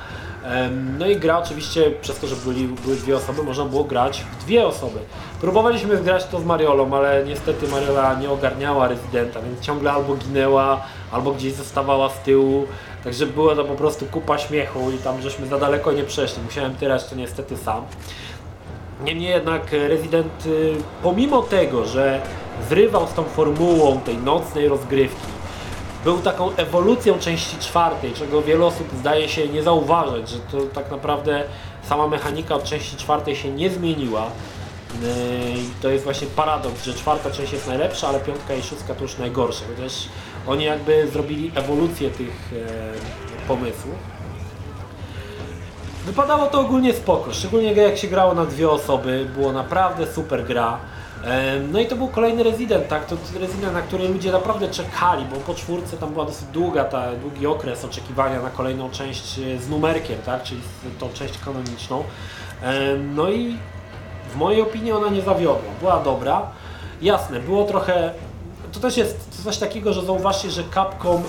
no 0.99 1.07
i 1.07 1.15
gra 1.15 1.37
oczywiście, 1.37 1.91
przez 2.01 2.19
to, 2.19 2.27
że 2.27 2.35
byli, 2.35 2.67
były 2.67 2.95
dwie 2.95 3.15
osoby, 3.15 3.43
można 3.43 3.65
było 3.65 3.83
grać 3.83 4.25
w 4.31 4.43
dwie 4.43 4.67
osoby. 4.67 4.99
Próbowaliśmy 5.41 5.97
grać 5.97 6.25
to 6.25 6.39
z 6.39 6.45
Mariolą, 6.45 6.93
ale 6.93 7.23
niestety 7.25 7.67
Mariola 7.67 8.13
nie 8.13 8.29
ogarniała 8.29 8.87
rezydenta, 8.87 9.41
więc 9.41 9.61
ciągle 9.61 9.91
albo 9.91 10.15
ginęła, 10.15 10.81
albo 11.11 11.31
gdzieś 11.31 11.53
zostawała 11.53 12.09
z 12.09 12.19
tyłu. 12.19 12.67
Także 13.03 13.25
było 13.25 13.55
to 13.55 13.63
po 13.63 13.75
prostu 13.75 14.05
kupa 14.05 14.37
śmiechu 14.37 14.91
i 14.91 14.97
tam 14.97 15.21
żeśmy 15.21 15.47
za 15.47 15.57
daleko 15.57 15.91
nie 15.91 16.03
przeszli. 16.03 16.43
Musiałem 16.43 16.75
tyrać 16.75 17.05
to 17.05 17.15
niestety 17.15 17.57
sam. 17.57 17.83
Niemniej 19.03 19.29
jednak 19.29 19.71
rezydent, 19.71 20.45
y, 20.45 20.75
pomimo 21.03 21.41
tego, 21.41 21.85
że 21.85 22.21
zrywał 22.69 23.07
z 23.07 23.13
tą 23.13 23.23
formułą 23.23 23.99
tej 23.99 24.17
nocnej 24.17 24.67
rozgrywki, 24.67 25.36
był 26.07 26.21
taką 26.21 26.55
ewolucją 26.55 27.19
części 27.19 27.57
czwartej, 27.57 28.13
czego 28.13 28.41
wiele 28.41 28.65
osób 28.65 28.87
zdaje 28.99 29.29
się 29.29 29.47
nie 29.47 29.63
zauważyć, 29.63 30.29
że 30.29 30.39
to 30.39 30.57
tak 30.73 30.91
naprawdę 30.91 31.43
sama 31.89 32.07
mechanika 32.07 32.55
od 32.55 32.63
części 32.63 32.97
czwartej 32.97 33.35
się 33.35 33.51
nie 33.51 33.69
zmieniła. 33.69 34.25
Yy, 35.01 35.09
I 35.59 35.69
to 35.81 35.89
jest 35.89 36.03
właśnie 36.03 36.27
paradoks, 36.27 36.85
że 36.85 36.93
czwarta 36.93 37.31
część 37.31 37.53
jest 37.53 37.67
najlepsza, 37.67 38.07
ale 38.07 38.19
piątka 38.19 38.53
i 38.53 38.61
szóstka 38.63 38.95
to 38.95 39.01
już 39.01 39.17
najgorsze. 39.17 39.63
Chociaż 39.75 39.93
oni 40.47 40.65
jakby 40.65 41.07
zrobili 41.07 41.51
ewolucję 41.55 42.09
tych 42.09 42.53
e, 42.53 43.47
pomysłów. 43.47 43.95
Wypadało 46.05 46.47
to 46.47 46.59
ogólnie 46.59 46.93
spoko, 46.93 47.33
szczególnie 47.33 47.73
jak 47.73 47.97
się 47.97 48.07
grało 48.07 48.33
na 48.33 48.45
dwie 48.45 48.69
osoby, 48.69 49.27
było 49.35 49.51
naprawdę 49.51 50.07
super 50.13 50.45
gra. 50.45 50.79
No 51.71 51.79
i 51.79 51.85
to 51.85 51.95
był 51.95 52.07
kolejny 52.07 52.43
rezydent, 52.43 52.87
tak? 52.87 53.05
To 53.05 53.15
rezydent, 53.39 53.73
na 53.73 53.81
który 53.81 54.07
ludzie 54.07 54.31
naprawdę 54.31 54.67
czekali, 54.67 55.25
bo 55.25 55.35
po 55.35 55.53
czwórce 55.53 55.97
tam 55.97 56.13
była 56.13 56.25
dosyć 56.25 56.47
długa, 56.47 56.83
ta, 56.83 57.15
długi 57.15 57.47
okres 57.47 57.85
oczekiwania 57.85 58.41
na 58.41 58.49
kolejną 58.49 58.89
część 58.89 59.39
e, 59.39 59.59
z 59.59 59.69
numerkiem, 59.69 60.19
tak? 60.25 60.43
Czyli 60.43 60.61
tą 60.99 61.09
część 61.09 61.37
kanoniczną. 61.45 62.03
No 63.15 63.29
i 63.29 63.57
w 64.33 64.35
mojej 64.35 64.61
opinii 64.61 64.91
ona 64.91 65.09
nie 65.09 65.21
zawiodła. 65.21 65.71
Była 65.79 65.99
dobra. 66.03 66.41
Jasne, 67.01 67.39
było 67.39 67.63
trochę... 67.63 68.13
To 68.71 68.79
też 68.79 68.97
jest 68.97 69.43
coś 69.43 69.57
takiego, 69.57 69.93
że 69.93 70.05
zauważcie, 70.05 70.51
że 70.51 70.63
Capcom 70.73 71.23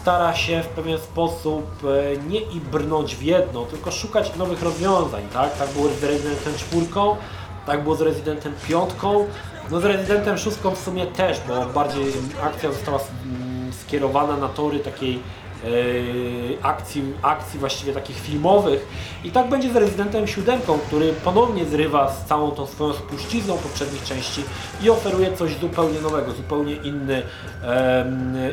stara 0.00 0.34
się 0.34 0.62
w 0.62 0.66
pewien 0.66 0.98
sposób 0.98 1.64
e, 1.84 2.16
nie 2.28 2.40
i 2.40 2.60
brnąć 2.60 3.16
w 3.16 3.22
jedno, 3.22 3.64
tylko 3.64 3.90
szukać 3.90 4.36
nowych 4.36 4.62
rozwiązań, 4.62 5.22
tak? 5.32 5.58
Tak 5.58 5.68
było 5.68 5.88
z 5.88 6.04
Resident 6.04 6.56
czwórką, 6.56 7.16
tak 7.66 7.82
było 7.82 7.94
z 7.94 8.00
Residentem 8.00 8.52
5. 8.68 8.90
No 9.70 9.80
z 9.80 9.84
Residentem 9.84 10.38
6 10.38 10.56
w 10.56 10.78
sumie 10.78 11.06
też, 11.06 11.40
bo 11.48 11.66
bardziej 11.66 12.04
akcja 12.42 12.72
została 12.72 12.98
mm, 12.98 13.72
skierowana 13.72 14.36
na 14.36 14.48
tory 14.48 14.78
takiej 14.78 15.20
akcji, 16.62 17.02
akcji 17.22 17.60
właściwie 17.60 17.92
takich 17.92 18.16
filmowych. 18.16 18.86
I 19.24 19.30
tak 19.30 19.48
będzie 19.48 19.72
z 19.72 19.76
Residentem 19.76 20.26
7, 20.26 20.60
który 20.86 21.12
ponownie 21.12 21.64
zrywa 21.64 22.12
z 22.12 22.24
całą 22.24 22.50
tą 22.50 22.66
swoją 22.66 22.92
spuścizną 22.92 23.56
poprzednich 23.56 24.04
części 24.04 24.42
i 24.82 24.90
oferuje 24.90 25.36
coś 25.36 25.58
zupełnie 25.58 26.00
nowego, 26.00 26.32
zupełnie 26.32 26.74
inny, 26.74 27.22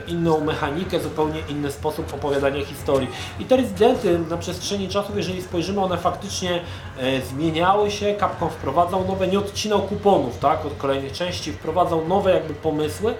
inną 0.07 0.39
mechanikę, 0.39 0.99
zupełnie 0.99 1.39
inny 1.49 1.71
sposób 1.71 2.13
opowiadania 2.13 2.65
historii. 2.65 3.07
I 3.39 3.45
te 3.45 3.57
Residenty 3.57 4.19
na 4.29 4.37
przestrzeni 4.37 4.89
czasu, 4.89 5.13
jeżeli 5.15 5.41
spojrzymy, 5.41 5.81
one 5.81 5.97
faktycznie 5.97 6.61
e, 6.99 7.21
zmieniały 7.21 7.91
się, 7.91 8.15
Capcom 8.19 8.49
wprowadzał 8.49 9.07
nowe, 9.07 9.27
nie 9.27 9.39
odcinał 9.39 9.81
kuponów 9.81 10.39
tak, 10.39 10.65
od 10.65 10.77
kolejnych 10.77 11.11
części, 11.11 11.51
wprowadzał 11.51 12.07
nowe 12.07 12.31
jakby 12.33 12.53
pomysły, 12.53 13.13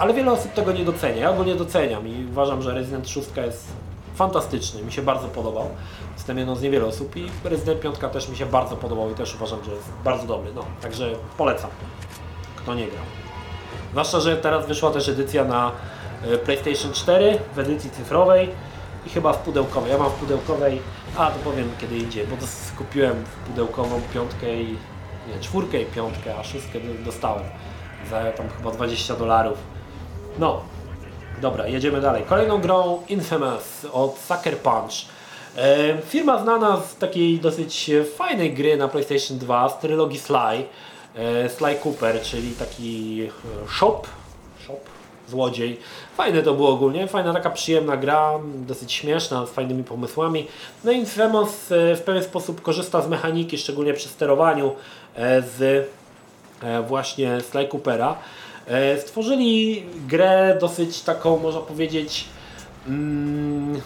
ale 0.00 0.14
wiele 0.14 0.32
osób 0.32 0.52
tego 0.52 0.72
nie 0.72 0.84
docenia. 0.84 1.16
Ja 1.16 1.32
go 1.32 1.44
nie 1.44 1.54
doceniam 1.54 2.08
i 2.08 2.26
uważam, 2.30 2.62
że 2.62 2.74
Resident 2.74 3.08
6 3.08 3.28
jest 3.36 3.66
fantastyczny, 4.14 4.82
mi 4.82 4.92
się 4.92 5.02
bardzo 5.02 5.28
podobał. 5.28 5.68
Jestem 6.16 6.38
jedną 6.38 6.56
z 6.56 6.62
niewielu 6.62 6.88
osób 6.88 7.16
i 7.16 7.26
Resident 7.44 7.80
5 7.80 7.96
też 8.12 8.28
mi 8.28 8.36
się 8.36 8.46
bardzo 8.46 8.76
podobał 8.76 9.10
i 9.10 9.14
też 9.14 9.34
uważam, 9.34 9.64
że 9.64 9.70
jest 9.72 9.88
bardzo 10.04 10.26
dobry. 10.26 10.52
No, 10.54 10.64
także 10.82 11.12
polecam, 11.38 11.70
kto 12.56 12.74
nie 12.74 12.86
grał. 12.86 13.04
Zwłaszcza, 13.90 14.20
że 14.20 14.36
teraz 14.36 14.66
wyszła 14.66 14.90
też 14.90 15.08
edycja 15.08 15.44
na 15.44 15.72
e, 16.24 16.38
PlayStation 16.38 16.92
4 16.92 17.38
w 17.54 17.58
edycji 17.58 17.90
cyfrowej 17.90 18.48
i 19.06 19.10
chyba 19.10 19.32
w 19.32 19.38
pudełkowej. 19.38 19.90
Ja 19.92 19.98
mam 19.98 20.10
w 20.10 20.14
pudełkowej, 20.14 20.80
a 21.16 21.30
to 21.30 21.38
powiem 21.44 21.70
kiedy 21.80 21.96
indziej, 21.98 22.26
bo 22.26 22.36
to 22.36 22.46
skupiłem 22.46 23.24
w 23.24 23.48
pudełkową 23.48 24.00
piątkę 24.14 24.54
i 24.62 24.76
nie, 25.28 25.40
czwórkę 25.40 25.82
i 25.82 25.86
piątkę, 25.86 26.38
a 26.38 26.44
szóstkę 26.44 26.80
do- 26.80 27.04
dostałem 27.04 27.42
za 28.10 28.32
tam 28.32 28.48
chyba 28.48 28.70
20 28.70 29.16
dolarów. 29.16 29.58
No, 30.40 30.62
dobra, 31.40 31.68
jedziemy 31.68 32.00
dalej. 32.00 32.22
Kolejną 32.28 32.60
grą 32.60 33.02
Infamous 33.08 33.86
od 33.92 34.18
Sucker 34.18 34.58
Punch. 34.58 34.92
E, 35.56 36.02
firma 36.02 36.42
znana 36.42 36.76
z 36.76 36.96
takiej 36.96 37.38
dosyć 37.38 37.90
fajnej 38.16 38.54
gry 38.54 38.76
na 38.76 38.88
PlayStation 38.88 39.38
2 39.38 39.68
z 39.68 39.78
trylogii 39.78 40.18
Sly. 40.18 40.64
E, 41.14 41.48
Sly 41.48 41.74
Cooper, 41.84 42.22
czyli 42.22 42.52
taki 42.52 43.22
e, 43.22 43.68
shop, 43.68 44.02
shop, 44.64 44.80
złodziej. 45.28 45.80
Fajne 46.16 46.42
to 46.42 46.54
było 46.54 46.70
ogólnie, 46.70 47.06
fajna 47.06 47.34
taka 47.34 47.50
przyjemna 47.50 47.96
gra, 47.96 48.32
dosyć 48.44 48.92
śmieszna, 48.92 49.46
z 49.46 49.50
fajnymi 49.50 49.84
pomysłami. 49.84 50.46
No 50.84 50.92
i 50.92 50.96
Infamous 50.96 51.66
w 51.70 52.02
pewien 52.04 52.24
sposób 52.24 52.62
korzysta 52.62 53.02
z 53.02 53.08
mechaniki, 53.08 53.58
szczególnie 53.58 53.94
przy 53.94 54.08
sterowaniu 54.08 54.74
z 55.56 55.88
właśnie 56.88 57.40
Sly 57.40 57.68
Coopera. 57.68 58.16
E, 58.66 59.00
Stworzyli 59.00 59.84
grę 60.08 60.56
dosyć 60.60 61.00
taką, 61.00 61.38
można 61.38 61.60
powiedzieć, 61.60 62.24
mm, 62.86 63.80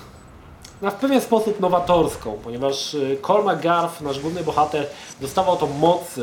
na 0.83 0.91
w 0.91 0.95
pewien 0.95 1.20
sposób 1.20 1.61
nowatorską, 1.61 2.39
ponieważ 2.45 2.95
y, 2.95 3.18
Cole 3.20 3.55
McGarf, 3.55 4.01
nasz 4.01 4.20
główny 4.20 4.45
bohater, 4.45 4.87
dostawał 5.20 5.57
tą 5.57 5.66
moc 5.66 6.20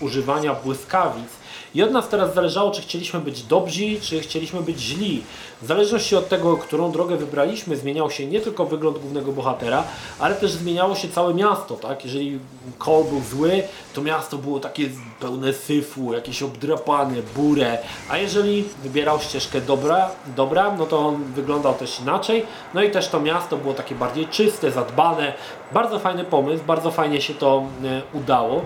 używania 0.00 0.54
błyskawic 0.54 1.37
i 1.74 1.82
od 1.82 1.90
nas 1.90 2.08
teraz 2.08 2.34
zależało, 2.34 2.70
czy 2.70 2.82
chcieliśmy 2.82 3.20
być 3.20 3.42
dobrzy, 3.42 4.00
czy 4.00 4.20
chcieliśmy 4.20 4.60
być 4.60 4.80
źli. 4.80 5.22
W 5.62 5.66
zależności 5.66 6.16
od 6.16 6.28
tego, 6.28 6.56
którą 6.56 6.92
drogę 6.92 7.16
wybraliśmy, 7.16 7.76
zmieniał 7.76 8.10
się 8.10 8.26
nie 8.26 8.40
tylko 8.40 8.66
wygląd 8.66 8.98
głównego 8.98 9.32
bohatera, 9.32 9.84
ale 10.18 10.34
też 10.34 10.50
zmieniało 10.50 10.94
się 10.94 11.08
całe 11.08 11.34
miasto, 11.34 11.74
tak? 11.74 12.04
Jeżeli 12.04 12.38
Cole 12.78 13.04
był 13.04 13.20
zły, 13.30 13.62
to 13.94 14.02
miasto 14.02 14.38
było 14.38 14.60
takie 14.60 14.88
pełne 15.20 15.52
syfu, 15.52 16.12
jakieś 16.12 16.42
obdrapane, 16.42 17.16
burę, 17.36 17.78
a 18.10 18.18
jeżeli 18.18 18.64
wybierał 18.82 19.20
ścieżkę 19.20 19.60
dobra, 19.60 20.10
dobra, 20.36 20.74
no 20.78 20.86
to 20.86 20.98
on 20.98 21.24
wyglądał 21.24 21.74
też 21.74 22.00
inaczej, 22.00 22.46
no 22.74 22.82
i 22.82 22.90
też 22.90 23.08
to 23.08 23.20
miasto 23.20 23.56
było 23.56 23.74
takie 23.74 23.94
bardziej 23.94 24.26
czyste, 24.26 24.70
zadbane. 24.70 25.32
Bardzo 25.72 25.98
fajny 25.98 26.24
pomysł, 26.24 26.64
bardzo 26.64 26.90
fajnie 26.90 27.20
się 27.20 27.34
to 27.34 27.62
e, 27.84 28.02
udało. 28.12 28.62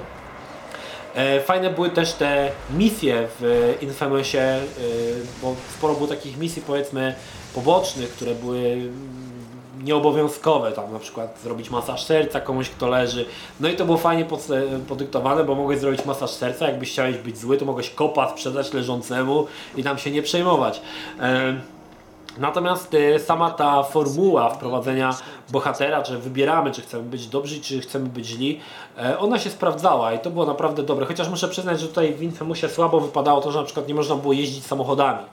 E, 1.14 1.40
Fajne 1.40 1.70
były 1.70 1.90
też 1.90 2.12
te 2.12 2.50
misje 2.76 3.28
w 3.40 3.74
Infamousie, 3.80 4.38
e, 4.38 4.60
bo 5.42 5.54
sporo 5.78 5.94
było 5.94 6.06
takich 6.06 6.38
misji 6.38 6.62
powiedzmy 6.66 7.14
pobocznych, 7.54 8.10
które 8.10 8.34
były 8.34 8.76
nieobowiązkowe, 9.84 10.72
tam 10.72 10.92
na 10.92 10.98
przykład 10.98 11.40
zrobić 11.42 11.70
masaż 11.70 12.04
serca 12.04 12.40
komuś, 12.40 12.68
kto 12.68 12.88
leży. 12.88 13.26
No 13.60 13.68
i 13.68 13.76
to 13.76 13.84
było 13.84 13.98
fajnie 13.98 14.24
pod, 14.24 14.48
podyktowane, 14.88 15.44
bo 15.44 15.54
mogłeś 15.54 15.78
zrobić 15.78 16.04
masaż 16.04 16.30
serca, 16.30 16.68
jakbyś 16.68 16.92
chciałeś 16.92 17.16
być 17.16 17.38
zły, 17.38 17.58
to 17.58 17.64
mogłeś 17.64 17.90
kopa 17.90 18.30
sprzedać 18.30 18.72
leżącemu 18.72 19.46
i 19.76 19.82
tam 19.82 19.98
się 19.98 20.10
nie 20.10 20.22
przejmować. 20.22 20.80
Natomiast 22.38 22.94
e, 22.94 23.18
sama 23.18 23.50
ta 23.50 23.82
formuła 23.82 24.50
wprowadzenia 24.50 25.16
bohatera, 25.50 26.04
że 26.04 26.18
wybieramy, 26.18 26.70
czy 26.70 26.82
chcemy 26.82 27.02
być 27.02 27.26
dobrzy, 27.26 27.60
czy 27.60 27.80
chcemy 27.80 28.08
być 28.08 28.26
źli, 28.26 28.60
e, 28.98 29.18
ona 29.18 29.38
się 29.38 29.50
sprawdzała 29.50 30.12
i 30.12 30.18
to 30.18 30.30
było 30.30 30.46
naprawdę 30.46 30.82
dobre. 30.82 31.06
Chociaż 31.06 31.28
muszę 31.28 31.48
przyznać, 31.48 31.80
że 31.80 31.88
tutaj 31.88 32.14
w 32.14 32.22
Infamousie 32.22 32.68
słabo 32.68 33.00
wypadało 33.00 33.40
to, 33.40 33.52
że 33.52 33.58
na 33.58 33.64
przykład 33.64 33.88
nie 33.88 33.94
można 33.94 34.14
było 34.14 34.32
jeździć 34.32 34.66
samochodami. 34.66 35.24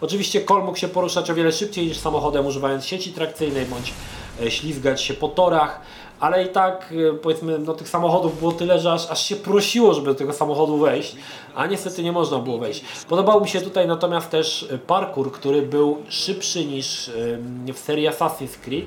Oczywiście 0.00 0.40
Cole 0.40 0.64
mógł 0.64 0.78
się 0.78 0.88
poruszać 0.88 1.30
o 1.30 1.34
wiele 1.34 1.52
szybciej 1.52 1.86
niż 1.86 1.98
samochodem, 1.98 2.46
używając 2.46 2.84
sieci 2.84 3.12
trakcyjnej 3.12 3.66
bądź 3.66 3.92
e, 4.42 4.50
ślizgać 4.50 5.02
się 5.02 5.14
po 5.14 5.28
torach, 5.28 5.80
ale 6.20 6.44
i 6.44 6.48
tak 6.48 6.94
e, 7.10 7.14
powiedzmy, 7.14 7.58
no 7.58 7.74
tych 7.74 7.88
samochodów 7.88 8.38
było 8.38 8.52
tyle, 8.52 8.80
że 8.80 8.92
aż, 8.92 9.10
aż 9.10 9.24
się 9.24 9.36
prosiło, 9.36 9.94
żeby 9.94 10.06
do 10.06 10.14
tego 10.14 10.32
samochodu 10.32 10.78
wejść, 10.78 11.16
a 11.54 11.66
niestety 11.66 12.02
nie 12.02 12.12
można 12.12 12.38
było 12.38 12.58
wejść. 12.58 12.84
Podobał 13.08 13.40
mi 13.40 13.48
się 13.48 13.60
tutaj 13.60 13.86
natomiast 13.86 14.30
też 14.30 14.66
e, 14.72 14.78
parkour, 14.78 15.32
który 15.32 15.62
był 15.62 15.98
szybszy 16.08 16.64
niż 16.64 17.08
em, 17.08 17.66
w 17.74 17.78
serii 17.78 18.08
Assassin's 18.08 18.56
Creed. 18.64 18.86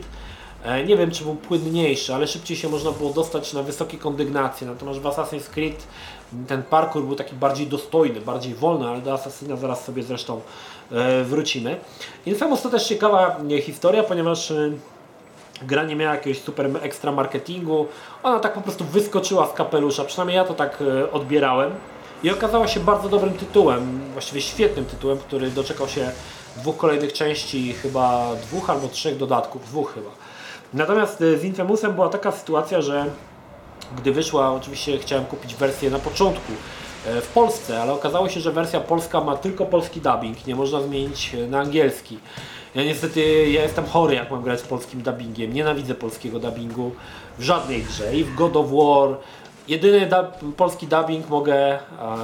E, 0.65 0.83
Nie 0.83 0.97
wiem, 0.97 1.11
czy 1.11 1.23
był 1.23 1.35
płynniejszy, 1.35 2.15
ale 2.15 2.27
szybciej 2.27 2.57
się 2.57 2.69
można 2.69 2.91
było 2.91 3.13
dostać 3.13 3.53
na 3.53 3.63
wysokie 3.63 3.97
kondygnacje. 3.97 4.67
Natomiast 4.67 4.99
w 4.99 5.03
Assassin's 5.03 5.49
Creed 5.49 5.87
ten 6.47 6.63
parkour 6.63 7.03
był 7.03 7.15
taki 7.15 7.35
bardziej 7.35 7.67
dostojny, 7.67 8.21
bardziej 8.21 8.53
wolny, 8.55 8.87
ale 8.87 9.01
do 9.01 9.13
Assassina 9.13 9.55
zaraz 9.55 9.83
sobie 9.85 10.03
zresztą 10.03 10.41
e, 10.91 11.23
wrócimy. 11.23 11.77
Infamous 12.25 12.61
to 12.61 12.69
też 12.69 12.87
ciekawa 12.87 13.37
e, 13.57 13.61
historia, 13.61 14.03
ponieważ 14.03 14.53
gra 15.63 15.83
nie 15.83 15.95
miała 15.95 16.15
jakiegoś 16.15 16.41
super 16.41 16.69
ekstra 16.81 17.11
marketingu. 17.11 17.87
Ona 18.23 18.39
tak 18.39 18.53
po 18.53 18.61
prostu 18.61 18.85
wyskoczyła 18.85 19.47
z 19.47 19.53
kapelusza, 19.53 20.05
przynajmniej 20.05 20.35
ja 20.35 20.45
to 20.45 20.53
tak 20.53 20.77
e, 20.81 21.11
odbierałem. 21.11 21.71
I 22.23 22.31
okazała 22.31 22.67
się 22.67 22.79
bardzo 22.79 23.09
dobrym 23.09 23.33
tytułem, 23.33 24.01
właściwie 24.13 24.41
świetnym 24.41 24.85
tytułem, 24.85 25.17
który 25.17 25.49
doczekał 25.49 25.87
się 25.87 26.11
dwóch 26.57 26.77
kolejnych 26.77 27.13
części, 27.13 27.73
chyba 27.73 28.35
dwóch 28.35 28.69
albo 28.69 28.87
trzech 28.87 29.17
dodatków, 29.17 29.65
dwóch 29.65 29.93
chyba. 29.93 30.09
Natomiast 30.73 31.21
e, 31.21 31.37
z 31.37 31.43
Infamousem 31.43 31.93
była 31.93 32.09
taka 32.09 32.31
sytuacja, 32.31 32.81
że 32.81 33.05
gdy 33.97 34.11
wyszła, 34.11 34.51
oczywiście 34.51 34.97
chciałem 34.97 35.25
kupić 35.25 35.55
wersję 35.55 35.89
na 35.89 35.99
początku 35.99 36.51
e, 37.05 37.21
w 37.21 37.27
Polsce, 37.27 37.81
ale 37.81 37.93
okazało 37.93 38.29
się, 38.29 38.39
że 38.39 38.51
wersja 38.51 38.79
polska 38.79 39.21
ma 39.21 39.37
tylko 39.37 39.65
polski 39.65 40.01
dubbing, 40.01 40.47
nie 40.47 40.55
można 40.55 40.81
zmienić 40.81 41.35
na 41.49 41.59
angielski. 41.59 42.19
Ja 42.75 42.83
niestety, 42.83 43.51
ja 43.51 43.61
jestem 43.63 43.85
chory 43.85 44.15
jak 44.15 44.31
mam 44.31 44.43
grać 44.43 44.59
z 44.59 44.63
polskim 44.63 45.01
dubbingiem, 45.01 45.53
nienawidzę 45.53 45.95
polskiego 45.95 46.39
dubbingu 46.39 46.91
w 47.39 47.43
żadnej 47.43 47.83
grze 47.83 48.15
i 48.15 48.23
w 48.23 48.35
God 48.35 48.55
of 48.55 48.67
War. 48.71 49.17
Jedyny 49.67 50.09
polski 50.57 50.87
dubbing 50.87 51.29
mogę 51.29 51.79
um, 52.01 52.19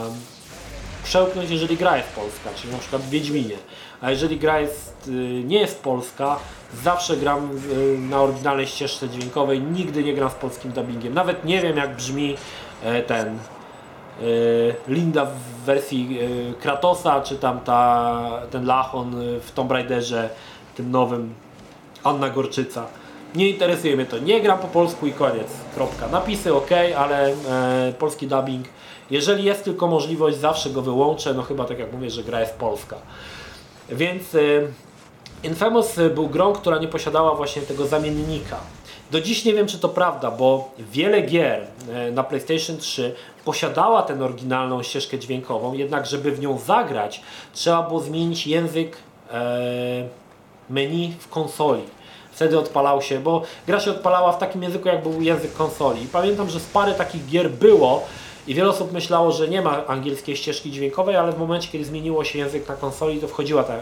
przełknąć, 1.04 1.50
jeżeli 1.50 1.78
gra 1.78 1.98
jest 1.98 2.10
polska, 2.10 2.50
czyli 2.56 2.74
na 2.74 2.80
przykład 2.80 3.02
w 3.02 3.10
Wiedźminie. 3.10 3.56
A 4.02 4.12
jeżeli 4.12 4.38
gra 4.38 4.60
jest, 4.60 5.08
y, 5.08 5.12
nie 5.46 5.60
jest 5.60 5.84
polska, 5.84 6.40
zawsze 6.84 7.18
gram 7.18 7.50
y, 7.72 7.98
na 7.98 8.22
oryginalnej 8.22 8.68
ścieżce 8.68 9.10
dźwiękowej, 9.10 9.62
nigdy 9.62 10.04
nie 10.04 10.14
gram 10.14 10.30
z 10.30 10.34
polskim 10.34 10.72
dubbingiem. 10.72 11.14
Nawet 11.14 11.46
nie 11.46 11.62
wiem 11.62 11.78
jak 11.78 11.96
brzmi 11.96 12.36
e, 12.84 13.02
ten 13.02 13.40
Linda 14.88 15.26
w 15.26 15.66
wersji 15.66 16.20
y, 16.22 16.54
Kratosa, 16.62 17.22
czy 17.22 17.36
tam 17.36 17.60
ta, 17.60 18.22
ten 18.52 18.66
Lachon 18.66 19.22
y, 19.22 19.40
w 19.40 19.52
Tomb 19.52 19.72
Raiderze, 19.72 20.30
tym 20.76 20.92
nowym, 20.92 21.34
Anna 22.04 22.30
Gorczyca. 22.30 22.86
Nie 23.36 23.50
interesuje 23.50 23.96
mnie 23.96 24.06
to, 24.06 24.20
nie 24.20 24.42
gram 24.42 24.60
po 24.60 24.68
polsku 24.68 25.08
i 25.08 25.12
koniec, 25.12 25.48
kropka. 25.76 26.08
Napisy 26.08 26.56
ok, 26.56 26.70
ale 26.98 27.28
e, 27.30 27.94
polski 28.00 28.28
dubbing, 28.28 28.68
jeżeli 29.12 29.44
jest 29.44 29.64
tylko 29.64 29.88
możliwość, 29.88 30.38
zawsze 30.38 30.70
go 30.70 30.82
wyłączę, 30.82 31.34
no 31.34 31.44
chyba 31.44 31.66
tak 31.66 31.80
jak 31.80 31.94
mówię, 31.94 32.10
że 32.10 32.24
gra 32.24 32.40
jest 32.40 32.54
polska. 32.54 32.96
Więc 33.90 34.36
y, 34.36 34.68
Infamous 35.44 35.96
był 36.16 36.30
grą, 36.30 36.54
która 36.54 36.78
nie 36.78 36.88
posiadała 36.88 37.36
właśnie 37.36 37.62
tego 37.62 37.88
zamiennika. 37.88 38.58
Do 39.12 39.22
dziś 39.22 39.46
nie 39.46 39.54
wiem, 39.54 39.68
czy 39.68 39.80
to 39.80 39.90
prawda, 39.90 40.32
bo 40.32 40.72
wiele 40.80 41.22
gier 41.22 41.68
e, 41.90 42.12
na 42.12 42.24
PlayStation 42.24 42.78
3 42.78 43.16
posiadała 43.48 44.02
tę 44.02 44.24
oryginalną 44.24 44.84
ścieżkę 44.84 45.20
dźwiękową, 45.20 45.74
jednak 45.74 46.06
żeby 46.06 46.32
w 46.32 46.40
nią 46.40 46.60
zagrać, 46.60 47.22
trzeba 47.54 47.84
było 47.84 48.00
zmienić 48.00 48.48
język 48.48 48.98
e, 49.32 50.08
menu 50.70 51.14
w 51.20 51.30
konsoli. 51.30 51.84
Wtedy 52.32 52.60
odpalał 52.60 53.02
się, 53.02 53.20
bo 53.20 53.42
gra 53.68 53.80
się 53.80 53.92
odpalała 53.92 54.32
w 54.32 54.40
takim 54.40 54.64
języku, 54.64 54.88
jak 54.88 55.04
był 55.04 55.22
język 55.22 55.54
konsoli. 55.54 56.04
I 56.04 56.08
pamiętam, 56.08 56.50
że 56.50 56.60
z 56.60 56.66
parę 56.66 56.94
takich 56.94 57.26
gier 57.26 57.50
było 57.50 58.04
i 58.48 58.56
wiele 58.56 58.70
osób 58.70 58.92
myślało, 58.92 59.32
że 59.32 59.48
nie 59.48 59.62
ma 59.62 59.88
angielskiej 59.88 60.36
ścieżki 60.36 60.72
dźwiękowej, 60.72 61.16
ale 61.16 61.32
w 61.32 61.40
momencie, 61.40 61.70
kiedy 61.72 61.86
zmieniło 61.86 62.24
się 62.24 62.40
język 62.40 62.70
na 62.70 62.76
konsoli, 62.76 63.20
to 63.20 63.28
wchodziła 63.28 63.64
ta, 63.64 63.74
e, 63.74 63.82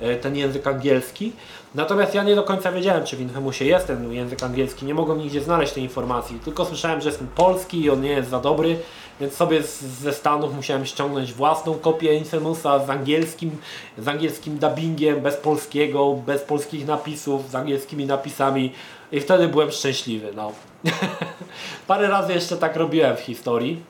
e, 0.00 0.16
ten 0.16 0.36
język 0.36 0.66
angielski. 0.66 1.32
Natomiast 1.74 2.14
ja 2.14 2.22
nie 2.22 2.34
do 2.34 2.42
końca 2.42 2.72
wiedziałem, 2.72 3.04
czy 3.04 3.16
w 3.16 3.20
Infamousie 3.20 3.64
jest 3.64 3.86
ten 3.86 4.12
język 4.12 4.42
angielski. 4.42 4.86
Nie 4.86 4.94
mogłem 4.94 5.18
nigdzie 5.18 5.40
znaleźć 5.40 5.72
tej 5.72 5.82
informacji. 5.82 6.38
Tylko 6.44 6.64
słyszałem, 6.64 7.00
że 7.00 7.08
jest 7.08 7.18
ten 7.18 7.28
polski 7.28 7.80
i 7.80 7.90
on 7.90 8.00
nie 8.00 8.10
jest 8.10 8.30
za 8.30 8.40
dobry, 8.40 8.78
więc 9.20 9.34
sobie 9.34 9.62
z, 9.62 9.82
ze 9.82 10.12
Stanów 10.12 10.54
musiałem 10.54 10.86
ściągnąć 10.86 11.32
własną 11.32 11.74
kopię 11.74 12.14
Infamousa 12.14 12.86
z 12.86 12.90
angielskim, 12.90 13.50
z 13.98 14.08
angielskim 14.08 14.58
dubbingiem, 14.58 15.20
bez 15.20 15.36
polskiego, 15.36 16.14
bez 16.26 16.42
polskich 16.42 16.86
napisów, 16.86 17.50
z 17.50 17.54
angielskimi 17.54 18.06
napisami 18.06 18.72
i 19.12 19.20
wtedy 19.20 19.48
byłem 19.48 19.70
szczęśliwy. 19.70 20.30
No. 20.36 20.52
Parę 21.86 22.08
razy 22.08 22.32
jeszcze 22.32 22.56
tak 22.56 22.76
robiłem 22.76 23.16
w 23.16 23.20
historii, 23.20 23.82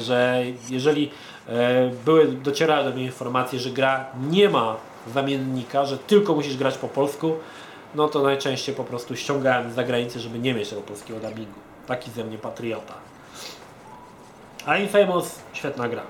że 0.00 0.44
jeżeli 0.70 1.10
e, 1.48 1.90
były, 2.04 2.26
docierały 2.26 2.84
do 2.84 2.90
mnie 2.90 3.04
informacje, 3.04 3.58
że 3.58 3.70
gra 3.70 4.06
nie 4.30 4.48
ma 4.48 4.76
zamiennika, 5.14 5.84
że 5.84 5.98
tylko 5.98 6.34
musisz 6.34 6.56
grać 6.56 6.78
po 6.78 6.88
polsku, 6.88 7.32
no 7.94 8.08
to 8.08 8.22
najczęściej 8.22 8.74
po 8.74 8.84
prostu 8.84 9.16
ściągałem 9.16 9.72
z 9.72 9.74
zagranicy, 9.74 10.20
żeby 10.20 10.38
nie 10.38 10.54
mieć 10.54 10.68
tego 10.68 10.82
polskiego 10.82 11.20
dubbingu. 11.20 11.60
Taki 11.86 12.10
ze 12.10 12.24
mnie 12.24 12.38
patriota. 12.38 12.94
A 14.66 14.76
Infamous, 14.76 15.38
świetna 15.52 15.88
gra. 15.88 16.02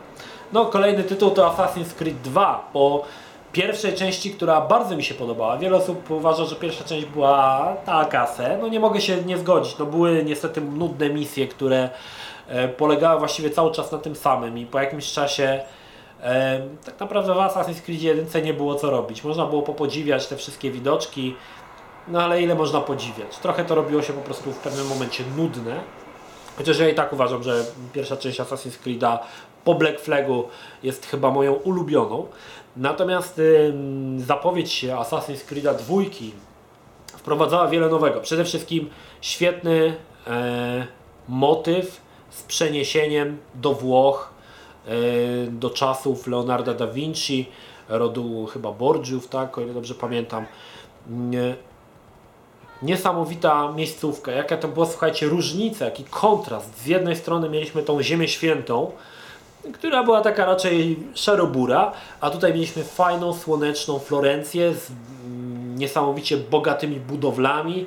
No, 0.52 0.66
kolejny 0.66 1.04
tytuł 1.04 1.30
to 1.30 1.50
Assassin's 1.50 1.94
Creed 1.94 2.20
2, 2.22 2.70
po 2.72 3.04
pierwszej 3.52 3.94
części, 3.94 4.30
która 4.30 4.60
bardzo 4.60 4.96
mi 4.96 5.04
się 5.04 5.14
podobała. 5.14 5.56
Wiele 5.56 5.76
osób 5.76 6.10
uważa, 6.10 6.44
że 6.44 6.56
pierwsza 6.56 6.84
część 6.84 7.06
była 7.06 7.76
taka 7.86 8.26
se. 8.26 8.58
No 8.60 8.68
nie 8.68 8.80
mogę 8.80 9.00
się 9.00 9.16
nie 9.16 9.38
zgodzić. 9.38 9.78
No 9.78 9.86
były 9.86 10.24
niestety 10.24 10.60
nudne 10.60 11.10
misje, 11.10 11.48
które 11.48 11.90
e, 12.48 12.68
polegały 12.68 13.18
właściwie 13.18 13.50
cały 13.50 13.72
czas 13.72 13.92
na 13.92 13.98
tym 13.98 14.16
samym 14.16 14.58
i 14.58 14.66
po 14.66 14.80
jakimś 14.80 15.12
czasie 15.12 15.60
tak 16.84 17.00
naprawdę 17.00 17.34
w 17.34 17.36
Assassin's 17.36 17.82
Creed 17.82 18.02
1 18.02 18.44
nie 18.44 18.54
było 18.54 18.74
co 18.74 18.90
robić. 18.90 19.24
Można 19.24 19.46
było 19.46 19.62
popodziwiać 19.62 20.26
te 20.26 20.36
wszystkie 20.36 20.70
widoczki, 20.70 21.36
no 22.08 22.22
ale 22.22 22.42
ile 22.42 22.54
można 22.54 22.80
podziwiać? 22.80 23.38
Trochę 23.38 23.64
to 23.64 23.74
robiło 23.74 24.02
się 24.02 24.12
po 24.12 24.20
prostu 24.20 24.52
w 24.52 24.58
pewnym 24.58 24.86
momencie 24.86 25.24
nudne. 25.36 25.80
Chociaż 26.56 26.78
ja 26.78 26.88
i 26.88 26.94
tak 26.94 27.12
uważam, 27.12 27.42
że 27.42 27.64
pierwsza 27.92 28.16
część 28.16 28.40
Assassin's 28.40 28.84
Creed'a 28.84 29.18
po 29.64 29.74
Black 29.74 30.00
Flagu 30.00 30.48
jest 30.82 31.06
chyba 31.06 31.30
moją 31.30 31.52
ulubioną. 31.52 32.26
Natomiast 32.76 33.40
zapowiedź 34.16 34.84
Assassin's 34.84 35.52
Creed'a 35.52 35.76
dwójki 35.76 36.32
wprowadzała 37.06 37.68
wiele 37.68 37.88
nowego. 37.88 38.20
Przede 38.20 38.44
wszystkim 38.44 38.90
świetny 39.20 39.96
e, 40.26 40.86
motyw 41.28 42.00
z 42.30 42.42
przeniesieniem 42.42 43.38
do 43.54 43.74
Włoch, 43.74 44.35
do 45.50 45.70
czasów 45.70 46.26
Leonarda 46.26 46.74
da 46.74 46.86
Vinci, 46.86 47.48
rodu 47.88 48.46
chyba 48.46 48.72
Borgiów, 48.72 49.28
tak, 49.28 49.58
o 49.58 49.60
ile 49.60 49.74
dobrze 49.74 49.94
pamiętam. 49.94 50.46
Nie, 51.10 51.54
niesamowita 52.82 53.72
miejscówka. 53.72 54.32
Jaka 54.32 54.56
to 54.56 54.68
była, 54.68 54.86
słuchajcie, 54.86 55.26
różnica, 55.26 55.84
jaki 55.84 56.04
kontrast. 56.04 56.82
Z 56.82 56.86
jednej 56.86 57.16
strony 57.16 57.48
mieliśmy 57.48 57.82
tą 57.82 58.02
Ziemię 58.02 58.28
Świętą, 58.28 58.92
która 59.72 60.04
była 60.04 60.20
taka 60.20 60.44
raczej 60.44 60.96
szarobura, 61.14 61.92
a 62.20 62.30
tutaj 62.30 62.52
mieliśmy 62.54 62.84
fajną, 62.84 63.34
słoneczną 63.34 63.98
Florencję 63.98 64.74
z 64.74 64.90
mm, 64.90 65.78
niesamowicie 65.78 66.36
bogatymi 66.36 67.00
budowlami. 67.00 67.86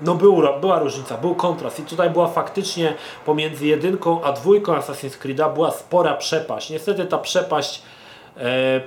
No 0.00 0.14
był, 0.14 0.42
była 0.60 0.78
różnica, 0.78 1.18
był 1.18 1.34
kontrast 1.34 1.80
i 1.80 1.82
tutaj 1.82 2.10
była 2.10 2.28
faktycznie 2.28 2.94
pomiędzy 3.26 3.66
jedynką 3.66 4.22
a 4.22 4.32
dwójką 4.32 4.74
Assassin's 4.74 5.18
Creed'a 5.18 5.54
była 5.54 5.70
spora 5.70 6.14
przepaść. 6.14 6.70
Niestety 6.70 7.04
ta 7.04 7.18
przepaść 7.18 7.82
e, 8.36 8.80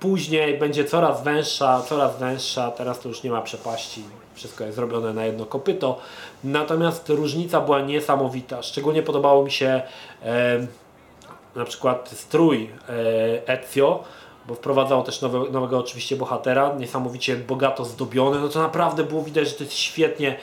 później 0.00 0.58
będzie 0.58 0.84
coraz 0.84 1.22
węższa, 1.22 1.82
coraz 1.82 2.18
węższa, 2.18 2.70
teraz 2.70 3.00
to 3.00 3.08
już 3.08 3.22
nie 3.22 3.30
ma 3.30 3.42
przepaści, 3.42 4.04
wszystko 4.34 4.64
jest 4.64 4.76
zrobione 4.76 5.12
na 5.12 5.24
jedno 5.24 5.46
kopyto. 5.46 5.98
Natomiast 6.44 7.08
różnica 7.08 7.60
była 7.60 7.80
niesamowita, 7.80 8.62
szczególnie 8.62 9.02
podobało 9.02 9.44
mi 9.44 9.50
się 9.50 9.82
e, 10.24 10.66
na 11.56 11.64
przykład 11.64 12.10
strój 12.14 12.70
e, 13.48 13.48
Ezio, 13.48 14.04
bo 14.48 14.54
wprowadzał 14.54 15.02
też 15.02 15.20
nowe, 15.20 15.50
nowego 15.50 15.78
oczywiście 15.78 16.16
bohatera, 16.16 16.74
niesamowicie 16.78 17.36
bogato 17.36 17.84
zdobiony, 17.84 18.40
no 18.40 18.48
to 18.48 18.62
naprawdę 18.62 19.04
było 19.04 19.22
widać, 19.22 19.48
że 19.48 19.54
to 19.54 19.64
jest 19.64 19.76
świetnie, 19.76 20.36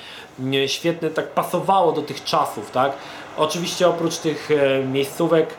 świetnie 0.67 1.09
tak 1.09 1.31
pasowało 1.31 1.91
do 1.91 2.01
tych 2.01 2.23
czasów, 2.23 2.71
tak? 2.71 2.91
Oczywiście 3.37 3.87
oprócz 3.87 4.17
tych 4.17 4.51
e, 4.51 4.85
miejscówek 4.85 5.53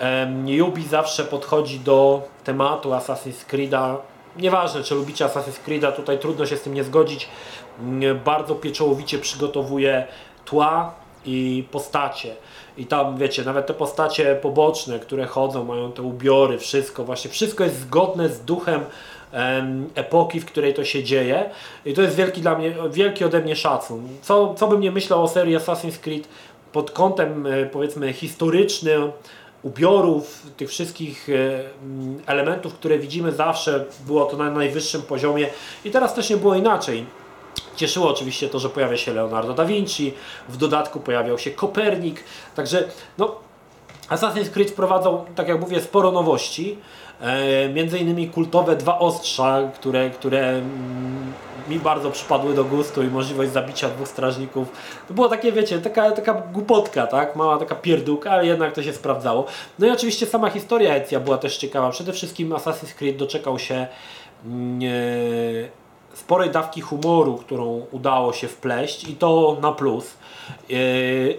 e, 0.00 0.32
Yubi 0.46 0.86
zawsze 0.86 1.24
podchodzi 1.24 1.80
do 1.80 2.22
tematu 2.44 2.90
Assassin's 2.90 3.46
Creed'a, 3.52 3.96
nieważne 4.36 4.82
czy 4.82 4.94
lubicie 4.94 5.24
Assassin's 5.24 5.68
Creed'a, 5.68 5.92
tutaj 5.92 6.18
trudno 6.18 6.46
się 6.46 6.56
z 6.56 6.62
tym 6.62 6.74
nie 6.74 6.84
zgodzić, 6.84 7.28
bardzo 8.24 8.54
pieczołowicie 8.54 9.18
przygotowuje 9.18 10.06
tła 10.44 10.94
i 11.24 11.64
postacie. 11.70 12.36
I 12.80 12.86
tam 12.86 13.16
wiecie, 13.16 13.44
nawet 13.44 13.66
te 13.66 13.74
postacie 13.74 14.36
poboczne, 14.42 14.98
które 14.98 15.26
chodzą, 15.26 15.64
mają 15.64 15.92
te 15.92 16.02
ubiory, 16.02 16.58
wszystko, 16.58 17.04
właśnie 17.04 17.30
wszystko 17.30 17.64
jest 17.64 17.80
zgodne 17.80 18.28
z 18.28 18.40
duchem 18.40 18.80
em, 19.32 19.88
epoki, 19.94 20.40
w 20.40 20.46
której 20.46 20.74
to 20.74 20.84
się 20.84 21.04
dzieje. 21.04 21.50
I 21.84 21.94
to 21.94 22.02
jest 22.02 22.16
wielki 22.16 22.40
dla 22.40 22.58
mnie, 22.58 22.74
wielki 22.90 23.24
ode 23.24 23.40
mnie 23.40 23.56
szacun. 23.56 24.08
Co, 24.22 24.54
co 24.54 24.66
bym 24.66 24.80
nie 24.80 24.90
myślał 24.90 25.24
o 25.24 25.28
serii 25.28 25.56
Assassin's 25.56 25.98
Creed 25.98 26.28
pod 26.72 26.90
kątem 26.90 27.46
e, 27.46 27.66
powiedzmy 27.66 28.12
historycznym, 28.12 29.12
ubiorów, 29.62 30.46
tych 30.56 30.68
wszystkich 30.68 31.28
e, 31.28 31.62
elementów, 32.26 32.74
które 32.74 32.98
widzimy 32.98 33.32
zawsze, 33.32 33.84
było 34.06 34.24
to 34.24 34.36
na 34.36 34.50
najwyższym 34.50 35.02
poziomie 35.02 35.46
i 35.84 35.90
teraz 35.90 36.14
też 36.14 36.30
nie 36.30 36.36
było 36.36 36.54
inaczej. 36.54 37.06
Cieszyło 37.80 38.10
oczywiście 38.10 38.48
to, 38.48 38.58
że 38.58 38.68
pojawia 38.68 38.96
się 38.96 39.14
Leonardo 39.14 39.54
da 39.54 39.64
Vinci, 39.64 40.14
w 40.48 40.56
dodatku 40.56 41.00
pojawiał 41.00 41.38
się 41.38 41.50
Kopernik, 41.50 42.24
także 42.54 42.84
no, 43.18 43.36
Assassin's 44.08 44.50
Creed 44.50 44.70
wprowadzał, 44.70 45.24
tak 45.34 45.48
jak 45.48 45.60
mówię, 45.60 45.80
sporo 45.80 46.12
nowości, 46.12 46.78
e, 47.20 47.68
między 47.68 47.98
innymi 47.98 48.28
kultowe 48.28 48.76
dwa 48.76 48.98
ostrza, 48.98 49.70
które, 49.74 50.10
które 50.10 50.48
mm, 50.48 51.32
mi 51.68 51.78
bardzo 51.78 52.10
przypadły 52.10 52.54
do 52.54 52.64
gustu 52.64 53.02
i 53.02 53.06
możliwość 53.06 53.52
zabicia 53.52 53.88
dwóch 53.88 54.08
strażników. 54.08 54.68
To 55.08 55.14
było 55.14 55.28
takie, 55.28 55.52
wiecie, 55.52 55.78
taka, 55.78 56.10
taka 56.10 56.34
głupotka, 56.34 57.06
tak? 57.06 57.36
Mała 57.36 57.58
taka 57.58 57.74
pierdółka, 57.74 58.30
ale 58.30 58.46
jednak 58.46 58.72
to 58.72 58.82
się 58.82 58.92
sprawdzało. 58.92 59.46
No 59.78 59.86
i 59.86 59.90
oczywiście 59.90 60.26
sama 60.26 60.50
historia 60.50 60.94
Ecja 60.94 61.20
była 61.20 61.38
też 61.38 61.56
ciekawa. 61.56 61.90
Przede 61.90 62.12
wszystkim 62.12 62.50
Assassin's 62.50 62.94
Creed 62.94 63.16
doczekał 63.16 63.58
się 63.58 63.86
mm, 64.44 64.80
e, 64.82 65.79
sporej 66.20 66.50
dawki 66.50 66.80
humoru, 66.80 67.36
którą 67.36 67.86
udało 67.92 68.32
się 68.32 68.48
wpleść 68.48 69.08
i 69.08 69.16
to 69.16 69.56
na 69.62 69.72
plus. 69.72 70.16
E, 70.70 70.74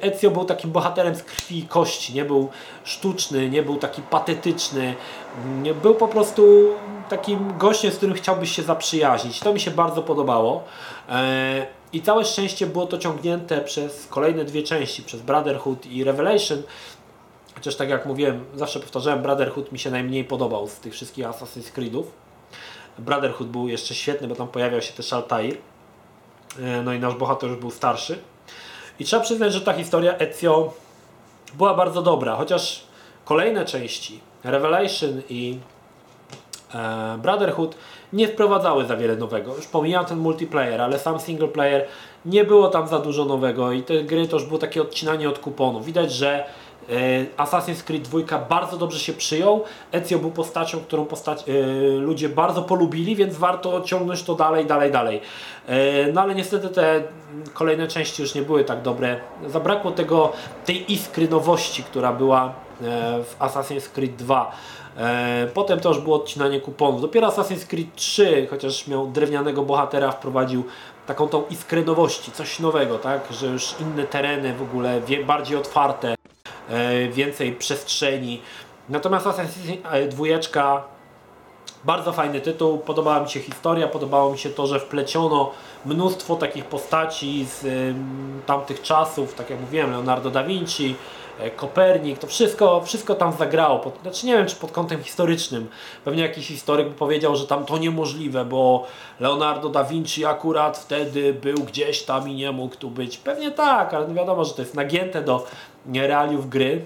Ezio 0.02 0.32
był 0.32 0.46
takim 0.46 0.72
bohaterem 0.72 1.16
z 1.16 1.24
krwi 1.24 1.60
i 1.60 1.64
kości, 1.64 2.14
nie 2.14 2.26
był 2.26 2.50
sztuczny, 2.84 3.50
nie 3.50 3.64
był 3.64 3.76
taki 3.78 4.02
patetyczny, 4.02 4.96
był 5.82 5.96
po 5.96 6.08
prostu 6.08 6.68
takim 7.10 7.58
gościem, 7.58 7.92
z 7.92 7.98
którym 7.98 8.16
chciałbyś 8.16 8.52
się 8.52 8.64
zaprzyjaźnić. 8.64 9.40
To 9.40 9.54
mi 9.54 9.60
się 9.60 9.72
bardzo 9.72 10.02
podobało. 10.02 10.64
E, 11.10 11.68
I 11.94 12.02
całe 12.02 12.26
szczęście 12.26 12.68
było 12.68 12.86
to 12.86 12.98
ciągnięte 12.98 13.62
przez 13.62 14.08
kolejne 14.08 14.46
dwie 14.46 14.64
części, 14.64 15.04
przez 15.04 15.22
Brotherhood 15.22 15.86
i 15.86 16.04
Revelation. 16.04 16.64
Chociaż 17.56 17.76
tak 17.76 17.90
jak 17.90 18.06
mówiłem, 18.06 18.46
zawsze 18.56 18.80
powtarzałem, 18.80 19.22
Brotherhood 19.22 19.72
mi 19.72 19.80
się 19.80 19.92
najmniej 19.92 20.24
podobał 20.24 20.68
z 20.68 20.76
tych 20.76 20.94
wszystkich 20.94 21.26
Assassin's 21.26 21.72
Creedów. 21.72 22.21
Brotherhood 23.00 23.50
był 23.50 23.68
jeszcze 23.68 23.96
świetny, 23.96 24.28
bo 24.28 24.36
tam 24.36 24.48
pojawiał 24.48 24.82
się 24.82 24.94
też 24.94 25.14
Altair. 25.14 25.58
E, 26.60 26.82
no 26.82 26.94
i 26.94 27.00
nasz 27.00 27.16
bohater 27.16 27.50
już 27.50 27.60
był 27.60 27.72
starszy. 27.72 28.20
I 29.00 29.06
trzeba 29.06 29.24
przyznać, 29.24 29.54
że 29.54 29.62
ta 29.62 29.74
historia 29.74 30.18
Ezio 30.18 30.74
była 31.54 31.74
bardzo 31.74 32.02
dobra, 32.02 32.36
chociaż 32.36 32.84
kolejne 33.26 33.66
części, 33.66 34.20
Revelation 34.44 35.22
i 35.30 35.60
e, 36.76 37.18
Brotherhood, 37.22 37.76
nie 38.14 38.28
wprowadzały 38.28 38.86
za 38.86 38.96
wiele 38.96 39.16
nowego. 39.16 39.56
Już 39.56 39.68
pomijam 39.68 40.06
ten 40.06 40.18
multiplayer, 40.18 40.82
ale 40.82 41.00
sam 41.00 41.20
single 41.20 41.48
player 41.48 41.88
nie 42.26 42.46
było 42.46 42.68
tam 42.68 42.88
za 42.88 43.00
dużo 43.00 43.26
nowego 43.26 43.72
i 43.72 43.84
te 43.84 44.04
gry 44.04 44.28
to 44.28 44.38
już 44.38 44.46
było 44.46 44.60
takie 44.60 44.82
odcinanie 44.82 45.30
od 45.30 45.40
kuponu. 45.40 45.82
Widać, 45.82 46.12
że 46.12 46.46
Assassin's 47.38 47.84
Creed 47.84 48.08
2 48.08 48.38
bardzo 48.50 48.78
dobrze 48.78 49.00
się 49.00 49.14
przyjął. 49.14 49.64
Ezio 49.92 50.20
był 50.20 50.32
postacią, 50.32 50.80
którą 50.80 51.06
postać, 51.06 51.44
e, 51.50 51.54
ludzie 51.98 52.30
bardzo 52.30 52.62
polubili, 52.62 53.16
więc 53.16 53.38
warto 53.38 53.82
ciągnąć 53.82 54.24
to 54.24 54.36
dalej, 54.36 54.66
dalej, 54.66 54.92
dalej. 54.92 55.22
E, 55.68 56.12
no 56.12 56.22
ale 56.22 56.36
niestety 56.36 56.70
te 56.70 57.04
kolejne 57.54 57.88
części 57.88 58.22
już 58.22 58.36
nie 58.36 58.42
były 58.42 58.64
tak 58.64 58.82
dobre. 58.82 59.20
Zabrakło 59.48 59.92
tego, 59.92 60.34
tej 60.66 60.94
iskry 60.94 61.28
nowości, 61.28 61.84
która 61.84 62.14
była 62.14 62.54
w 63.24 63.36
Assassin's 63.40 63.90
Creed 63.90 64.16
2. 64.16 64.52
Potem 65.54 65.80
to 65.80 65.90
już 65.90 66.00
było 66.00 66.16
odcinanie 66.16 66.60
kuponów. 66.60 67.02
Dopiero 67.02 67.28
Assassin's 67.28 67.68
Creed 67.68 67.96
3, 67.96 68.48
chociaż 68.50 68.88
miał 68.88 69.08
drewnianego 69.08 69.64
bohatera, 69.64 70.12
wprowadził 70.12 70.64
taką 71.08 71.28
tą 71.28 71.44
iskrę 71.50 71.82
nowości, 71.82 72.32
coś 72.32 72.60
nowego, 72.60 72.98
tak? 72.98 73.22
Że 73.32 73.48
już 73.48 73.76
inne 73.80 74.04
tereny 74.04 74.54
w 74.54 74.62
ogóle, 74.62 75.02
bardziej 75.26 75.58
otwarte. 75.58 76.21
E, 76.72 77.08
więcej 77.08 77.52
przestrzeni. 77.52 78.42
Natomiast 78.90 79.26
Assassin's 79.26 80.08
dwójeczka 80.08 80.84
bardzo 81.84 82.14
fajny 82.14 82.42
tytuł, 82.42 82.78
podobała 82.78 83.20
mi 83.20 83.30
się 83.30 83.40
historia, 83.40 83.88
podobało 83.88 84.32
mi 84.32 84.38
się 84.38 84.50
to, 84.50 84.68
że 84.68 84.80
wpleciono 84.80 85.52
mnóstwo 85.86 86.36
takich 86.36 86.66
postaci 86.66 87.46
z 87.46 87.66
tamtych 88.46 88.82
czasów, 88.82 89.34
tak 89.34 89.50
jak 89.50 89.60
mówiłem, 89.60 89.92
Leonardo 89.92 90.30
da 90.30 90.44
Vinci, 90.44 90.96
e, 90.96 90.96
Kopernik, 91.56 92.20
to 92.20 92.28
wszystko, 92.28 92.82
wszystko 92.82 93.16
tam 93.16 93.34
zagrało. 93.34 93.80
Pod, 93.80 94.02
znaczy 94.02 94.26
nie 94.26 94.38
wiem, 94.38 94.48
czy 94.48 94.56
pod 94.56 94.72
kątem 94.72 95.04
historycznym. 95.04 95.70
Pewnie 96.06 96.24
jakiś 96.24 96.48
historyk 96.48 96.88
by 96.88 96.94
powiedział, 96.94 97.36
że 97.36 97.48
tam 97.48 97.66
to 97.66 97.78
niemożliwe, 97.78 98.46
bo 98.46 98.88
Leonardo 99.20 99.70
da 99.70 99.84
Vinci 99.84 100.26
akurat 100.26 100.78
wtedy 100.78 101.34
był 101.34 101.58
gdzieś 101.58 102.04
tam 102.04 102.30
i 102.30 102.34
nie 102.34 102.52
mógł 102.52 102.76
tu 102.76 102.90
być. 102.90 103.18
Pewnie 103.18 103.52
tak, 103.52 103.94
ale 103.94 104.14
wiadomo, 104.14 104.46
że 104.46 104.54
to 104.54 104.62
jest 104.62 104.76
nagięte 104.76 105.22
do 105.22 105.46
realiów 105.94 106.50
gry. 106.50 106.86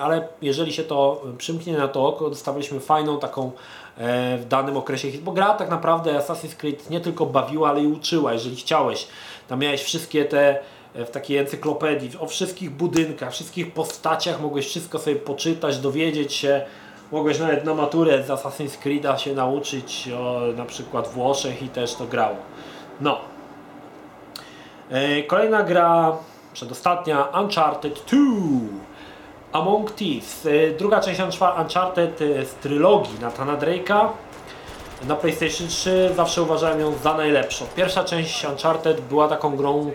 ale 0.00 0.28
jeżeli 0.42 0.72
się 0.72 0.82
to 0.82 1.22
przymknie 1.38 1.72
na 1.72 1.88
to 1.88 2.08
oko, 2.08 2.30
dostawaliśmy 2.30 2.80
fajną 2.80 3.18
taką 3.18 3.52
e, 3.98 4.38
w 4.38 4.44
danym 4.48 4.76
okresie, 4.76 5.08
bo 5.22 5.32
gra 5.32 5.54
tak 5.54 5.70
naprawdę 5.70 6.18
Assassin's 6.18 6.56
Creed 6.56 6.90
nie 6.90 7.00
tylko 7.00 7.26
bawiła, 7.26 7.68
ale 7.68 7.82
i 7.82 7.86
uczyła, 7.86 8.32
jeżeli 8.32 8.56
chciałeś. 8.56 9.06
Tam 9.48 9.58
miałeś 9.58 9.82
wszystkie 9.82 10.24
te 10.24 10.50
e, 10.50 10.73
w 10.94 11.10
takiej 11.10 11.38
encyklopedii, 11.38 12.10
o 12.20 12.26
wszystkich 12.26 12.70
budynkach, 12.70 13.32
wszystkich 13.32 13.72
postaciach, 13.72 14.40
mogłeś 14.40 14.66
wszystko 14.66 14.98
sobie 14.98 15.16
poczytać, 15.16 15.78
dowiedzieć 15.78 16.32
się, 16.32 16.66
mogłeś 17.12 17.38
nawet 17.38 17.64
na 17.64 17.74
maturę 17.74 18.22
z 18.22 18.28
Assassin's 18.28 18.78
Creed'a 18.84 19.16
się 19.16 19.34
nauczyć 19.34 20.08
o 20.18 20.40
na 20.56 20.64
przykład 20.64 21.08
Włoszech 21.08 21.62
i 21.62 21.68
też 21.68 21.94
to 21.94 22.04
grało. 22.06 22.36
No. 23.00 23.18
E, 24.90 25.22
kolejna 25.22 25.62
gra, 25.62 26.12
przedostatnia, 26.52 27.28
Uncharted 27.42 27.94
2. 27.94 28.18
Among 29.52 29.94
Thieves. 29.94 30.46
E, 30.46 30.70
druga 30.78 31.00
część 31.00 31.20
Uncharted 31.60 32.22
e, 32.22 32.44
z 32.44 32.54
trylogii 32.54 33.20
Nathana 33.20 33.56
Drake'a 33.56 34.08
na 35.08 35.16
PlayStation 35.16 35.68
3 35.68 36.10
zawsze 36.16 36.42
uważałem 36.42 36.80
ją 36.80 36.92
za 37.02 37.16
najlepszą. 37.16 37.66
Pierwsza 37.76 38.04
część 38.04 38.44
Uncharted 38.44 39.00
była 39.00 39.28
taką 39.28 39.56
grą, 39.56 39.92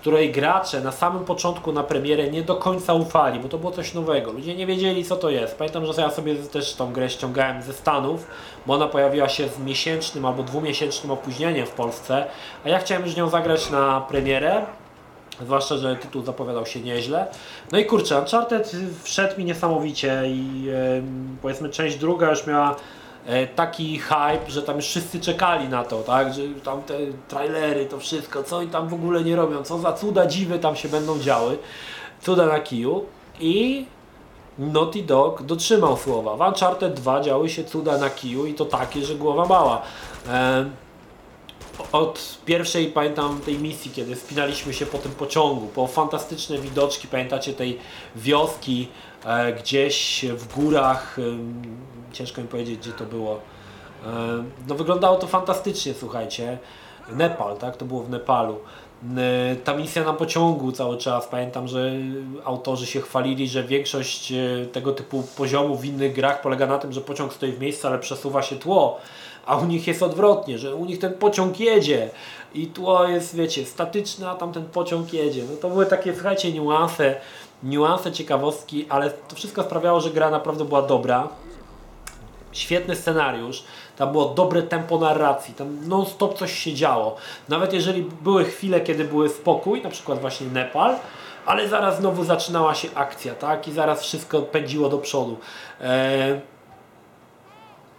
której 0.00 0.32
gracze 0.32 0.80
na 0.80 0.92
samym 0.92 1.24
początku 1.24 1.72
na 1.72 1.82
premierę 1.82 2.30
nie 2.30 2.42
do 2.42 2.56
końca 2.56 2.94
ufali, 2.94 3.40
bo 3.40 3.48
to 3.48 3.58
było 3.58 3.72
coś 3.72 3.94
nowego. 3.94 4.32
Ludzie 4.32 4.54
nie 4.54 4.66
wiedzieli 4.66 5.04
co 5.04 5.16
to 5.16 5.30
jest. 5.30 5.58
Pamiętam, 5.58 5.86
że 5.86 6.02
ja 6.02 6.10
sobie 6.10 6.34
też 6.34 6.74
tą 6.74 6.92
grę 6.92 7.10
ściągałem 7.10 7.62
ze 7.62 7.72
Stanów, 7.72 8.26
bo 8.66 8.74
ona 8.74 8.86
pojawiła 8.86 9.28
się 9.28 9.48
z 9.48 9.58
miesięcznym 9.58 10.26
albo 10.26 10.42
dwumiesięcznym 10.42 11.10
opóźnieniem 11.10 11.66
w 11.66 11.70
Polsce, 11.70 12.26
a 12.64 12.68
ja 12.68 12.78
chciałem 12.78 13.06
już 13.06 13.16
nią 13.16 13.28
zagrać 13.28 13.70
na 13.70 14.00
premierę. 14.00 14.66
Zwłaszcza, 15.42 15.76
że 15.76 15.96
tytuł 15.96 16.22
zapowiadał 16.22 16.66
się 16.66 16.80
nieźle. 16.80 17.26
No 17.72 17.78
i 17.78 17.84
kurczę, 17.84 18.18
Uncharted 18.18 18.72
wszedł 19.02 19.38
mi 19.38 19.44
niesamowicie 19.44 20.22
i 20.26 20.68
powiedzmy 21.42 21.68
część 21.68 21.96
druga 21.96 22.30
już 22.30 22.46
miała 22.46 22.76
taki 23.56 23.98
hype, 23.98 24.50
że 24.50 24.62
tam 24.62 24.76
już 24.76 24.86
wszyscy 24.86 25.20
czekali 25.20 25.68
na 25.68 25.84
to, 25.84 26.02
tak? 26.02 26.34
Że 26.34 26.42
tam 26.64 26.82
te 26.82 26.94
trailery, 27.28 27.86
to 27.86 27.98
wszystko, 27.98 28.42
co 28.42 28.56
oni 28.56 28.68
tam 28.68 28.88
w 28.88 28.94
ogóle 28.94 29.24
nie 29.24 29.36
robią, 29.36 29.62
co 29.62 29.78
za 29.78 29.92
cuda 29.92 30.26
dziwy 30.26 30.58
tam 30.58 30.76
się 30.76 30.88
będą 30.88 31.18
działy. 31.18 31.58
Cuda 32.22 32.46
na 32.46 32.60
kiju. 32.60 33.04
I 33.40 33.86
Naughty 34.58 35.02
Dog 35.02 35.42
dotrzymał 35.42 35.96
słowa. 35.96 36.36
W 36.36 36.48
Uncharted 36.48 36.94
2 36.94 37.20
działy 37.20 37.48
się 37.48 37.64
cuda 37.64 37.98
na 37.98 38.10
kiju 38.10 38.46
i 38.46 38.54
to 38.54 38.64
takie, 38.64 39.04
że 39.04 39.14
głowa 39.14 39.46
mała. 39.46 39.82
E, 40.28 40.70
od 41.92 42.38
pierwszej, 42.44 42.86
pamiętam, 42.86 43.40
tej 43.40 43.58
misji, 43.58 43.90
kiedy 43.90 44.16
spinaliśmy 44.16 44.74
się 44.74 44.86
po 44.86 44.98
tym 44.98 45.12
pociągu, 45.12 45.66
po 45.66 45.86
fantastyczne 45.86 46.58
widoczki, 46.58 47.08
pamiętacie 47.08 47.52
tej 47.52 47.78
wioski 48.16 48.88
e, 49.24 49.52
gdzieś 49.52 50.24
w 50.36 50.54
górach, 50.54 51.18
e, 51.18 51.22
ciężko 52.12 52.40
mi 52.40 52.48
powiedzieć, 52.48 52.78
gdzie 52.78 52.92
to 52.92 53.04
było. 53.04 53.40
E, 54.06 54.44
no 54.68 54.74
wyglądało 54.74 55.16
to 55.16 55.26
fantastycznie, 55.26 55.94
słuchajcie. 55.94 56.58
Nepal, 57.12 57.56
tak? 57.56 57.76
To 57.76 57.84
było 57.84 58.02
w 58.02 58.10
Nepalu. 58.10 58.58
E, 59.16 59.56
ta 59.56 59.76
misja 59.76 60.04
na 60.04 60.12
pociągu 60.12 60.72
cały 60.72 60.96
czas, 60.96 61.26
pamiętam, 61.26 61.68
że 61.68 61.92
autorzy 62.44 62.86
się 62.86 63.00
chwalili, 63.00 63.48
że 63.48 63.64
większość 63.64 64.32
e, 64.32 64.66
tego 64.72 64.92
typu 64.92 65.22
poziomów 65.36 65.80
w 65.80 65.84
innych 65.84 66.12
grach 66.12 66.40
polega 66.40 66.66
na 66.66 66.78
tym, 66.78 66.92
że 66.92 67.00
pociąg 67.00 67.32
stoi 67.32 67.52
w 67.52 67.60
miejscu, 67.60 67.86
ale 67.86 67.98
przesuwa 67.98 68.42
się 68.42 68.56
tło 68.56 69.00
a 69.46 69.56
u 69.56 69.66
nich 69.66 69.86
jest 69.86 70.02
odwrotnie, 70.02 70.58
że 70.58 70.74
u 70.74 70.84
nich 70.84 70.98
ten 70.98 71.14
pociąg 71.14 71.60
jedzie 71.60 72.10
i 72.54 72.66
tło 72.66 73.04
jest, 73.04 73.36
wiecie, 73.36 73.64
statyczne, 73.64 74.30
a 74.30 74.34
tam 74.34 74.52
ten 74.52 74.64
pociąg 74.64 75.12
jedzie. 75.12 75.44
No 75.50 75.56
to 75.56 75.68
były 75.68 75.86
takie, 75.86 76.14
słuchajcie, 76.14 76.52
niuanse, 76.52 77.14
niuanse, 77.62 78.12
ciekawostki, 78.12 78.86
ale 78.88 79.10
to 79.10 79.36
wszystko 79.36 79.62
sprawiało, 79.62 80.00
że 80.00 80.10
gra 80.10 80.30
naprawdę 80.30 80.64
była 80.64 80.82
dobra. 80.82 81.28
Świetny 82.52 82.96
scenariusz, 82.96 83.64
tam 83.96 84.12
było 84.12 84.24
dobre 84.24 84.62
tempo 84.62 84.98
narracji, 84.98 85.54
tam 85.54 85.88
non 85.88 86.06
stop 86.06 86.38
coś 86.38 86.52
się 86.58 86.74
działo. 86.74 87.16
Nawet 87.48 87.72
jeżeli 87.72 88.02
były 88.02 88.44
chwile, 88.44 88.80
kiedy 88.80 89.04
były 89.04 89.28
spokój, 89.28 89.82
na 89.82 89.90
przykład 89.90 90.20
właśnie 90.20 90.46
Nepal, 90.46 90.96
ale 91.46 91.68
zaraz 91.68 91.98
znowu 91.98 92.24
zaczynała 92.24 92.74
się 92.74 92.88
akcja, 92.94 93.34
tak? 93.34 93.68
I 93.68 93.72
zaraz 93.72 94.02
wszystko 94.02 94.42
pędziło 94.42 94.88
do 94.88 94.98
przodu. 94.98 95.36
Eee, 95.80 96.40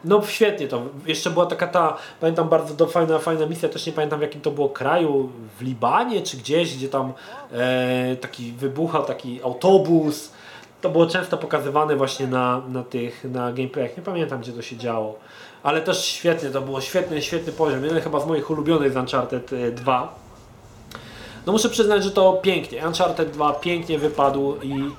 no 0.05 0.21
świetnie 0.25 0.67
to. 0.67 0.81
Jeszcze 1.05 1.29
była 1.29 1.45
taka 1.45 1.67
ta, 1.67 1.97
pamiętam 2.19 2.49
bardzo 2.49 2.73
do, 2.73 2.87
fajna, 2.87 3.19
fajna 3.19 3.45
misja, 3.45 3.69
też 3.69 3.85
nie 3.85 3.93
pamiętam 3.93 4.19
w 4.19 4.21
jakim 4.21 4.41
to 4.41 4.51
było 4.51 4.69
kraju, 4.69 5.29
w 5.59 5.61
Libanie 5.61 6.21
czy 6.21 6.37
gdzieś, 6.37 6.77
gdzie 6.77 6.89
tam 6.89 7.13
e, 7.51 8.15
taki 8.15 8.51
wybuchał 8.51 9.05
taki 9.05 9.43
autobus. 9.43 10.31
To 10.81 10.89
było 10.89 11.05
często 11.05 11.37
pokazywane 11.37 11.95
właśnie 11.95 12.27
na, 12.27 12.61
na 12.67 12.83
tych, 12.83 13.23
na 13.23 13.53
gameplayach. 13.53 13.97
Nie 13.97 14.03
pamiętam 14.03 14.41
gdzie 14.41 14.51
to 14.51 14.61
się 14.61 14.77
działo. 14.77 15.19
Ale 15.63 15.81
też 15.81 16.05
świetnie 16.05 16.49
to 16.49 16.61
było, 16.61 16.81
świetny, 16.81 17.21
świetny 17.21 17.53
poziom. 17.53 17.83
Jeden 17.83 18.01
chyba 18.01 18.19
z 18.19 18.27
moich 18.27 18.49
ulubionych 18.49 18.93
z 18.93 18.95
Uncharted 18.95 19.51
2. 19.71 20.03
E, 20.03 20.07
no 21.45 21.51
muszę 21.51 21.69
przyznać, 21.69 22.03
że 22.03 22.11
to 22.11 22.33
pięknie. 22.33 22.87
Uncharted 22.87 23.31
2 23.31 23.53
pięknie 23.53 23.99
wypadł 23.99 24.55
i 24.63 24.91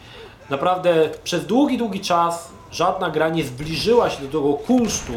naprawdę 0.51 1.11
przez 1.24 1.47
długi, 1.47 1.78
długi 1.78 2.01
czas 2.01 2.53
żadna 2.73 3.11
gra 3.11 3.29
nie 3.29 3.45
zbliżyła 3.45 4.11
się 4.11 4.23
do 4.23 4.27
tego 4.27 4.55
kunsztu, 4.55 5.12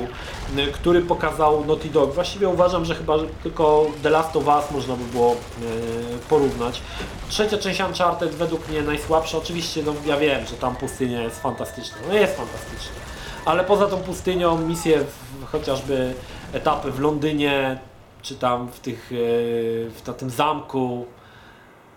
który 0.73 1.01
pokazał 1.01 1.65
Naughty 1.65 1.89
Dog. 1.89 2.13
Właściwie 2.13 2.47
uważam, 2.47 2.85
że 2.85 2.95
chyba 2.95 3.17
tylko 3.43 3.85
The 4.03 4.09
Last 4.09 4.35
of 4.35 4.47
Us 4.47 4.71
można 4.71 4.95
by 4.95 5.03
było 5.03 5.31
y, 5.33 5.35
porównać. 6.29 6.81
Trzecia 7.29 7.57
część 7.57 7.81
Uncharted 7.81 8.35
według 8.35 8.69
mnie 8.69 8.81
najsłabsza. 8.81 9.37
Oczywiście 9.37 9.83
no, 9.85 9.93
ja 10.05 10.17
wiem, 10.17 10.45
że 10.45 10.55
tam 10.55 10.75
pustynia 10.75 11.21
jest 11.21 11.41
fantastyczna. 11.41 11.97
No 12.07 12.13
jest 12.13 12.37
fantastyczna. 12.37 12.95
Ale 13.45 13.63
poza 13.63 13.87
tą 13.87 13.97
pustynią 13.97 14.57
misje 14.57 15.03
chociażby 15.51 16.13
etapy 16.53 16.91
w 16.91 16.99
Londynie, 16.99 17.79
czy 18.21 18.35
tam 18.35 18.67
w 18.67 18.79
tych, 18.79 19.11
y, 19.11 19.91
w, 19.95 20.13
tym 20.17 20.29
zamku, 20.29 21.05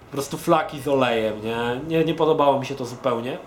po 0.07 0.13
prostu 0.13 0.39
flaki 0.39 0.81
z 0.81 0.89
olejem, 0.89 1.45
nie? 1.45 1.81
nie? 1.89 2.05
Nie 2.05 2.15
podobało 2.15 2.61
mi 2.61 2.67
się 2.67 2.75
to 2.75 2.87
zupełnie. 2.87 3.39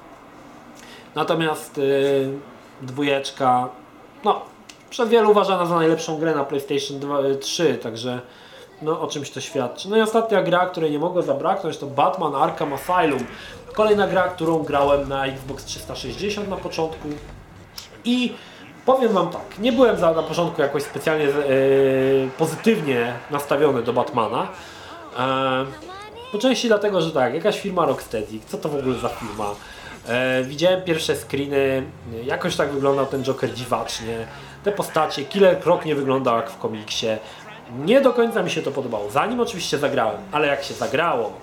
Natomiast 1.16 1.78
yy, 1.78 2.40
dwójeczka, 2.82 3.70
no, 4.24 4.42
przez 4.90 5.10
wielu 5.10 5.32
uważana 5.32 5.66
za 5.66 5.76
najlepszą 5.76 6.20
grę 6.20 6.36
na 6.36 6.44
PlayStation 6.44 7.00
2, 7.00 7.18
3, 7.40 7.64
y, 7.64 7.78
także 7.78 8.22
no, 8.82 9.02
o 9.02 9.08
czymś 9.08 9.32
to 9.32 9.42
świadczy. 9.42 9.90
No 9.90 9.98
i 9.98 10.02
ostatnia 10.02 10.44
gra, 10.44 10.66
której 10.66 10.92
nie 10.92 11.00
mogę 11.00 11.24
zabraknąć 11.24 11.78
to 11.78 11.88
Batman 11.88 12.36
Arkham 12.36 12.74
Asylum. 12.74 13.26
Kolejna 13.74 14.08
gra, 14.08 14.24
którą 14.24 14.64
grałem 14.64 15.10
na 15.10 15.26
Xbox 15.26 15.66
360 15.66 16.50
na 16.50 16.58
początku 16.58 17.08
i 18.06 18.34
powiem 18.86 19.14
Wam 19.14 19.30
tak, 19.30 19.60
nie 19.60 19.72
byłem 19.72 19.98
za, 19.98 20.14
na 20.14 20.24
początku 20.24 20.62
jakoś 20.62 20.84
specjalnie 20.84 21.26
yy, 21.26 21.34
pozytywnie 22.38 23.14
nastawiony 23.32 23.84
do 23.84 23.94
Batmana. 23.94 24.48
Yy, 25.12 25.22
po 26.32 26.38
części 26.38 26.68
dlatego, 26.68 27.02
że 27.02 27.12
tak, 27.12 27.34
jakaś 27.34 27.60
firma 27.60 27.86
Rocksteady, 27.86 28.40
co 28.48 28.58
to 28.58 28.70
w 28.70 28.76
ogóle 28.76 28.96
za 28.96 29.10
firma? 29.10 29.56
E, 30.08 30.44
widziałem 30.44 30.82
pierwsze 30.82 31.16
screeny, 31.16 31.84
jakoś 32.24 32.56
tak 32.56 32.72
wyglądał 32.72 33.06
ten 33.06 33.24
Joker 33.24 33.54
dziwacznie. 33.54 34.28
Te 34.64 34.72
postacie, 34.72 35.26
Killer 35.26 35.60
Croc 35.60 35.86
nie 35.86 35.96
wyglądał 35.96 36.38
jak 36.38 36.50
w 36.50 36.58
komiksie. 36.58 37.08
Nie 37.86 38.02
do 38.02 38.14
końca 38.14 38.44
mi 38.44 38.50
się 38.50 38.62
to 38.62 38.72
podobało, 38.72 39.10
zanim 39.12 39.40
oczywiście 39.40 39.78
zagrałem, 39.78 40.18
ale 40.32 40.48
jak 40.48 40.64
się 40.64 40.74
zagrało, 40.74 41.34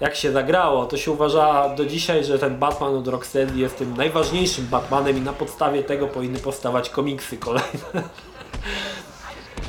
jak 0.00 0.14
się 0.16 0.32
zagrało, 0.32 0.86
to 0.86 0.96
się 0.96 1.10
uważa 1.10 1.68
do 1.68 1.84
dzisiaj, 1.86 2.24
że 2.24 2.38
ten 2.38 2.58
Batman 2.58 2.94
od 2.94 3.08
Rocksteady 3.08 3.58
jest 3.58 3.78
tym 3.78 3.96
najważniejszym 3.96 4.66
Batmanem 4.66 5.18
i 5.18 5.20
na 5.20 5.32
podstawie 5.32 5.82
tego 5.82 6.08
powinny 6.08 6.38
powstawać 6.38 6.90
komiksy 6.90 7.36
kolejne. 7.36 8.02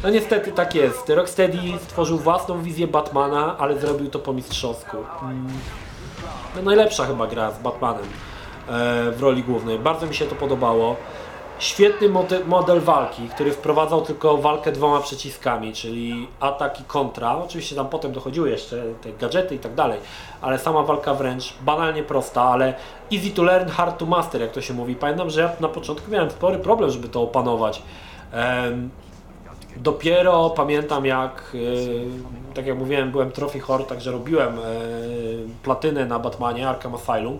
No 0.03 0.09
niestety 0.09 0.51
tak 0.51 0.75
jest. 0.75 1.09
Rocksteady 1.09 1.57
stworzył 1.83 2.17
własną 2.17 2.63
wizję 2.63 2.87
Batmana, 2.87 3.57
ale 3.57 3.79
zrobił 3.79 4.09
to 4.09 4.19
po 4.19 4.33
mistrzowsku. 4.33 4.97
Najlepsza 6.63 7.05
chyba 7.05 7.27
gra 7.27 7.51
z 7.51 7.59
Batmanem 7.59 8.03
e, 8.03 9.11
w 9.11 9.21
roli 9.21 9.43
głównej. 9.43 9.79
Bardzo 9.79 10.05
mi 10.05 10.15
się 10.15 10.25
to 10.25 10.35
podobało. 10.35 10.95
Świetny 11.59 12.09
model 12.45 12.81
walki, 12.81 13.29
który 13.29 13.51
wprowadzał 13.51 14.01
tylko 14.01 14.37
walkę 14.37 14.71
dwoma 14.71 14.99
przyciskami, 14.99 15.73
czyli 15.73 16.27
atak 16.39 16.81
i 16.81 16.83
kontra. 16.83 17.37
Oczywiście 17.37 17.75
tam 17.75 17.89
potem 17.89 18.11
dochodziły 18.11 18.49
jeszcze 18.49 18.83
te 19.01 19.13
gadżety 19.13 19.55
i 19.55 19.59
tak 19.59 19.75
dalej, 19.75 19.99
ale 20.41 20.59
sama 20.59 20.83
walka 20.83 21.13
wręcz 21.13 21.53
banalnie 21.61 22.03
prosta, 22.03 22.41
ale 22.41 22.73
easy 23.13 23.31
to 23.31 23.43
learn, 23.43 23.69
hard 23.69 23.97
to 23.97 24.05
master, 24.05 24.41
jak 24.41 24.51
to 24.51 24.61
się 24.61 24.73
mówi. 24.73 24.95
Pamiętam, 24.95 25.29
że 25.29 25.41
ja 25.41 25.51
na 25.59 25.67
początku 25.67 26.11
miałem 26.11 26.31
spory 26.31 26.57
problem, 26.59 26.89
żeby 26.89 27.09
to 27.09 27.21
opanować. 27.21 27.81
Dopiero 29.77 30.49
pamiętam 30.49 31.05
jak, 31.05 31.43
yy, 31.53 32.05
tak 32.53 32.65
jak 32.65 32.77
mówiłem, 32.77 33.11
byłem 33.11 33.31
trophy 33.31 33.59
horde, 33.59 33.85
także 33.85 34.11
robiłem 34.11 34.55
yy, 34.55 34.63
platynę 35.63 36.05
na 36.05 36.19
Batmanie 36.19 36.69
Arkham 36.69 36.95
Asylum. 36.95 37.39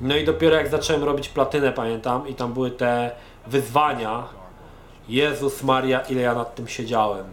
No 0.00 0.16
i 0.16 0.24
dopiero 0.24 0.56
jak 0.56 0.68
zacząłem 0.68 1.04
robić 1.04 1.28
platynę, 1.28 1.72
pamiętam, 1.72 2.28
i 2.28 2.34
tam 2.34 2.52
były 2.52 2.70
te 2.70 3.10
wyzwania. 3.46 4.24
Jezus 5.08 5.62
Maria, 5.62 6.00
ile 6.00 6.20
ja 6.20 6.34
nad 6.34 6.54
tym 6.54 6.68
siedziałem. 6.68 7.24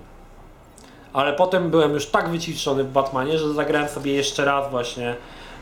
Ale 1.14 1.34
potem 1.34 1.70
byłem 1.70 1.94
już 1.94 2.06
tak 2.06 2.30
wyciszony 2.30 2.84
w 2.84 2.92
Batmanie, 2.92 3.38
że 3.38 3.54
zagrałem 3.54 3.90
sobie 3.90 4.14
jeszcze 4.14 4.46
raz 4.46 4.72
właśnie 4.72 5.16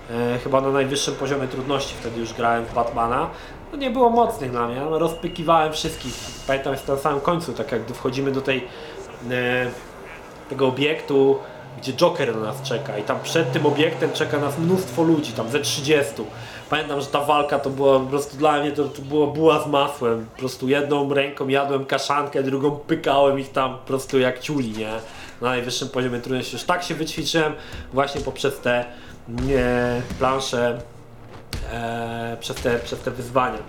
e, 0.10 0.40
chyba 0.44 0.62
na 0.62 0.70
najwyższym 0.70 1.16
poziomie 1.16 1.48
trudności 1.48 1.96
wtedy 2.00 2.20
już 2.20 2.34
grałem 2.34 2.66
w 2.66 2.74
Batmana. 2.74 3.30
No 3.72 3.78
nie 3.78 3.90
było 3.90 4.10
mocnych 4.10 4.52
dla 4.52 4.68
mnie, 4.68 4.82
rozpykiwałem 4.90 5.74
wszystkich. 5.74 6.14
Pamiętam 6.48 6.74
jest 6.74 6.88
na 6.88 6.98
samym 6.98 7.22
końcu, 7.22 7.54
tak 7.54 7.72
jak 7.72 7.84
gdy 7.84 7.94
wchodzimy 7.94 8.32
do 8.32 8.42
tej 8.42 8.68
e, 9.32 9.72
tego 10.50 10.68
obiektu, 10.68 11.40
gdzie 11.78 11.94
Joker 11.94 12.36
na 12.36 12.42
nas 12.42 12.62
czeka 12.62 12.98
i 12.98 13.04
tam 13.04 13.20
przed 13.24 13.52
tym 13.52 13.66
obiektem 13.66 14.12
czeka 14.12 14.40
nas 14.40 14.60
mnóstwo 14.60 15.04
ludzi, 15.04 15.32
tam 15.32 15.50
ze 15.50 15.60
30. 15.60 16.14
Pamiętam, 16.70 17.02
że 17.02 17.08
ta 17.08 17.22
walka 17.26 17.60
to 17.60 17.70
była 17.70 18.00
po 18.00 18.06
prostu 18.06 18.38
dla 18.38 18.62
mnie 18.62 18.72
to, 18.72 18.84
to 18.84 19.02
była 19.02 19.28
buła 19.28 19.64
z 19.64 19.68
masłem. 19.68 20.26
Po 20.34 20.40
prostu 20.40 20.68
jedną 20.68 21.14
ręką 21.14 21.48
jadłem 21.48 21.86
kaszankę, 21.86 22.44
drugą 22.44 22.72
pykałem 22.72 23.40
ich 23.40 23.52
tam 23.52 23.72
po 23.78 23.88
prostu 23.88 24.20
jak 24.20 24.40
ciuli, 24.40 24.72
nie? 24.72 24.92
Na 25.42 25.50
najwyższym 25.50 25.90
poziomie 25.90 26.20
trudności. 26.20 26.56
Już 26.56 26.64
tak 26.64 26.84
się 26.84 26.96
wyćwiczyłem 26.96 27.54
właśnie 27.94 28.22
poprzez 28.22 28.60
te 28.60 28.86
nie, 29.30 30.02
plansze, 30.20 30.82
e, 31.74 32.38
przez, 32.40 32.56
te, 32.56 32.80
przez 32.80 33.00
te 33.00 33.12
wyzwania. 33.12 33.60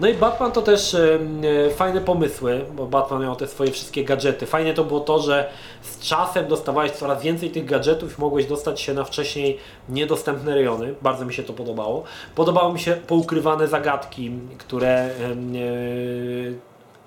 No 0.00 0.08
i 0.08 0.14
Batman 0.14 0.52
to 0.52 0.62
też 0.62 0.94
e, 0.94 1.18
e, 1.66 1.70
fajne 1.70 2.00
pomysły, 2.00 2.64
bo 2.74 2.86
Batman 2.86 3.22
miał 3.22 3.36
te 3.36 3.46
swoje 3.46 3.70
wszystkie 3.70 4.04
gadżety. 4.04 4.46
Fajnie 4.46 4.74
to 4.74 4.84
było 4.84 5.00
to, 5.00 5.18
że 5.18 5.50
z 5.82 5.98
czasem 5.98 6.48
dostawałeś 6.48 6.92
coraz 6.92 7.22
więcej 7.22 7.50
tych 7.50 7.64
gadżetów 7.64 8.18
i 8.18 8.20
mogłeś 8.20 8.46
dostać 8.46 8.80
się 8.80 8.94
na 8.94 9.04
wcześniej 9.04 9.58
niedostępne 9.88 10.54
rejony. 10.54 10.94
Bardzo 11.02 11.24
mi 11.24 11.34
się 11.34 11.42
to 11.42 11.52
podobało. 11.52 12.04
Podobały 12.34 12.72
mi 12.72 12.80
się 12.80 12.92
poukrywane 13.06 13.68
zagadki, 13.68 14.30
które 14.58 14.88
e, 14.88 15.10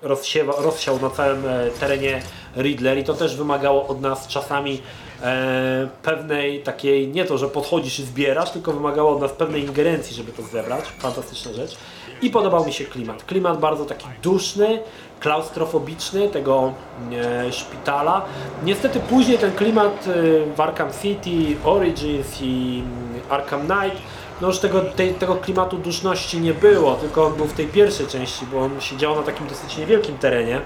rozsiewa, 0.02 0.52
rozsiał 0.58 1.00
na 1.00 1.10
całym 1.10 1.46
e, 1.46 1.70
terenie 1.80 2.22
Riddler 2.56 2.98
i 2.98 3.04
to 3.04 3.14
też 3.14 3.36
wymagało 3.36 3.86
od 3.86 4.00
nas 4.00 4.26
czasami 4.26 4.82
e, 5.22 5.88
pewnej 6.02 6.62
takiej, 6.62 7.08
nie 7.08 7.24
to, 7.24 7.38
że 7.38 7.48
podchodzisz 7.48 7.98
i 7.98 8.04
zbierasz, 8.04 8.50
tylko 8.50 8.72
wymagało 8.72 9.10
od 9.10 9.20
nas 9.20 9.32
pewnej 9.32 9.62
ingerencji, 9.62 10.16
żeby 10.16 10.32
to 10.32 10.42
zebrać. 10.42 10.84
Fantastyczna 10.98 11.52
rzecz. 11.52 11.76
I 12.22 12.30
podobał 12.30 12.64
mi 12.66 12.72
się 12.72 12.84
klimat. 12.84 13.24
Klimat 13.24 13.60
bardzo 13.60 13.84
taki 13.84 14.06
duszny, 14.22 14.82
klaustrofobiczny 15.20 16.28
tego 16.28 16.72
e, 17.12 17.52
szpitala. 17.52 18.24
Niestety 18.64 19.00
później 19.00 19.38
ten 19.38 19.52
klimat 19.52 20.06
e, 20.06 20.12
w 20.56 20.60
Arkham 20.60 20.88
City, 21.02 21.56
Origins 21.64 22.40
i 22.40 22.82
mm, 22.84 23.20
Arkham 23.30 23.60
Knight 23.60 24.02
no 24.42 24.48
już 24.48 24.58
tego, 24.58 24.80
tej, 24.80 25.14
tego 25.14 25.36
klimatu 25.36 25.78
duszności 25.78 26.40
nie 26.40 26.54
było, 26.54 26.94
tylko 26.94 27.26
on 27.26 27.34
był 27.34 27.46
w 27.46 27.52
tej 27.52 27.66
pierwszej 27.66 28.06
części, 28.06 28.46
bo 28.52 28.60
on 28.60 28.80
się 28.80 28.96
działo 28.96 29.16
na 29.16 29.22
takim 29.22 29.46
dosyć 29.46 29.76
niewielkim 29.76 30.18
terenie. 30.18 30.60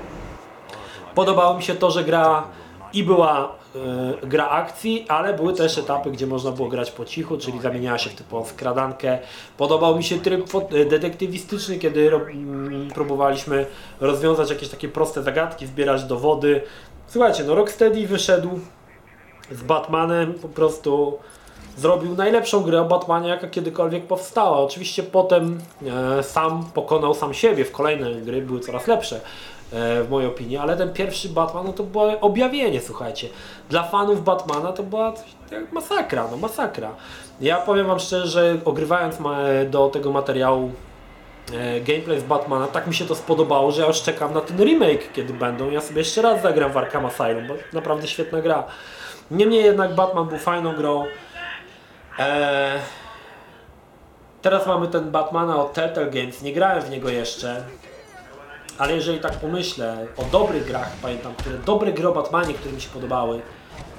Podobało 1.14 1.56
mi 1.56 1.62
się 1.62 1.74
to, 1.74 1.90
że 1.90 2.04
gra 2.04 2.44
i 2.92 3.04
była 3.04 3.56
y, 4.22 4.26
gra 4.26 4.48
akcji, 4.48 5.06
ale 5.08 5.34
były 5.34 5.52
też 5.52 5.78
etapy, 5.78 6.10
gdzie 6.10 6.26
można 6.26 6.50
było 6.50 6.68
grać 6.68 6.90
po 6.90 7.04
cichu, 7.04 7.38
czyli 7.38 7.60
zamieniała 7.60 7.98
się 7.98 8.10
w 8.10 8.14
typową 8.14 8.46
skradankę. 8.46 9.18
Podobał 9.56 9.96
mi 9.96 10.04
się 10.04 10.20
tryb 10.20 10.46
detektywistyczny, 10.90 11.78
kiedy 11.78 12.10
ro, 12.10 12.20
mm, 12.20 12.88
próbowaliśmy 12.90 13.66
rozwiązać 14.00 14.50
jakieś 14.50 14.68
takie 14.68 14.88
proste 14.88 15.22
zagadki, 15.22 15.66
zbierać 15.66 16.04
dowody. 16.04 16.62
Słuchajcie, 17.06 17.44
no 17.44 17.54
Rocksteady 17.54 18.06
wyszedł 18.06 18.60
z 19.50 19.62
Batmanem 19.62 20.34
po 20.34 20.48
prostu 20.48 21.18
zrobił 21.76 22.14
najlepszą 22.14 22.62
grę 22.62 22.80
o 22.80 22.84
Batmanie, 22.84 23.28
jaka 23.28 23.46
kiedykolwiek 23.46 24.06
powstała. 24.06 24.58
Oczywiście 24.58 25.02
potem 25.02 25.58
e, 26.18 26.22
sam 26.22 26.64
pokonał 26.74 27.14
sam 27.14 27.34
siebie, 27.34 27.64
w 27.64 27.72
kolejne 27.72 28.14
gry 28.14 28.42
były 28.42 28.60
coraz 28.60 28.86
lepsze 28.86 29.16
e, 29.72 30.02
w 30.02 30.10
mojej 30.10 30.28
opinii, 30.28 30.56
ale 30.56 30.76
ten 30.76 30.92
pierwszy 30.92 31.28
Batman 31.28 31.66
no 31.66 31.72
to 31.72 31.82
było 31.82 32.20
objawienie, 32.20 32.80
słuchajcie. 32.80 33.28
Dla 33.70 33.82
fanów 33.82 34.24
Batmana 34.24 34.72
to 34.72 34.82
była 34.82 35.12
masakra, 35.72 36.28
no 36.30 36.36
masakra. 36.36 36.90
Ja 37.40 37.56
powiem 37.56 37.86
wam 37.86 37.98
szczerze, 37.98 38.26
że 38.26 38.56
ogrywając 38.64 39.16
do 39.70 39.88
tego 39.88 40.12
materiału 40.12 40.70
e, 41.52 41.80
gameplay 41.80 42.20
z 42.20 42.24
Batmana, 42.24 42.66
tak 42.66 42.86
mi 42.86 42.94
się 42.94 43.04
to 43.04 43.14
spodobało, 43.14 43.72
że 43.72 43.82
ja 43.82 43.88
już 43.88 44.02
czekam 44.02 44.34
na 44.34 44.40
ten 44.40 44.58
remake, 44.58 45.12
kiedy 45.12 45.32
będą. 45.32 45.70
Ja 45.70 45.80
sobie 45.80 45.98
jeszcze 45.98 46.22
raz 46.22 46.42
zagram 46.42 46.72
w 46.72 46.76
Arkham 46.76 47.06
Asylum, 47.06 47.46
bo 47.48 47.54
naprawdę 47.72 48.08
świetna 48.08 48.40
gra. 48.40 48.64
Niemniej 49.30 49.64
jednak 49.64 49.94
Batman 49.94 50.28
był 50.28 50.38
fajną 50.38 50.74
grą. 50.74 51.04
Eee, 52.18 52.80
teraz 54.42 54.66
mamy 54.66 54.88
ten 54.88 55.10
Batmana 55.10 55.56
od 55.56 55.72
Telltale 55.72 56.10
Games, 56.10 56.42
nie 56.42 56.52
grałem 56.52 56.82
w 56.82 56.90
niego 56.90 57.08
jeszcze. 57.08 57.64
Ale 58.78 58.92
jeżeli 58.92 59.20
tak 59.20 59.32
pomyślę 59.32 60.06
o 60.16 60.24
dobrych 60.24 60.66
grach, 60.66 60.90
pamiętam, 61.02 61.34
które 61.34 61.58
dobre 61.58 61.92
gry 61.92 62.08
o 62.08 62.12
Batmanie, 62.12 62.54
które 62.54 62.74
mi 62.74 62.80
się 62.80 62.88
podobały, 62.88 63.42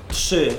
trzy, 0.08 0.54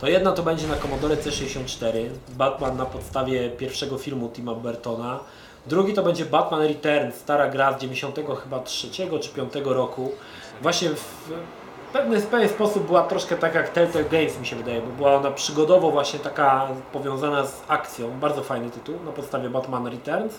to 0.00 0.08
jedna 0.08 0.32
to 0.32 0.42
będzie 0.42 0.66
na 0.66 0.76
Commodore 0.76 1.16
C64, 1.16 2.08
Batman 2.28 2.76
na 2.76 2.86
podstawie 2.86 3.50
pierwszego 3.50 3.98
filmu 3.98 4.28
Tima 4.28 4.54
Burtona. 4.54 5.18
Drugi 5.66 5.94
to 5.94 6.02
będzie 6.02 6.24
Batman 6.24 6.62
Returns, 6.62 7.14
stara 7.14 7.48
gra 7.48 7.78
z 7.78 7.80
90 7.80 8.18
chyba 8.42 8.60
3 8.60 8.90
czy 8.90 9.28
5 9.28 9.52
roku. 9.64 10.12
Właśnie 10.62 10.88
w, 10.88 11.30
pewny, 11.92 12.20
w 12.20 12.26
pewien 12.26 12.48
sposób 12.48 12.86
była 12.86 13.02
troszkę 13.02 13.36
tak 13.36 13.54
jak 13.54 13.68
Telltale 13.68 14.04
Games 14.04 14.40
mi 14.40 14.46
się 14.46 14.56
wydaje, 14.56 14.80
bo 14.80 14.88
była 14.88 15.14
ona 15.14 15.30
przygodowo 15.30 15.90
właśnie 15.90 16.18
taka 16.18 16.68
powiązana 16.92 17.46
z 17.46 17.62
akcją. 17.68 18.10
Bardzo 18.20 18.42
fajny 18.42 18.70
tytuł 18.70 18.94
na 19.06 19.12
podstawie 19.12 19.50
Batman 19.50 19.86
Returns. 19.86 20.38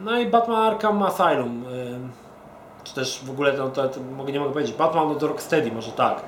No 0.00 0.18
i 0.18 0.26
Batman 0.26 0.72
Arkham 0.72 1.02
Asylum. 1.02 1.64
Czy 2.84 2.94
też 2.94 3.24
w 3.24 3.30
ogóle 3.30 3.52
to, 3.52 3.68
to, 3.68 3.88
to 3.88 4.00
nie 4.32 4.40
mogę 4.40 4.52
powiedzieć. 4.52 4.76
Batman 4.76 5.10
od 5.10 5.22
Rocksteady, 5.22 5.72
może 5.72 5.92
tak. 5.92 6.22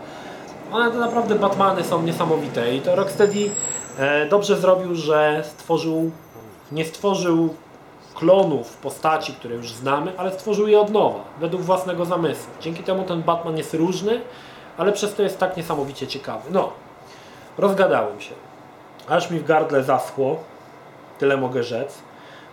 One 0.72 0.90
to 0.90 0.98
naprawdę 0.98 1.34
Batmany 1.34 1.84
są 1.84 2.02
niesamowite 2.02 2.74
i 2.74 2.80
to 2.80 2.96
Rocksteady 2.96 3.50
e, 3.98 4.26
dobrze 4.28 4.56
zrobił, 4.56 4.94
że 4.94 5.42
stworzył, 5.44 6.10
nie 6.72 6.84
stworzył 6.84 7.54
klonów 8.16 8.76
postaci, 8.76 9.32
które 9.32 9.54
już 9.54 9.72
znamy, 9.72 10.12
ale 10.18 10.32
stworzył 10.32 10.68
je 10.68 10.80
od 10.80 10.90
nowa, 10.90 11.24
według 11.40 11.62
własnego 11.62 12.04
zamysłu. 12.04 12.52
Dzięki 12.60 12.82
temu 12.82 13.02
ten 13.04 13.22
Batman 13.22 13.56
jest 13.56 13.74
różny, 13.74 14.20
ale 14.76 14.92
przez 14.92 15.14
to 15.14 15.22
jest 15.22 15.38
tak 15.38 15.56
niesamowicie 15.56 16.06
ciekawy. 16.06 16.50
No, 16.50 16.72
rozgadałem 17.58 18.20
się. 18.20 18.34
Aż 19.08 19.30
mi 19.30 19.38
w 19.38 19.44
gardle 19.44 19.82
zaschło, 19.82 20.36
tyle 21.18 21.36
mogę 21.36 21.62
rzec. 21.62 21.98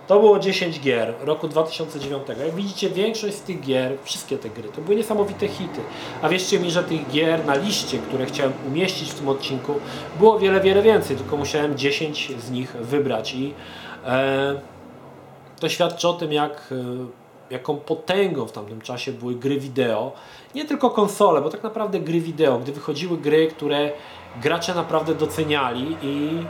To 0.08 0.20
było 0.20 0.40
10 0.40 0.80
gier 0.80 1.14
roku 1.22 1.48
2009. 1.48 2.28
Jak 2.28 2.56
widzicie, 2.56 2.90
większość 2.90 3.36
z 3.36 3.42
tych 3.42 3.62
gier, 3.62 3.92
wszystkie 4.04 4.38
te 4.38 4.50
gry, 4.50 4.70
to 4.70 4.82
były 4.82 4.96
niesamowite 4.96 5.48
hity. 5.48 5.82
A 6.22 6.30
wierzcie 6.30 6.60
mi, 6.60 6.72
że 6.72 6.84
tych 6.84 7.10
gier 7.10 7.46
na 7.46 7.56
liście, 7.56 7.98
które 7.98 8.26
chciałem 8.26 8.54
umieścić 8.68 9.12
w 9.12 9.14
tym 9.14 9.30
odcinku, 9.30 9.74
było 10.20 10.40
wiele, 10.40 10.62
wiele 10.62 10.82
więcej, 10.82 11.18
tylko 11.18 11.38
musiałem 11.38 11.78
10 11.78 12.32
z 12.40 12.52
nich 12.52 12.72
wybrać 12.72 13.34
i 13.34 13.54
e, 14.06 14.56
to 15.64 15.70
świadczy 15.70 16.08
o 16.08 16.14
tym, 16.14 16.34
jak, 16.34 16.70
e, 16.72 17.54
jaką 17.54 17.78
potęgą 17.78 18.46
w 18.46 18.52
tamtym 18.52 18.82
czasie 18.82 19.12
były 19.12 19.36
gry 19.36 19.60
wideo. 19.60 20.12
Nie 20.56 20.66
tylko 20.66 20.90
konsole, 20.90 21.42
bo 21.42 21.50
tak 21.50 21.64
naprawdę 21.64 22.00
gry 22.00 22.22
wideo, 22.22 22.60
gdy 22.60 22.72
wychodziły 22.72 23.18
gry, 23.18 23.48
które 23.48 23.92
gracze 24.42 24.76
naprawdę 24.76 25.16
doceniali 25.16 25.98
i 26.02 26.46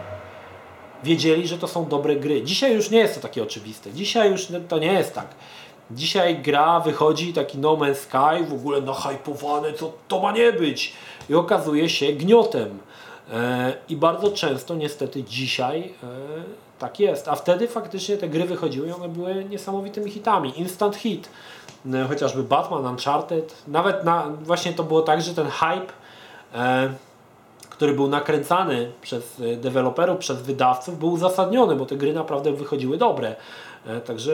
wiedzieli, 1.03 1.47
że 1.47 1.57
to 1.57 1.67
są 1.67 1.85
dobre 1.85 2.15
gry. 2.15 2.41
Dzisiaj 2.41 2.73
już 2.75 2.89
nie 2.89 2.99
jest 2.99 3.15
to 3.15 3.21
takie 3.21 3.43
oczywiste. 3.43 3.91
Dzisiaj 3.91 4.31
już 4.31 4.47
to 4.67 4.79
nie 4.79 4.93
jest 4.93 5.15
tak. 5.15 5.27
Dzisiaj 5.91 6.41
gra 6.41 6.79
wychodzi 6.79 7.33
taki 7.33 7.57
No 7.57 7.77
Man's 7.77 7.95
Sky, 7.95 8.45
w 8.49 8.53
ogóle 8.53 8.81
nahypowane, 8.81 9.73
co 9.73 9.93
to 10.07 10.19
ma 10.19 10.31
nie 10.31 10.53
być. 10.53 10.93
I 11.29 11.35
okazuje 11.35 11.89
się 11.89 12.13
gniotem. 12.13 12.79
E, 13.33 13.73
I 13.89 13.95
bardzo 13.95 14.31
często 14.31 14.75
niestety 14.75 15.23
dzisiaj 15.23 15.93
e, 16.03 16.62
tak 16.83 16.99
jest. 16.99 17.27
A 17.27 17.35
wtedy 17.35 17.67
faktycznie 17.67 18.17
te 18.17 18.29
gry 18.29 18.45
wychodziły 18.45 18.87
i 18.87 18.91
one 18.91 19.09
były 19.09 19.45
niesamowitymi 19.45 20.11
hitami. 20.11 20.59
Instant 20.59 20.95
hit. 20.95 21.29
E, 21.93 22.07
chociażby 22.07 22.43
Batman, 22.43 22.85
Uncharted. 22.85 23.55
Nawet 23.67 24.03
na, 24.03 24.29
właśnie 24.41 24.73
to 24.73 24.83
było 24.83 25.01
tak, 25.01 25.21
że 25.21 25.33
ten 25.33 25.47
hype, 25.47 25.93
który 27.69 27.93
był 27.93 28.07
nakręcany 28.07 28.91
przez 29.01 29.41
deweloperów, 29.57 30.17
przez 30.17 30.41
wydawców, 30.41 30.99
był 30.99 31.11
uzasadniony, 31.11 31.75
bo 31.75 31.85
te 31.85 31.95
gry 31.95 32.13
naprawdę 32.13 32.51
wychodziły 32.51 32.97
dobre. 32.97 33.35
Także 34.05 34.31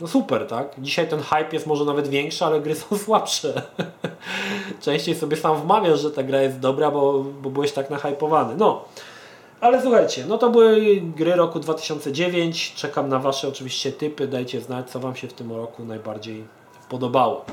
no 0.00 0.08
super, 0.08 0.46
tak? 0.46 0.74
Dzisiaj 0.78 1.08
ten 1.08 1.20
hype 1.20 1.48
jest 1.52 1.66
może 1.66 1.84
nawet 1.84 2.08
większy, 2.08 2.44
ale 2.44 2.60
gry 2.60 2.74
są 2.82 2.98
słabsze. 2.98 3.62
Częściej 4.80 5.14
sobie 5.14 5.36
sam 5.36 5.56
wmawiasz, 5.56 6.00
że 6.00 6.10
ta 6.10 6.22
gra 6.22 6.42
jest 6.42 6.58
dobra, 6.58 6.90
bo, 6.90 7.24
bo 7.42 7.50
byłeś 7.50 7.72
tak 7.72 7.90
nahypowany. 7.90 8.54
No. 8.56 8.84
Ale 9.62 9.82
słuchajcie, 9.82 10.24
no 10.28 10.38
to 10.38 10.50
były 10.50 11.00
gry 11.16 11.34
roku 11.34 11.60
2009. 11.60 12.72
Czekam 12.76 13.08
na 13.08 13.18
Wasze 13.18 13.48
oczywiście 13.48 13.92
typy. 13.92 14.28
Dajcie 14.28 14.60
znać, 14.60 14.90
co 14.90 15.00
Wam 15.00 15.16
się 15.16 15.28
w 15.28 15.32
tym 15.32 15.52
roku 15.52 15.84
najbardziej 15.84 16.44
podobało. 16.88 17.44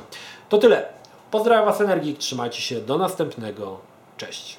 To 0.50 0.58
tyle. 0.58 0.86
Pozdrawiam 1.32 1.66
Was 1.66 1.82
Energik, 1.82 2.18
trzymajcie 2.18 2.62
się. 2.62 2.82
Do 2.82 2.98
następnego. 2.98 3.78
Cześć. 4.18 4.58